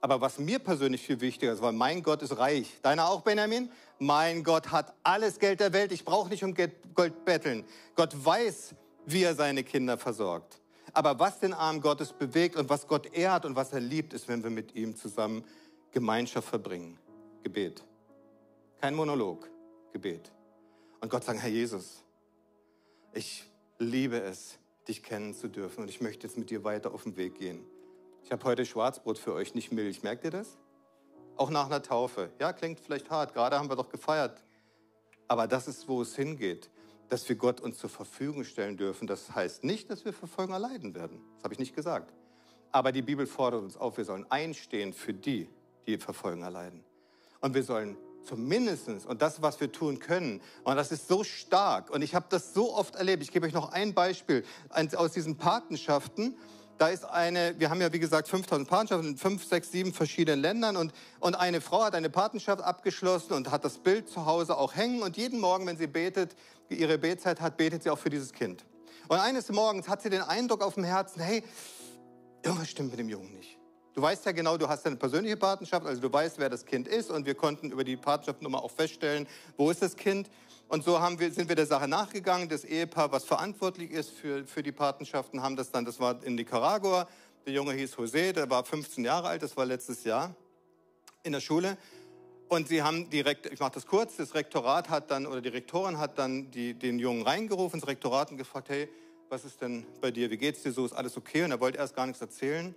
Aber 0.00 0.20
was 0.20 0.38
mir 0.38 0.58
persönlich 0.58 1.02
viel 1.02 1.20
wichtiger 1.20 1.52
ist, 1.52 1.62
weil 1.62 1.72
mein 1.72 2.02
Gott 2.02 2.22
ist 2.22 2.36
reich. 2.38 2.80
Deiner 2.82 3.08
auch, 3.08 3.20
Benjamin? 3.20 3.70
Mein 3.98 4.42
Gott 4.42 4.72
hat 4.72 4.94
alles 5.02 5.38
Geld 5.38 5.60
der 5.60 5.72
Welt. 5.72 5.92
Ich 5.92 6.04
brauche 6.04 6.30
nicht 6.30 6.42
um 6.42 6.54
Gold 6.94 7.24
betteln. 7.24 7.64
Gott 7.94 8.12
weiß, 8.24 8.74
wie 9.12 9.22
er 9.22 9.34
seine 9.34 9.64
Kinder 9.64 9.98
versorgt. 9.98 10.60
Aber 10.92 11.18
was 11.18 11.38
den 11.38 11.52
Arm 11.52 11.80
Gottes 11.80 12.12
bewegt 12.12 12.56
und 12.56 12.68
was 12.68 12.86
Gott 12.86 13.14
ehrt 13.14 13.44
und 13.44 13.56
was 13.56 13.72
er 13.72 13.80
liebt, 13.80 14.12
ist, 14.12 14.28
wenn 14.28 14.42
wir 14.42 14.50
mit 14.50 14.74
ihm 14.74 14.96
zusammen 14.96 15.44
Gemeinschaft 15.92 16.48
verbringen. 16.48 16.98
Gebet. 17.42 17.84
Kein 18.80 18.94
Monolog. 18.94 19.48
Gebet. 19.92 20.30
Und 21.00 21.10
Gott 21.10 21.24
sagt, 21.24 21.40
Herr 21.40 21.48
Jesus, 21.48 22.04
ich 23.12 23.44
liebe 23.78 24.20
es, 24.20 24.58
dich 24.86 25.02
kennen 25.02 25.34
zu 25.34 25.48
dürfen 25.48 25.82
und 25.82 25.88
ich 25.88 26.00
möchte 26.00 26.26
jetzt 26.26 26.36
mit 26.36 26.50
dir 26.50 26.64
weiter 26.64 26.92
auf 26.92 27.04
den 27.04 27.16
Weg 27.16 27.36
gehen. 27.36 27.64
Ich 28.24 28.32
habe 28.32 28.44
heute 28.44 28.64
Schwarzbrot 28.64 29.18
für 29.18 29.32
euch, 29.32 29.54
nicht 29.54 29.72
Milch. 29.72 30.02
Merkt 30.02 30.24
ihr 30.24 30.30
das? 30.30 30.58
Auch 31.36 31.50
nach 31.50 31.66
einer 31.66 31.82
Taufe. 31.82 32.30
Ja, 32.38 32.52
klingt 32.52 32.80
vielleicht 32.80 33.10
hart. 33.10 33.32
Gerade 33.32 33.58
haben 33.58 33.68
wir 33.68 33.76
doch 33.76 33.88
gefeiert. 33.88 34.42
Aber 35.26 35.46
das 35.46 35.68
ist, 35.68 35.88
wo 35.88 36.02
es 36.02 36.14
hingeht. 36.14 36.70
Dass 37.10 37.28
wir 37.28 37.36
Gott 37.36 37.60
uns 37.60 37.76
zur 37.78 37.90
Verfügung 37.90 38.44
stellen 38.44 38.78
dürfen. 38.78 39.06
Das 39.06 39.34
heißt 39.34 39.64
nicht, 39.64 39.90
dass 39.90 40.04
wir 40.06 40.14
Verfolgung 40.14 40.54
erleiden 40.54 40.94
werden. 40.94 41.20
Das 41.36 41.44
habe 41.44 41.54
ich 41.54 41.60
nicht 41.60 41.76
gesagt. 41.76 42.14
Aber 42.72 42.92
die 42.92 43.02
Bibel 43.02 43.26
fordert 43.26 43.62
uns 43.62 43.76
auf, 43.76 43.98
wir 43.98 44.04
sollen 44.04 44.24
einstehen 44.30 44.94
für 44.94 45.12
die, 45.12 45.48
die 45.86 45.98
Verfolgung 45.98 46.42
erleiden. 46.42 46.82
Und 47.40 47.54
wir 47.54 47.62
sollen 47.62 47.96
zumindest, 48.22 48.88
und 49.06 49.22
das, 49.22 49.42
was 49.42 49.60
wir 49.60 49.72
tun 49.72 49.98
können, 49.98 50.40
und 50.64 50.76
das 50.76 50.92
ist 50.92 51.08
so 51.08 51.24
stark, 51.24 51.90
und 51.90 52.02
ich 52.02 52.14
habe 52.14 52.26
das 52.28 52.54
so 52.54 52.74
oft 52.74 52.94
erlebt, 52.94 53.22
ich 53.22 53.32
gebe 53.32 53.46
euch 53.46 53.52
noch 53.52 53.72
ein 53.72 53.94
Beispiel 53.94 54.44
aus 54.94 55.12
diesen 55.12 55.36
Patenschaften, 55.36 56.36
da 56.80 56.88
ist 56.88 57.04
eine, 57.04 57.54
wir 57.58 57.68
haben 57.68 57.82
ja 57.82 57.92
wie 57.92 57.98
gesagt 57.98 58.26
5000 58.26 58.66
Patenschaften 58.66 59.10
in 59.10 59.16
fünf, 59.18 59.44
sechs, 59.44 59.70
sieben 59.70 59.92
verschiedenen 59.92 60.40
Ländern 60.40 60.78
und, 60.78 60.94
und 61.18 61.34
eine 61.34 61.60
Frau 61.60 61.84
hat 61.84 61.94
eine 61.94 62.08
Patenschaft 62.08 62.62
abgeschlossen 62.62 63.34
und 63.34 63.50
hat 63.50 63.66
das 63.66 63.76
Bild 63.76 64.08
zu 64.08 64.24
Hause 64.24 64.56
auch 64.56 64.74
hängen 64.74 65.02
und 65.02 65.18
jeden 65.18 65.40
Morgen, 65.40 65.66
wenn 65.66 65.76
sie 65.76 65.86
betet, 65.86 66.34
ihre 66.70 66.96
Betzeit 66.96 67.42
hat, 67.42 67.58
betet 67.58 67.82
sie 67.82 67.90
auch 67.90 67.98
für 67.98 68.08
dieses 68.08 68.32
Kind. 68.32 68.64
Und 69.08 69.18
eines 69.18 69.50
Morgens 69.50 69.90
hat 69.90 70.00
sie 70.00 70.08
den 70.08 70.22
Eindruck 70.22 70.62
auf 70.62 70.72
dem 70.72 70.84
Herzen, 70.84 71.20
hey, 71.20 71.44
irgendwas 72.42 72.70
stimmt 72.70 72.92
mit 72.92 72.98
dem 72.98 73.10
Jungen 73.10 73.30
nicht. 73.34 73.58
Du 73.92 74.00
weißt 74.00 74.24
ja 74.24 74.32
genau, 74.32 74.56
du 74.56 74.66
hast 74.66 74.86
eine 74.86 74.96
persönliche 74.96 75.36
Patenschaft, 75.36 75.84
also 75.84 76.00
du 76.00 76.10
weißt, 76.10 76.38
wer 76.38 76.48
das 76.48 76.64
Kind 76.64 76.88
ist 76.88 77.10
und 77.10 77.26
wir 77.26 77.34
konnten 77.34 77.72
über 77.72 77.84
die 77.84 77.98
Patenschaftnummer 77.98 78.64
auch 78.64 78.70
feststellen, 78.70 79.26
wo 79.58 79.70
ist 79.70 79.82
das 79.82 79.96
Kind. 79.96 80.30
Und 80.70 80.84
so 80.84 80.92
wir, 80.92 81.32
sind 81.32 81.48
wir 81.48 81.56
der 81.56 81.66
Sache 81.66 81.88
nachgegangen. 81.88 82.48
Das 82.48 82.64
Ehepaar, 82.64 83.10
was 83.10 83.24
verantwortlich 83.24 83.90
ist 83.90 84.10
für, 84.10 84.46
für 84.46 84.62
die 84.62 84.70
Patenschaften, 84.70 85.42
haben 85.42 85.56
das 85.56 85.72
dann, 85.72 85.84
das 85.84 85.98
war 85.98 86.22
in 86.22 86.36
Nicaragua. 86.36 87.08
Der 87.44 87.54
Junge 87.54 87.72
hieß 87.72 87.96
José, 87.96 88.30
der 88.30 88.48
war 88.48 88.64
15 88.64 89.04
Jahre 89.04 89.26
alt, 89.26 89.42
das 89.42 89.56
war 89.56 89.66
letztes 89.66 90.04
Jahr 90.04 90.32
in 91.24 91.32
der 91.32 91.40
Schule. 91.40 91.76
Und 92.48 92.68
sie 92.68 92.84
haben 92.84 93.10
direkt, 93.10 93.46
ich 93.46 93.58
mache 93.58 93.72
das 93.72 93.84
kurz, 93.84 94.16
das 94.16 94.32
Rektorat 94.36 94.90
hat 94.90 95.10
dann, 95.10 95.26
oder 95.26 95.40
die 95.40 95.48
Rektorin 95.48 95.98
hat 95.98 96.20
dann 96.20 96.52
die, 96.52 96.74
den 96.74 97.00
Jungen 97.00 97.22
reingerufen, 97.22 97.80
das 97.80 97.88
Rektorat 97.88 98.30
und 98.30 98.36
gefragt, 98.36 98.68
hey, 98.68 98.88
was 99.28 99.44
ist 99.44 99.60
denn 99.60 99.84
bei 100.00 100.12
dir, 100.12 100.30
wie 100.30 100.36
geht's 100.36 100.62
dir 100.62 100.70
so, 100.70 100.86
ist 100.86 100.92
alles 100.92 101.16
okay? 101.16 101.42
Und 101.42 101.50
er 101.50 101.58
wollte 101.58 101.78
erst 101.78 101.96
gar 101.96 102.06
nichts 102.06 102.20
erzählen. 102.20 102.76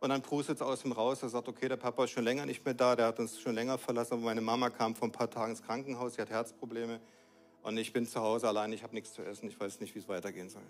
Und 0.00 0.10
dann 0.10 0.20
prustet 0.20 0.56
es 0.56 0.62
aus 0.62 0.84
ihm 0.84 0.92
raus, 0.92 1.22
er 1.22 1.30
sagt, 1.30 1.48
okay, 1.48 1.68
der 1.68 1.78
Papa 1.78 2.04
ist 2.04 2.10
schon 2.10 2.24
länger 2.24 2.44
nicht 2.44 2.62
mehr 2.66 2.74
da, 2.74 2.94
der 2.96 3.06
hat 3.06 3.18
uns 3.18 3.40
schon 3.40 3.54
länger 3.54 3.78
verlassen, 3.78 4.12
aber 4.12 4.24
meine 4.24 4.42
Mama 4.42 4.68
kam 4.68 4.94
vor 4.94 5.08
ein 5.08 5.12
paar 5.12 5.30
Tagen 5.30 5.52
ins 5.52 5.62
Krankenhaus, 5.62 6.16
sie 6.16 6.20
hat 6.20 6.28
Herzprobleme 6.28 7.00
und 7.62 7.76
ich 7.76 7.92
bin 7.92 8.06
zu 8.06 8.20
Hause 8.20 8.48
allein, 8.48 8.72
ich 8.72 8.82
habe 8.82 8.94
nichts 8.94 9.12
zu 9.12 9.22
essen, 9.22 9.48
ich 9.48 9.58
weiß 9.58 9.80
nicht, 9.80 9.94
wie 9.94 9.98
es 9.98 10.08
weitergehen 10.08 10.48
soll. 10.48 10.62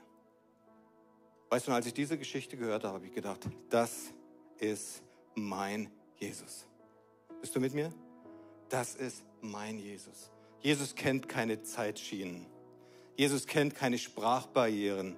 Weißt 1.50 1.66
du, 1.66 1.72
als 1.72 1.86
ich 1.86 1.94
diese 1.94 2.16
Geschichte 2.16 2.56
gehört 2.56 2.84
habe, 2.84 2.94
habe 2.94 3.06
ich 3.06 3.12
gedacht, 3.12 3.48
das 3.70 4.12
ist 4.58 5.02
mein 5.34 5.90
Jesus. 6.16 6.66
Bist 7.40 7.56
du 7.56 7.60
mit 7.60 7.74
mir? 7.74 7.92
Das 8.68 8.94
ist 8.94 9.24
mein 9.40 9.78
Jesus. 9.78 10.30
Jesus 10.60 10.94
kennt 10.94 11.28
keine 11.28 11.62
Zeitschienen. 11.62 12.46
Jesus 13.16 13.46
kennt 13.46 13.74
keine 13.74 13.98
Sprachbarrieren. 13.98 15.16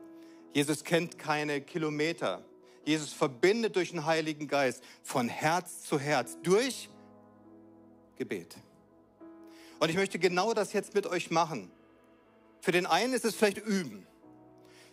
Jesus 0.54 0.84
kennt 0.84 1.18
keine 1.18 1.60
Kilometer. 1.60 2.42
Jesus 2.84 3.12
verbindet 3.12 3.76
durch 3.76 3.90
den 3.90 4.06
Heiligen 4.06 4.48
Geist 4.48 4.82
von 5.02 5.28
Herz 5.28 5.82
zu 5.82 5.98
Herz 5.98 6.38
durch 6.42 6.88
Gebet. 8.16 8.56
Und 9.82 9.88
ich 9.88 9.96
möchte 9.96 10.20
genau 10.20 10.54
das 10.54 10.72
jetzt 10.74 10.94
mit 10.94 11.08
euch 11.08 11.32
machen. 11.32 11.68
Für 12.60 12.70
den 12.70 12.86
einen 12.86 13.14
ist 13.14 13.24
es 13.24 13.34
vielleicht 13.34 13.58
üben. 13.58 14.06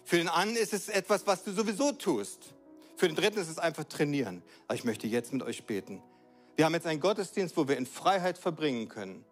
Für 0.03 0.17
den 0.17 0.27
anderen 0.27 0.57
ist 0.57 0.73
es 0.73 0.89
etwas, 0.89 1.27
was 1.27 1.43
du 1.43 1.51
sowieso 1.51 1.91
tust. 1.91 2.55
Für 2.97 3.05
den 3.05 3.15
dritten 3.15 3.37
ist 3.37 3.49
es 3.49 3.59
einfach 3.59 3.83
trainieren. 3.83 4.41
Aber 4.67 4.73
ich 4.73 4.83
möchte 4.85 5.05
jetzt 5.05 5.31
mit 5.31 5.43
euch 5.43 5.63
beten. 5.65 6.01
Wir 6.55 6.65
haben 6.65 6.73
jetzt 6.73 6.87
einen 6.87 6.99
Gottesdienst, 6.99 7.55
wo 7.55 7.67
wir 7.67 7.77
in 7.77 7.85
Freiheit 7.85 8.39
verbringen 8.39 8.89
können. 8.89 9.23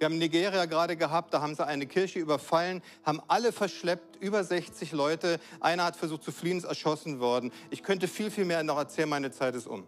Wir 0.00 0.06
haben 0.06 0.18
Nigeria 0.18 0.64
gerade 0.64 0.96
gehabt, 0.96 1.32
da 1.32 1.40
haben 1.40 1.54
sie 1.54 1.64
eine 1.64 1.86
Kirche 1.86 2.18
überfallen, 2.18 2.82
haben 3.04 3.22
alle 3.28 3.52
verschleppt, 3.52 4.16
über 4.16 4.42
60 4.42 4.90
Leute. 4.90 5.38
Einer 5.60 5.84
hat 5.84 5.94
versucht 5.94 6.24
zu 6.24 6.32
fliehen, 6.32 6.58
ist 6.58 6.64
erschossen 6.64 7.20
worden. 7.20 7.52
Ich 7.70 7.84
könnte 7.84 8.08
viel, 8.08 8.32
viel 8.32 8.46
mehr 8.46 8.64
noch 8.64 8.78
erzählen, 8.78 9.10
meine 9.10 9.30
Zeit 9.30 9.54
ist 9.54 9.68
um. 9.68 9.86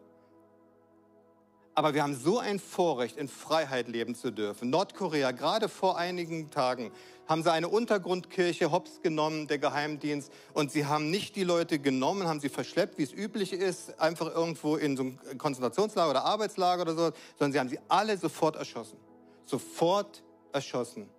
Aber 1.76 1.92
wir 1.92 2.02
haben 2.02 2.16
so 2.16 2.38
ein 2.38 2.58
Vorrecht, 2.58 3.18
in 3.18 3.28
Freiheit 3.28 3.86
leben 3.88 4.14
zu 4.14 4.30
dürfen. 4.32 4.70
Nordkorea, 4.70 5.32
gerade 5.32 5.68
vor 5.68 5.98
einigen 5.98 6.50
Tagen, 6.50 6.90
haben 7.28 7.42
sie 7.42 7.52
eine 7.52 7.68
Untergrundkirche 7.68 8.72
hops 8.72 9.02
genommen, 9.02 9.46
der 9.46 9.58
Geheimdienst, 9.58 10.32
und 10.54 10.72
sie 10.72 10.86
haben 10.86 11.10
nicht 11.10 11.36
die 11.36 11.44
Leute 11.44 11.78
genommen, 11.78 12.26
haben 12.26 12.40
sie 12.40 12.48
verschleppt, 12.48 12.96
wie 12.96 13.02
es 13.02 13.12
üblich 13.12 13.52
ist, 13.52 14.00
einfach 14.00 14.34
irgendwo 14.34 14.76
in 14.76 14.96
so 14.96 15.02
ein 15.02 15.36
Konzentrationslager 15.36 16.10
oder 16.12 16.24
Arbeitslager 16.24 16.82
oder 16.82 16.94
so, 16.94 17.12
sondern 17.38 17.52
sie 17.52 17.60
haben 17.60 17.68
sie 17.68 17.78
alle 17.88 18.16
sofort 18.16 18.56
erschossen. 18.56 18.96
Sofort 19.44 20.22
erschossen. 20.52 21.10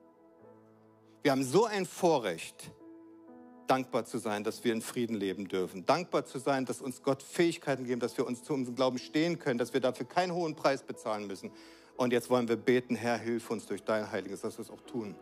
Wir 1.21 1.33
haben 1.33 1.43
so 1.43 1.65
ein 1.65 1.85
Vorrecht, 1.85 2.71
dankbar 3.67 4.05
zu 4.05 4.17
sein, 4.17 4.43
dass 4.43 4.63
wir 4.63 4.73
in 4.73 4.81
Frieden 4.81 5.15
leben 5.15 5.47
dürfen. 5.47 5.85
Dankbar 5.85 6.25
zu 6.25 6.39
sein, 6.39 6.65
dass 6.65 6.81
uns 6.81 7.03
Gott 7.03 7.21
Fähigkeiten 7.21 7.85
geben, 7.85 7.99
dass 7.99 8.17
wir 8.17 8.25
uns 8.25 8.43
zu 8.43 8.53
unserem 8.53 8.75
Glauben 8.75 8.97
stehen 8.97 9.39
können, 9.39 9.57
dass 9.57 9.73
wir 9.73 9.81
dafür 9.81 10.05
keinen 10.05 10.33
hohen 10.33 10.55
Preis 10.55 10.83
bezahlen 10.83 11.27
müssen. 11.27 11.51
Und 11.95 12.13
jetzt 12.13 12.29
wollen 12.29 12.47
wir 12.47 12.55
beten, 12.55 12.95
Herr, 12.95 13.17
hilf 13.17 13.49
uns 13.49 13.65
durch 13.65 13.83
dein 13.83 14.11
Heiliges, 14.11 14.41
dass 14.41 14.57
wir 14.57 14.63
es 14.63 14.69
auch 14.69 14.81
tun. 14.81 15.15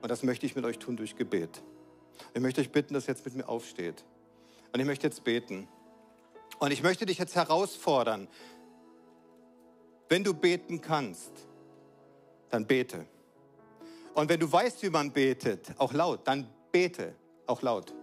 Und 0.00 0.10
das 0.10 0.22
möchte 0.22 0.46
ich 0.46 0.56
mit 0.56 0.64
euch 0.64 0.78
tun 0.78 0.96
durch 0.96 1.16
Gebet. 1.16 1.62
Ich 2.34 2.40
möchte 2.40 2.60
euch 2.60 2.70
bitten, 2.70 2.94
dass 2.94 3.04
ihr 3.04 3.14
jetzt 3.14 3.24
mit 3.24 3.34
mir 3.34 3.48
aufsteht. 3.48 4.04
Und 4.72 4.80
ich 4.80 4.86
möchte 4.86 5.06
jetzt 5.06 5.24
beten. 5.24 5.68
Und 6.58 6.72
ich 6.72 6.82
möchte 6.82 7.06
dich 7.06 7.18
jetzt 7.18 7.34
herausfordern, 7.34 8.28
wenn 10.08 10.24
du 10.24 10.34
beten 10.34 10.80
kannst, 10.80 11.32
dann 12.50 12.66
bete. 12.66 13.06
Und 14.14 14.28
wenn 14.28 14.38
du 14.38 14.50
weißt, 14.50 14.82
wie 14.82 14.90
man 14.90 15.10
betet, 15.10 15.72
auch 15.78 15.92
laut, 15.92 16.20
dann 16.28 16.46
bete, 16.70 17.14
auch 17.46 17.62
laut. 17.62 17.94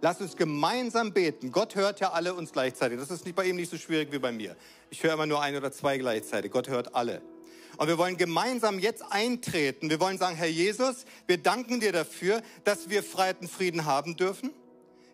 Lass 0.00 0.20
uns 0.20 0.36
gemeinsam 0.36 1.12
beten. 1.12 1.50
Gott 1.50 1.74
hört 1.74 1.98
ja 1.98 2.12
alle 2.12 2.34
uns 2.34 2.52
gleichzeitig. 2.52 2.98
Das 2.98 3.10
ist 3.10 3.24
nicht 3.24 3.34
bei 3.34 3.46
ihm 3.46 3.56
nicht 3.56 3.70
so 3.70 3.76
schwierig 3.76 4.12
wie 4.12 4.18
bei 4.18 4.30
mir. 4.30 4.56
Ich 4.90 5.02
höre 5.02 5.14
immer 5.14 5.26
nur 5.26 5.42
ein 5.42 5.56
oder 5.56 5.72
zwei 5.72 5.98
gleichzeitig. 5.98 6.52
Gott 6.52 6.68
hört 6.68 6.94
alle. 6.94 7.20
Und 7.78 7.88
wir 7.88 7.98
wollen 7.98 8.16
gemeinsam 8.16 8.78
jetzt 8.78 9.02
eintreten. 9.10 9.90
Wir 9.90 10.00
wollen 10.00 10.18
sagen, 10.18 10.36
Herr 10.36 10.48
Jesus, 10.48 11.04
wir 11.26 11.38
danken 11.38 11.80
dir 11.80 11.92
dafür, 11.92 12.42
dass 12.64 12.90
wir 12.90 13.02
Freiheit 13.02 13.40
und 13.40 13.50
Frieden 13.50 13.84
haben 13.86 14.16
dürfen. 14.16 14.52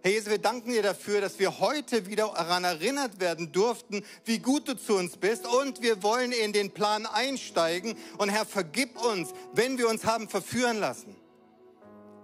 Herr 0.02 0.10
Jesus, 0.10 0.28
wir 0.28 0.38
danken 0.38 0.70
dir 0.70 0.82
dafür, 0.82 1.22
dass 1.22 1.38
wir 1.38 1.60
heute 1.60 2.06
wieder 2.06 2.30
daran 2.34 2.64
erinnert 2.64 3.20
werden 3.20 3.52
durften, 3.52 4.04
wie 4.26 4.38
gut 4.38 4.68
du 4.68 4.76
zu 4.76 4.96
uns 4.96 5.16
bist. 5.16 5.46
Und 5.46 5.80
wir 5.80 6.02
wollen 6.02 6.32
in 6.32 6.52
den 6.52 6.72
Plan 6.72 7.06
einsteigen. 7.06 7.96
Und 8.18 8.28
Herr, 8.28 8.44
vergib 8.44 9.02
uns, 9.02 9.30
wenn 9.54 9.78
wir 9.78 9.88
uns 9.88 10.04
haben 10.04 10.28
verführen 10.28 10.78
lassen. 10.78 11.16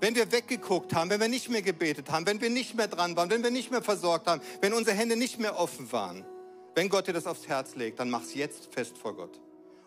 Wenn 0.00 0.14
wir 0.14 0.32
weggeguckt 0.32 0.94
haben, 0.94 1.10
wenn 1.10 1.20
wir 1.20 1.28
nicht 1.28 1.50
mehr 1.50 1.62
gebetet 1.62 2.10
haben, 2.10 2.26
wenn 2.26 2.40
wir 2.40 2.50
nicht 2.50 2.74
mehr 2.74 2.88
dran 2.88 3.16
waren, 3.16 3.30
wenn 3.30 3.42
wir 3.42 3.50
nicht 3.50 3.70
mehr 3.70 3.82
versorgt 3.82 4.26
haben, 4.26 4.40
wenn 4.60 4.72
unsere 4.72 4.96
Hände 4.96 5.16
nicht 5.16 5.38
mehr 5.38 5.58
offen 5.58 5.92
waren. 5.92 6.24
Wenn 6.74 6.88
Gott 6.88 7.06
dir 7.06 7.12
das 7.12 7.26
aufs 7.26 7.48
Herz 7.48 7.74
legt, 7.74 8.00
dann 8.00 8.08
mach 8.08 8.22
es 8.22 8.34
jetzt 8.34 8.72
fest 8.72 8.96
vor 8.96 9.14
Gott. 9.14 9.40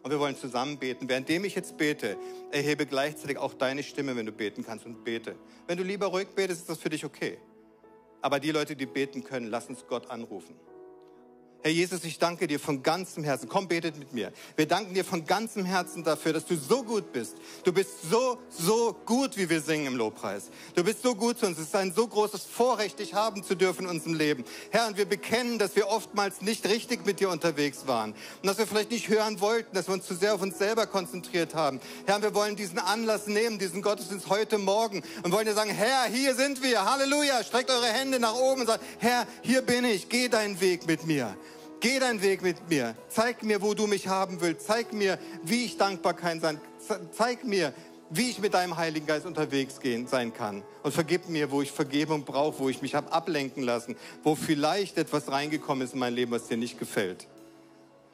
Und 0.04 0.12
wir 0.12 0.20
wollen 0.20 0.36
zusammen 0.36 0.78
beten. 0.78 1.08
Währenddem 1.08 1.46
ich 1.46 1.56
jetzt 1.56 1.78
bete, 1.78 2.18
erhebe 2.52 2.86
gleichzeitig 2.86 3.38
auch 3.38 3.54
deine 3.54 3.84
Stimme, 3.84 4.16
wenn 4.16 4.26
du 4.26 4.34
beten 4.34 4.64
kannst 4.64 4.86
und 4.86 5.04
bete. 5.04 5.36
Wenn 5.66 5.78
du 5.78 5.84
lieber 5.84 6.08
ruhig 6.08 6.28
betest, 6.28 6.62
ist 6.62 6.70
das 6.70 6.78
für 6.78 6.90
dich 6.90 7.06
okay. 7.06 7.40
Aber 8.22 8.40
die 8.40 8.52
Leute, 8.52 8.76
die 8.76 8.86
beten 8.86 9.24
können, 9.24 9.48
lass 9.48 9.68
uns 9.68 9.88
Gott 9.88 10.12
anrufen. 10.12 10.56
Herr 11.64 11.72
Jesus, 11.72 12.04
ich 12.04 12.20
danke 12.20 12.46
dir 12.46 12.60
von 12.60 12.84
ganzem 12.84 13.24
Herzen. 13.24 13.48
Komm, 13.48 13.70
betet 13.70 13.98
mit 13.98 14.12
mir. 14.12 14.34
Wir 14.58 14.68
danken 14.68 14.94
dir 14.94 15.06
von 15.06 15.26
ganzem 15.26 15.64
Herzen 15.64 16.04
dafür, 16.04 16.34
dass 16.34 16.46
du 16.46 16.58
so 16.58 16.84
gut 16.84 17.14
bist. 17.14 17.38
Du 17.64 17.72
bist 17.72 17.90
so, 18.12 18.38
so 18.50 18.94
gut, 19.06 19.38
wie 19.38 19.50
wir 19.50 19.62
singen 19.62 19.88
im 19.88 19.96
Lobpreis. 19.96 20.50
Du 20.76 20.84
bist 20.84 21.02
so 21.02 21.16
gut 21.16 21.40
zu 21.40 21.46
uns. 21.46 21.58
Es 21.58 21.68
ist 21.68 21.76
ein 21.78 21.94
so 21.94 22.06
großes 22.06 22.44
Vorrecht, 22.44 23.00
dich 23.00 23.14
haben 23.14 23.46
zu 23.46 23.56
dürfen 23.56 23.86
in 23.86 23.92
unserem 23.92 24.16
Leben. 24.16 24.44
Herr, 24.72 24.88
und 24.88 24.98
wir 24.98 25.06
bekennen, 25.06 25.58
dass 25.58 25.78
wir 25.78 25.88
oftmals 25.88 26.42
nicht 26.42 26.68
richtig 26.68 27.06
mit 27.06 27.22
dir 27.22 27.30
unterwegs 27.30 27.88
waren. 27.88 28.12
Und 28.12 28.48
dass 28.48 28.58
wir 28.58 28.68
vielleicht 28.68 28.92
nicht 28.92 29.08
hören 29.08 29.40
wollten, 29.40 29.74
dass 29.74 29.88
wir 29.88 29.94
uns 29.94 30.06
zu 30.06 30.16
sehr 30.16 30.36
auf 30.36 30.42
uns 30.42 30.58
selber 30.58 30.86
konzentriert 30.86 31.56
haben. 31.56 31.80
Herr, 32.06 32.22
wir 32.22 32.36
wollen 32.36 32.58
diesen 32.58 32.78
Anlass 32.78 33.28
nehmen, 33.28 33.58
diesen 33.58 33.82
Gottesdienst 33.82 34.28
heute 34.28 34.58
Morgen 34.58 35.02
und 35.24 35.32
wollen 35.32 35.46
dir 35.46 35.54
sagen, 35.54 35.70
Herr, 35.70 36.12
hier 36.12 36.36
sind 36.36 36.62
wir. 36.62 36.84
Halleluja. 36.84 37.42
Streckt 37.42 37.72
eure 37.72 37.88
Hände 37.88 38.20
nach 38.20 38.36
oben 38.36 38.62
und 38.62 38.68
sagt, 38.68 38.84
Herr, 39.00 39.26
hier 39.44 39.62
bin 39.62 39.86
ich. 39.86 40.10
Geh 40.10 40.28
deinen 40.28 40.60
Weg 40.60 40.88
mit 40.88 41.06
mir. 41.06 41.38
Geh 41.84 42.00
deinen 42.00 42.22
Weg 42.22 42.42
mit 42.42 42.70
mir. 42.70 42.96
Zeig 43.10 43.44
mir, 43.44 43.62
wo 43.62 43.74
du 43.74 43.88
mich 43.88 44.08
haben 44.08 44.40
willst. 44.40 44.66
Zeig 44.66 44.94
mir, 44.94 45.20
wie 45.44 45.66
ich 45.66 45.76
dankbar 45.76 46.14
kann 46.14 46.40
sein. 46.40 46.58
Zeig 47.12 47.44
mir, 47.44 47.74
wie 48.10 48.30
ich 48.30 48.40
mit 48.40 48.54
deinem 48.54 48.78
Heiligen 48.78 49.06
Geist 49.06 49.26
unterwegs 49.26 49.82
gehen, 49.82 50.08
sein 50.08 50.34
kann. 50.34 50.64
Und 50.82 50.94
vergib 50.94 51.28
mir, 51.28 51.52
wo 51.52 51.62
ich 51.62 51.74
Vergebung 51.74 52.24
brauche, 52.24 52.60
wo 52.60 52.70
ich 52.70 52.82
mich 52.82 52.96
habe 52.96 53.12
ablenken 53.12 53.64
lassen, 53.64 53.98
wo 54.24 54.34
vielleicht 54.36 54.98
etwas 54.98 55.30
reingekommen 55.30 55.86
ist 55.86 55.94
in 55.94 56.00
mein 56.00 56.14
Leben, 56.14 56.32
was 56.32 56.48
dir 56.48 56.56
nicht 56.56 56.80
gefällt. 56.80 57.28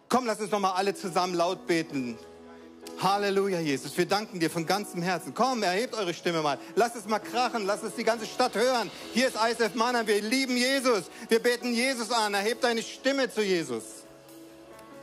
Komm, 0.08 0.26
lass 0.26 0.42
uns 0.42 0.50
nochmal 0.50 0.74
alle 0.74 0.96
zusammen 0.96 1.36
laut 1.36 1.68
beten. 1.68 2.18
Halleluja, 3.02 3.60
Jesus. 3.60 3.98
Wir 3.98 4.06
danken 4.06 4.40
dir 4.40 4.50
von 4.50 4.66
ganzem 4.66 5.02
Herzen. 5.02 5.34
Komm, 5.34 5.64
erhebt 5.64 5.94
eure 5.94 6.14
Stimme 6.14 6.42
mal. 6.42 6.58
Lasst 6.76 6.96
es 6.96 7.06
mal 7.06 7.20
krachen. 7.20 7.66
Lasst 7.66 7.84
es 7.84 7.96
die 7.96 8.04
ganze 8.04 8.26
Stadt 8.26 8.56
hören. 8.56 8.92
Hier 9.14 9.28
ist 9.28 9.36
ISF 9.36 9.76
Mannheim. 9.76 10.08
Wir 10.08 10.22
lieben 10.22 10.58
Jesus. 10.58 11.06
Wir 11.30 11.40
beten 11.40 11.74
Jesus 11.74 12.12
an. 12.12 12.34
Erhebt 12.34 12.64
deine 12.64 12.82
Stimme 12.82 13.32
zu 13.32 13.42
Jesus. 13.42 13.84